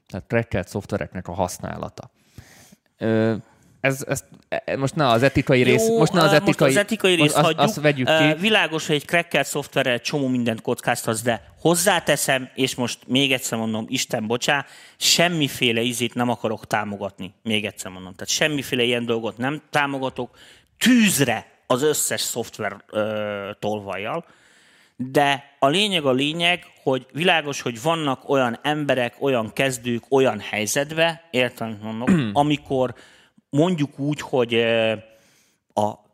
Tehát 0.07 0.27
trekkelt 0.27 0.69
szoftvereknek 0.69 1.29
a 1.29 1.33
használata. 1.33 2.11
Ö, 2.99 3.35
ez, 3.81 4.05
ez, 4.09 4.25
e- 4.49 4.77
most 4.77 4.95
ne 4.95 5.09
az 5.09 5.23
etikai 5.23 5.63
rész, 5.63 5.89
Jó, 5.89 5.99
most 5.99 6.13
ne 6.13 6.23
az 6.23 6.33
ö, 6.33 6.35
etikai, 6.35 6.67
most 6.67 6.79
az 6.79 6.85
etikai 6.85 7.15
részt 7.15 7.35
azt, 7.35 7.45
hagyjuk. 7.45 7.61
azt 7.61 7.81
vegyük 7.81 8.09
Ö, 8.09 8.19
ki. 8.19 8.41
Világos, 8.41 8.87
hogy 8.87 8.97
egy 8.97 9.05
cracker 9.05 9.47
szoftverrel 9.47 10.01
csomó 10.01 10.29
mindent 10.29 10.61
kockáztatsz, 10.61 11.23
de 11.23 11.53
hozzáteszem, 11.61 12.51
és 12.55 12.75
most 12.75 12.99
még 13.07 13.33
egyszer 13.33 13.59
mondom, 13.59 13.87
Isten 13.89 14.27
bocsá, 14.27 14.67
semmiféle 14.97 15.81
ízét 15.81 16.15
nem 16.15 16.29
akarok 16.29 16.67
támogatni. 16.67 17.35
Még 17.43 17.65
egyszer 17.65 17.91
mondom. 17.91 18.13
Tehát 18.13 18.29
semmiféle 18.29 18.83
ilyen 18.83 19.05
dolgot 19.05 19.37
nem 19.37 19.63
támogatok. 19.71 20.39
Tűzre 20.79 21.47
az 21.67 21.83
összes 21.83 22.21
szoftver 22.21 22.77
ö, 22.91 23.51
tolvajjal. 23.59 24.25
De 24.97 25.45
a 25.59 25.69
lényeg 25.69 26.05
a 26.05 26.13
lényeg, 26.13 26.65
hogy 26.83 27.07
világos, 27.13 27.61
hogy 27.61 27.83
vannak 27.83 28.29
olyan 28.29 28.59
emberek, 28.63 29.15
olyan 29.19 29.53
kezdők, 29.53 30.03
olyan 30.09 30.41
helyzetbe, 30.41 31.29
értem, 31.31 31.79
mondok, 31.83 32.11
amikor 32.43 32.95
mondjuk 33.51 33.99
úgy, 33.99 34.21
hogy 34.21 34.55
a 35.75 36.09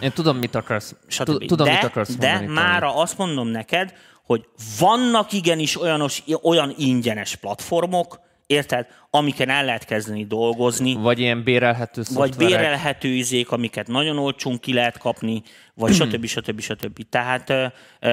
Én 0.00 0.12
tudom, 0.12 0.36
mit 0.36 0.54
akarsz, 0.54 0.94
stb. 1.06 1.24
tu- 1.24 1.46
tudom, 1.46 1.66
de, 1.66 1.72
mit 1.72 1.84
akarsz 1.84 2.16
de 2.16 2.28
mondani. 2.32 2.52
Mára 2.52 2.94
azt 2.96 3.18
mondom 3.18 3.48
neked, 3.48 3.94
hogy 4.24 4.44
vannak 4.78 5.32
igenis 5.32 5.80
olyanos, 5.80 6.22
olyan 6.42 6.74
ingyenes 6.76 7.36
platformok, 7.36 8.20
érted, 8.46 8.86
amiken 9.10 9.48
el 9.48 9.64
lehet 9.64 9.84
kezdeni 9.84 10.26
dolgozni, 10.26 10.94
Vagy 10.94 11.18
ilyen 11.18 11.42
bérelhető 11.44 12.02
vagy 12.14 12.28
szoftverek. 12.32 12.56
bérelhető 12.60 13.08
izék, 13.08 13.50
amiket 13.50 13.86
nagyon 13.86 14.18
olcsón 14.18 14.58
ki 14.58 14.72
lehet 14.72 14.98
kapni, 14.98 15.42
vagy 15.74 15.92
stb. 15.98 16.24
stb. 16.26 16.60
stb. 16.60 17.08
Tehát 17.08 17.52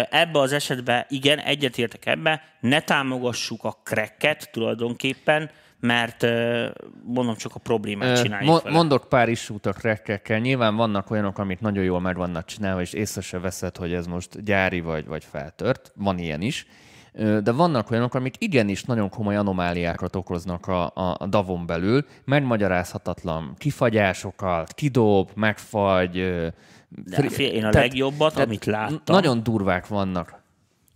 ebbe 0.10 0.40
az 0.40 0.52
esetben 0.52 1.06
igen, 1.10 1.40
egyetértek 1.40 2.06
ebbe, 2.06 2.42
ne 2.60 2.82
támogassuk 2.82 3.64
a 3.64 3.78
cracket 3.84 4.50
tulajdonképpen, 4.52 5.50
mert 5.80 6.26
mondom, 7.04 7.36
csak 7.36 7.56
a 7.56 7.60
problémát 7.60 8.22
csináljuk 8.22 8.50
mo- 8.52 8.64
vele. 8.64 8.76
Mondok 8.76 9.10
pár 9.10 9.30
isút 9.30 9.66
a 9.66 9.74
crackekkel. 9.74 10.40
Nyilván 10.40 10.76
vannak 10.76 11.12
olyanok, 11.12 11.38
amik 11.38 11.60
nagyon 11.60 11.84
jól 11.84 12.00
meg 12.02 12.16
vannak 12.16 12.46
csinálva, 12.46 12.82
és 12.82 12.94
észre 12.94 13.22
se 13.22 13.40
veszed, 13.40 13.78
hogy 13.78 13.94
ez 13.94 14.06
most 14.08 14.44
gyári 14.44 14.80
vagy, 14.82 15.06
vagy 15.08 15.24
feltört. 15.24 15.92
Van 15.96 16.18
ilyen 16.18 16.42
is. 16.42 16.68
De 17.44 17.52
vannak 17.52 17.92
olyanok, 17.92 18.14
amik 18.14 18.36
igenis 18.38 18.84
nagyon 18.84 19.10
komoly 19.10 19.36
anomáliákat 19.36 20.16
okoznak 20.16 20.68
a, 20.68 20.86
a, 20.96 21.16
a 21.20 21.28
davon 21.28 21.66
belül, 21.66 22.06
megmagyarázhatatlan 22.26 23.54
kifagyásokkal, 23.58 24.66
kidob, 24.76 25.30
megfagy. 25.36 26.12
De 26.90 27.16
fri- 27.16 27.34
figyelj, 27.34 27.56
én 27.56 27.66
a 27.66 27.70
tehát- 27.70 27.88
legjobbat, 27.88 28.34
tehát 28.34 28.48
amit 28.48 28.66
láttam, 28.66 29.16
Nagyon 29.16 29.44
durvák 29.44 29.88
vannak. 29.88 30.39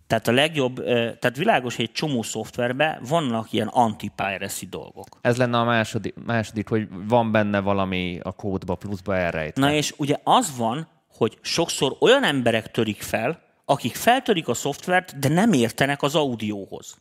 Tehát 0.06 0.28
a 0.28 0.32
legjobb, 0.32 0.84
tehát 0.84 1.36
világos, 1.36 1.76
hogy 1.76 1.84
egy 1.84 1.92
csomó 1.92 2.22
szoftverben 2.22 2.98
vannak 3.08 3.52
ilyen 3.52 3.66
anti-piracy 3.66 4.66
dolgok. 4.66 5.06
Ez 5.20 5.36
lenne 5.36 5.58
a 5.58 5.64
második, 5.64 6.14
második, 6.26 6.68
hogy 6.68 6.88
van 7.08 7.32
benne 7.32 7.60
valami 7.60 8.18
a 8.22 8.32
kódba, 8.32 8.74
pluszba 8.74 9.16
elrejtve. 9.16 9.66
Na 9.66 9.72
és 9.72 9.94
ugye 9.96 10.16
az 10.24 10.56
van, 10.56 10.88
hogy 11.16 11.38
sokszor 11.40 11.96
olyan 12.00 12.24
emberek 12.24 12.70
törik 12.70 13.02
fel, 13.02 13.42
akik 13.64 13.94
feltörik 13.94 14.48
a 14.48 14.54
szoftvert, 14.54 15.18
de 15.18 15.28
nem 15.28 15.52
értenek 15.52 16.02
az 16.02 16.14
audióhoz. 16.14 16.96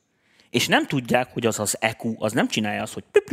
És 0.49 0.68
nem 0.68 0.88
tudják, 0.88 1.34
hogy 1.34 1.45
az 1.45 1.60
az 1.60 1.78
EQ, 1.80 2.16
az 2.18 2.32
nem 2.34 2.47
csinálja 2.47 2.82
azt, 2.82 2.93
hogy 2.93 3.04
plüp, 3.12 3.26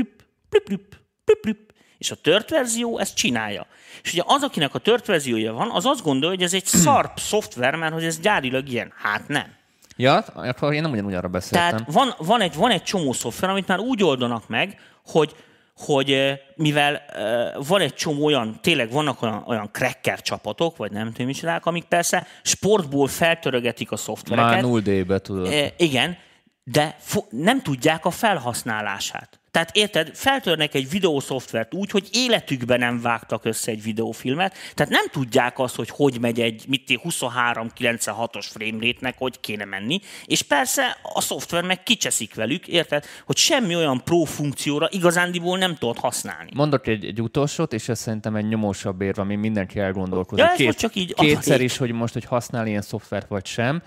plüp, 0.48 0.64
plüp, 0.64 0.96
plüp, 1.24 1.40
plüp. 1.40 1.72
És 1.98 2.10
a 2.10 2.14
tört 2.14 2.50
verzió 2.50 2.98
ezt 2.98 3.14
csinálja. 3.14 3.66
És 4.02 4.12
ugye 4.12 4.22
az, 4.26 4.42
akinek 4.42 4.74
a 4.74 4.78
tört 4.78 5.06
verziója 5.06 5.52
van, 5.52 5.70
az 5.70 5.86
azt 5.86 6.02
gondolja, 6.02 6.36
hogy 6.36 6.44
ez 6.44 6.54
egy 6.54 6.64
szarp 6.84 7.18
szoftver, 7.18 7.74
mert 7.74 7.92
hogy 7.92 8.04
ez 8.04 8.20
gyárilag 8.20 8.68
ilyen. 8.68 8.92
Hát 8.96 9.28
nem. 9.28 9.58
Ja, 10.00 10.16
akkor 10.34 10.72
én 10.72 10.82
nem 10.82 10.90
ugyanúgy 10.90 11.14
arra 11.14 11.28
beszéltem. 11.28 11.70
Tehát 11.70 11.92
van, 11.92 12.14
van, 12.18 12.40
egy, 12.40 12.54
van 12.54 12.70
egy 12.70 12.82
csomó 12.82 13.12
szoftver, 13.12 13.50
amit 13.50 13.66
már 13.66 13.78
úgy 13.78 14.02
oldanak 14.02 14.48
meg, 14.48 14.78
hogy, 15.06 15.34
hogy 15.76 16.12
eh, 16.12 16.38
mivel 16.54 16.96
eh, 16.96 17.52
van 17.68 17.80
egy 17.80 17.94
csomó 17.94 18.24
olyan, 18.24 18.58
tényleg 18.62 18.90
vannak 18.90 19.22
olyan, 19.22 19.44
olyan 19.46 19.68
cracker 19.72 20.22
csapatok, 20.22 20.76
vagy 20.76 20.92
nem 20.92 21.06
tudom 21.06 21.26
micsodák, 21.26 21.66
amik 21.66 21.84
persze 21.84 22.26
sportból 22.42 23.08
feltörögetik 23.08 23.92
a 23.92 23.96
szoftvereket. 23.96 24.62
Már 24.62 24.82
0D-be 24.82 25.18
tudod. 25.18 25.52
E, 25.52 25.72
igen, 25.76 26.16
de 26.64 26.96
fo- 26.98 27.30
nem 27.30 27.62
tudják 27.62 28.04
a 28.04 28.10
felhasználását. 28.10 29.39
Tehát 29.50 29.76
érted, 29.76 30.10
feltörnek 30.14 30.74
egy 30.74 30.90
videószoftvert 30.90 31.74
úgy, 31.74 31.90
hogy 31.90 32.08
életükben 32.12 32.78
nem 32.78 33.00
vágtak 33.00 33.44
össze 33.44 33.70
egy 33.70 33.82
videófilmet, 33.82 34.54
tehát 34.74 34.92
nem 34.92 35.08
tudják 35.10 35.58
azt, 35.58 35.76
hogy 35.76 35.88
hogy 35.90 36.20
megy 36.20 36.40
egy 36.40 36.64
mit 36.68 37.00
23-96-os 37.04 38.46
frame 38.50 38.86
rate-nek, 38.86 39.14
hogy 39.18 39.40
kéne 39.40 39.64
menni, 39.64 40.00
és 40.24 40.42
persze 40.42 40.96
a 41.14 41.20
szoftver 41.20 41.62
meg 41.62 41.82
kicseszik 41.82 42.34
velük, 42.34 42.68
érted, 42.68 43.04
hogy 43.26 43.36
semmi 43.36 43.76
olyan 43.76 44.04
pro 44.04 44.24
funkcióra 44.24 44.88
igazándiból 44.90 45.58
nem 45.58 45.76
tudod 45.76 45.98
használni. 45.98 46.50
Mondok 46.54 46.86
egy, 46.86 47.04
egy 47.04 47.20
utolsót, 47.22 47.72
és 47.72 47.88
ez 47.88 47.98
szerintem 47.98 48.36
egy 48.36 48.48
nyomósabb 48.48 49.00
érv, 49.00 49.18
ami 49.18 49.36
mindenki 49.36 49.78
elgondolkozik. 49.78 50.44
Ja, 50.44 50.50
ez 50.50 50.58
most 50.58 50.78
csak 50.78 50.94
így 50.94 51.14
kétszer 51.14 51.60
is, 51.60 51.76
hogy 51.76 51.92
most, 51.92 52.12
hogy 52.12 52.24
használ 52.24 52.66
ilyen 52.66 52.82
szoftvert 52.82 53.28
vagy 53.28 53.46
sem. 53.46 53.82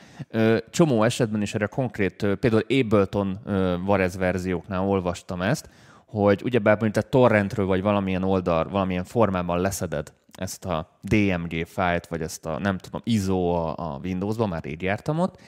Csomó 0.70 1.04
esetben 1.04 1.42
is 1.42 1.54
erre 1.54 1.66
konkrét, 1.66 2.28
például 2.40 2.66
Ableton 2.70 3.40
Varez 3.86 4.18
verzióknál 4.18 4.82
olvastam 4.82 5.42
ezt, 5.54 5.70
hogy 6.06 6.42
ugyebár 6.44 6.82
mint 6.82 6.98
a 6.98 7.02
torrentről 7.02 7.66
vagy 7.66 7.82
valamilyen 7.82 8.24
oldal, 8.24 8.70
valamilyen 8.70 9.04
formában 9.04 9.62
leszeded 9.62 10.14
ezt 10.38 10.66
a 10.66 10.98
DMG 11.02 11.66
fájlt, 11.66 12.08
vagy 12.08 12.22
ezt 12.22 12.46
a, 12.46 12.60
nem 12.60 12.78
tudom, 12.78 13.02
ISO 13.04 13.50
a, 13.50 13.76
a 13.78 14.00
Windowsban, 14.04 14.50
már 14.50 14.66
így 14.66 14.82
jártam 14.82 15.20
ott, 15.20 15.40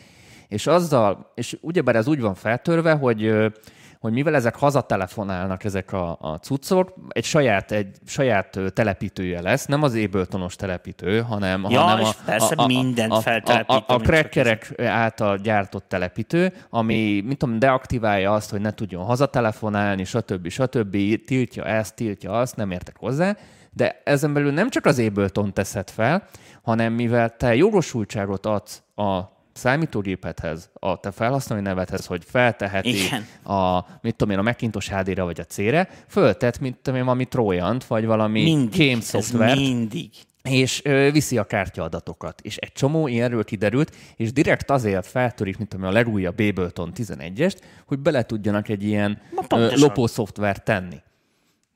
és 0.48 0.68
azzal, 0.68 1.32
és 1.36 1.58
ugyebár 1.62 1.96
ez 1.96 2.08
úgy 2.08 2.22
van 2.22 2.34
feltörve, 2.34 2.94
hogy 2.94 3.52
hogy 4.00 4.14
mivel 4.14 4.36
ezek 4.36 4.56
hazatelefonálnak 4.56 5.64
ezek 5.64 5.94
a, 5.94 6.18
a 6.22 6.36
cuccok, 6.36 6.94
egy 7.10 7.24
saját, 7.24 7.72
egy 7.72 7.98
saját 8.06 8.60
telepítője 8.74 9.42
lesz, 9.42 9.66
nem 9.66 9.84
az 9.84 9.96
Abletonos 9.96 10.56
telepítő, 10.56 11.22
hanem, 11.22 11.66
Ja, 11.70 11.80
hanem 11.82 12.00
és 12.00 12.08
a, 12.08 12.24
persze 12.26 12.54
a, 12.56 12.64
a, 12.64 12.68
mindent 12.68 13.12
a, 13.12 13.42
a, 13.44 13.64
a, 13.76 13.84
a 13.88 13.98
crackerek 13.98 14.82
által 14.82 15.38
gyártott 15.38 15.88
telepítő, 15.88 16.54
ami, 16.70 17.22
mint 17.26 17.38
tudom, 17.38 17.60
deaktiválja 17.60 18.34
azt, 18.34 18.52
hogy 18.52 18.62
ne 18.62 18.72
tudjon 18.72 19.04
hazatelefonálni, 19.04 20.04
stb. 20.04 20.50
stb. 20.50 20.98
Tiltja 21.26 21.64
ezt, 21.64 21.96
tiltja 21.96 22.32
azt, 22.32 22.56
nem 22.56 22.72
értek 22.72 22.98
hozzá, 22.98 23.36
de 23.72 24.02
ezen 24.04 24.34
belül 24.34 24.52
nem 24.52 24.70
csak 24.70 24.86
az 24.86 25.00
Ableton 25.00 25.54
teszed 25.54 25.90
fel, 25.90 26.24
hanem 26.62 26.94
mivel 26.94 27.30
te 27.30 27.56
jogosultságot 27.56 28.46
adsz 28.46 28.82
a 28.96 29.35
számítógépedhez, 29.58 30.70
a 30.74 31.00
te 31.00 31.12
felhasználói 31.12 31.64
nevedhez, 31.64 32.06
hogy 32.06 32.24
felteheti 32.26 33.06
Igen. 33.06 33.26
a, 33.44 33.86
mit 34.02 34.16
tudom 34.16 34.34
én, 34.34 34.40
a 34.40 34.42
Macintosh 34.42 34.92
HD-re 34.92 35.24
vagy 35.24 35.40
a 35.40 35.44
C-re, 35.44 35.90
föltett, 36.08 36.60
mint 36.60 36.78
tudom 36.78 37.00
én, 37.00 37.06
valami 37.06 37.26
Trojant, 37.26 37.86
vagy 37.86 38.06
valami 38.06 38.44
Mindig. 38.44 38.70
kém 38.70 39.00
szoftvert, 39.00 39.58
mindig. 39.60 40.10
és 40.44 40.82
ö, 40.84 41.12
viszi 41.12 41.38
a 41.38 41.44
kártyaadatokat. 41.44 42.42
És 42.42 42.58
egy 42.58 42.72
csomó 42.72 43.08
ilyenről 43.08 43.44
kiderült, 43.44 43.96
és 44.16 44.34
direkt 44.34 44.70
azért 44.70 45.06
feltörik, 45.06 45.58
mint 45.58 45.74
ami 45.74 45.86
a 45.86 45.92
legújabb 45.92 46.40
Ableton 46.40 46.92
11-est, 46.96 47.58
hogy 47.86 48.00
bele 48.00 48.24
tudjanak 48.24 48.70
egy 48.70 48.84
ilyen 48.84 49.22
ö, 49.32 49.36
pontosan. 49.48 49.80
lopó 49.80 50.08
szoftvert 50.08 50.64
tenni. 50.64 50.98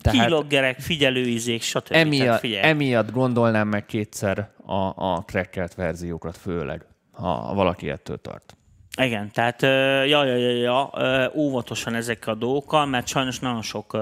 Keyloggerek, 0.01 0.79
figyelőizék, 0.79 1.61
stb. 1.61 1.83
Tehát 1.87 2.05
emiatt, 2.05 2.43
emiatt 2.61 3.11
gondolnám 3.11 3.67
meg 3.67 3.85
kétszer 3.85 4.49
a, 4.65 4.73
a 4.95 5.23
trackelt 5.27 5.75
verziókat 5.75 6.37
főleg, 6.37 6.85
ha 7.19 7.53
valaki 7.53 7.89
ettől 7.89 8.21
tart. 8.21 8.53
Igen, 9.01 9.31
tehát 9.31 9.61
ja, 10.07 10.23
ja, 10.25 10.35
ja, 10.35 10.49
ja, 10.49 11.31
óvatosan 11.35 11.95
ezekkel 11.95 12.33
a 12.33 12.37
dolgokkal, 12.37 12.85
mert 12.85 13.07
sajnos 13.07 13.39
nagyon 13.39 13.61
sok 13.61 13.93
uh, 13.93 14.01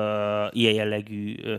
ilyen 0.51 0.73
jellegű, 0.73 1.35
uh, 1.43 1.53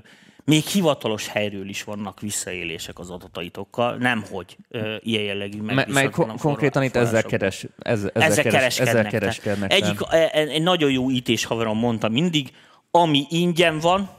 még 0.44 0.64
hivatalos 0.64 1.28
helyről 1.28 1.68
is 1.68 1.84
vannak 1.84 2.20
visszaélések 2.20 2.98
az 2.98 3.10
adataitokkal, 3.10 3.96
nemhogy 3.96 4.56
uh, 4.70 4.94
ilyen 5.00 5.22
jellegű 5.22 5.60
Me- 5.60 5.86
Meg 5.86 6.10
kon- 6.10 6.38
konkrétan 6.38 6.82
itt 6.82 6.96
ezzel, 6.96 7.22
keres, 7.22 7.66
ezzel, 7.78 8.10
ezzel, 8.14 8.30
ezzel 8.30 8.42
keres, 8.42 8.76
kereskednek. 8.76 9.06
ezzel 9.06 9.20
kereskednek. 9.20 9.72
Egyik, 9.72 10.00
e- 10.10 10.30
egy 10.32 10.62
nagyon 10.62 10.90
jó 10.90 11.10
ítés 11.10 11.44
haverom 11.44 11.78
mondta 11.78 12.08
mindig, 12.08 12.50
ami 12.90 13.26
ingyen 13.28 13.78
van, 13.78 14.10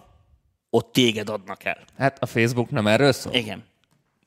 ott 0.70 0.94
téged 0.94 1.30
adnak 1.30 1.64
el. 1.64 1.78
Hát 1.98 2.18
a 2.20 2.26
Facebook 2.26 2.70
nem 2.70 2.88
erről 2.88 3.12
szól? 3.12 3.34
Igen. 3.34 3.64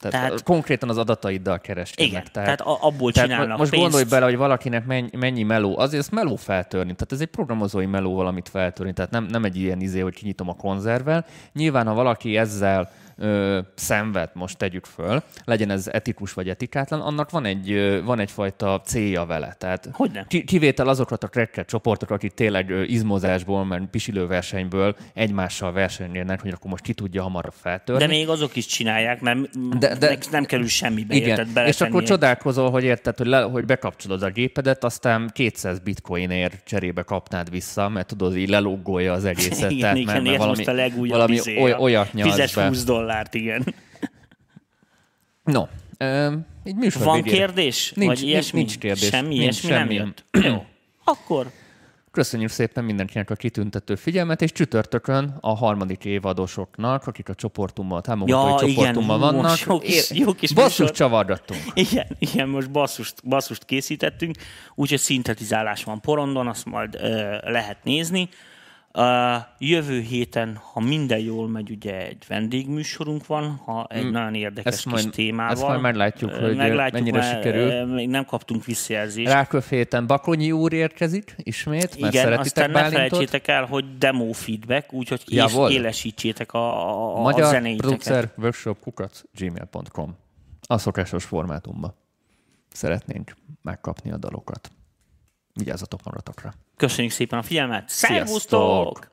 Tehát, 0.03 0.17
Tehát- 0.17 0.27
tehát 0.27 0.43
konkrétan 0.43 0.89
az 0.89 0.99
adataiddal 0.99 1.59
kereskednek. 1.59 2.13
Igen, 2.13 2.25
tehát 2.33 2.61
a- 2.61 2.79
abból 2.81 3.13
tehát 3.13 3.29
csinálnak 3.31 3.59
Most 3.59 3.71
pénzt. 3.71 3.85
gondolj 3.85 4.05
bele, 4.11 4.25
hogy 4.25 4.37
valakinek 4.37 4.87
mennyi, 4.87 5.09
mennyi 5.17 5.43
meló, 5.43 5.79
azért 5.79 6.11
meló 6.11 6.37
feltörni, 6.37 6.93
tehát 6.95 7.13
ez 7.13 7.21
egy 7.21 7.27
programozói 7.27 7.87
meló 7.87 8.15
valamit 8.15 8.49
feltörni, 8.49 8.93
tehát 8.93 9.11
nem, 9.11 9.25
nem 9.25 9.45
egy 9.45 9.57
ilyen 9.57 9.81
izé, 9.81 10.01
hogy 10.01 10.15
kinyitom 10.15 10.49
a 10.49 10.55
konzervvel. 10.55 11.25
Nyilván, 11.53 11.87
ha 11.87 11.95
valaki 11.95 12.37
ezzel 12.37 12.91
ö, 13.23 13.59
szenved, 13.75 14.31
most 14.33 14.59
tegyük 14.59 14.85
föl, 14.85 15.23
legyen 15.45 15.70
ez 15.70 15.87
etikus 15.89 16.33
vagy 16.33 16.49
etikátlan, 16.49 17.01
annak 17.01 17.31
van, 17.31 17.45
egy, 17.45 17.70
ö, 17.73 18.03
van 18.05 18.18
egyfajta 18.18 18.81
célja 18.85 19.25
vele. 19.27 19.55
Tehát 19.59 19.89
Hogyne. 19.93 20.25
ki- 20.29 20.45
kivétel 20.45 20.89
azokat 20.89 21.25
a 21.25 21.29
cracker 21.29 21.64
csoportok, 21.64 22.11
akik 22.11 22.33
tényleg 22.33 22.70
ö, 22.70 22.83
izmozásból, 22.83 23.64
mert 23.64 23.85
pisilőversenyből 23.91 24.97
egymással 25.14 25.73
versenyérnek, 25.73 26.41
hogy 26.41 26.51
akkor 26.51 26.70
most 26.70 26.83
ki 26.83 26.93
tudja 26.93 27.23
hamarabb 27.23 27.55
feltörni. 27.61 28.03
De 28.03 28.09
még 28.09 28.29
azok 28.29 28.57
is 28.57 28.66
csinálják, 28.66 29.20
mert 29.20 29.39
De- 29.79 29.95
de, 29.95 30.18
nem 30.31 30.45
kerül 30.45 30.66
semmibe, 30.68 31.14
Igen, 31.14 31.29
érted? 31.39 31.66
és 31.66 31.81
akkor 31.81 32.03
csodálkozol, 32.03 32.70
hogy 32.70 32.85
érted, 32.85 33.16
hogy, 33.16 33.27
le, 33.27 33.43
hogy 33.43 33.64
bekapcsolod 33.64 34.23
a 34.23 34.31
gépedet, 34.31 34.85
aztán 34.85 35.31
200 35.33 35.79
bitcoinért 35.79 36.64
cserébe 36.64 37.03
kapnád 37.03 37.51
vissza, 37.51 37.89
mert 37.89 38.07
tudod, 38.07 38.37
így 38.37 38.49
leloggolja 38.49 39.12
az 39.12 39.25
egészet. 39.25 39.70
Igen, 39.70 39.81
tehát, 39.81 39.97
igen, 39.97 40.12
mert, 40.12 40.25
mert 40.25 40.37
valami, 40.37 40.57
most 40.57 40.68
a 40.68 40.73
legújabb 40.73 41.11
valami 41.16 41.35
izé, 41.35 41.61
olyat 41.79 42.12
nyalsz 42.12 42.31
Fizes 42.31 42.55
be. 42.55 42.66
20 42.66 42.85
dollárt, 43.13 43.35
igen. 43.35 43.75
No, 45.45 45.67
így 46.65 46.77
műsor 46.77 47.05
Van 47.05 47.23
végére. 47.23 47.37
kérdés? 47.37 47.93
Nincs, 47.97 48.09
Vagy 48.19 48.29
ilyesmi? 48.29 48.59
nincs 48.59 48.79
kérdés. 48.79 49.09
Semmi 49.09 49.29
nincs 49.29 49.41
ilyesmi 49.43 49.69
semmi. 49.71 49.97
nem 49.97 50.07
jött? 50.07 50.25
Jó. 50.45 50.65
Akkor 51.05 51.51
Köszönjük 52.11 52.51
szépen 52.51 52.85
mindenkinek 52.85 53.31
a 53.31 53.35
kitüntető 53.35 53.95
figyelmet, 53.95 54.43
és 54.43 54.53
csütörtökön 54.53 55.37
a 55.41 55.57
harmadik 55.57 56.05
évadosoknak, 56.05 57.07
akik 57.07 57.29
a 57.29 57.35
csoportummal, 57.35 58.01
támogatói 58.01 58.51
Ja, 58.51 58.67
igen, 58.67 58.75
csoportummal 58.85 59.19
hú, 59.19 59.37
vannak. 59.37 59.59
jó 59.59 59.79
kis- 59.79 60.11
jó 60.15 60.33
kis 60.35 60.55
műsor. 60.55 60.91
csavargattunk. 60.91 61.61
Igen, 61.75 62.07
igen, 62.19 62.49
most 62.49 62.71
basszust, 62.71 63.29
basszust 63.29 63.65
készítettünk, 63.65 64.37
úgyhogy 64.75 64.99
szintetizálás 64.99 65.85
van 65.85 66.01
porondon, 66.01 66.47
azt 66.49 66.65
majd 66.65 66.95
ö, 66.95 67.37
lehet 67.51 67.85
nézni. 67.85 68.29
Uh, 68.95 69.43
jövő 69.59 70.01
héten, 70.01 70.57
ha 70.72 70.80
minden 70.80 71.18
jól 71.18 71.49
megy, 71.49 71.70
ugye 71.70 72.07
egy 72.07 72.24
vendégműsorunk 72.28 73.26
van, 73.26 73.51
ha 73.64 73.86
egy 73.90 74.11
nagyon 74.11 74.34
érdekes 74.34 74.64
Mm. 74.64 74.74
Ezt 74.74 74.82
kis 74.82 74.93
majd- 74.93 75.11
témával. 75.11 75.53
ezt 75.53 75.62
majd 75.66 75.80
meglátjuk, 75.80 76.30
hogy 76.32 76.57
mennyire 76.57 77.18
mert, 77.18 77.28
sikerül. 77.36 77.84
Még 77.86 78.09
nem 78.09 78.24
kaptunk 78.24 78.64
visszajelzést. 78.64 79.30
Ráköv 79.32 79.64
héten 79.68 80.07
Bakonyi 80.07 80.53
úr 80.53 80.72
érkezik 80.72 81.34
ismét, 81.36 82.01
mert 82.01 82.14
Igen, 82.14 82.32
aztán 82.38 82.70
ne 82.70 82.74
Bálintot. 82.74 83.09
felejtsétek 83.09 83.49
el, 83.49 83.64
hogy 83.64 83.99
demo 83.99 84.32
feedback, 84.32 84.93
úgyhogy 84.93 85.22
Ja, 85.26 85.45
és 85.45 85.74
élesítsétek 85.74 86.53
a, 86.53 86.88
a, 86.88 87.16
a 87.18 87.20
Magyar 87.20 87.47
zenéiteket. 87.51 87.88
producer 87.90 88.32
workshop 88.36 88.78
kukac 88.80 89.22
gmail.com. 89.38 90.16
A 90.66 90.78
szokásos 90.78 91.24
formátumban. 91.24 91.95
Szeretnénk 92.72 93.36
megkapni 93.62 94.11
a 94.11 94.16
dalokat. 94.16 94.70
Vigyázzatok 95.55 96.01
magatokra. 96.05 96.53
Köszönjük 96.77 97.13
szépen 97.13 97.39
a 97.39 97.43
figyelmet! 97.43 97.89
Szervusztok! 97.89 99.12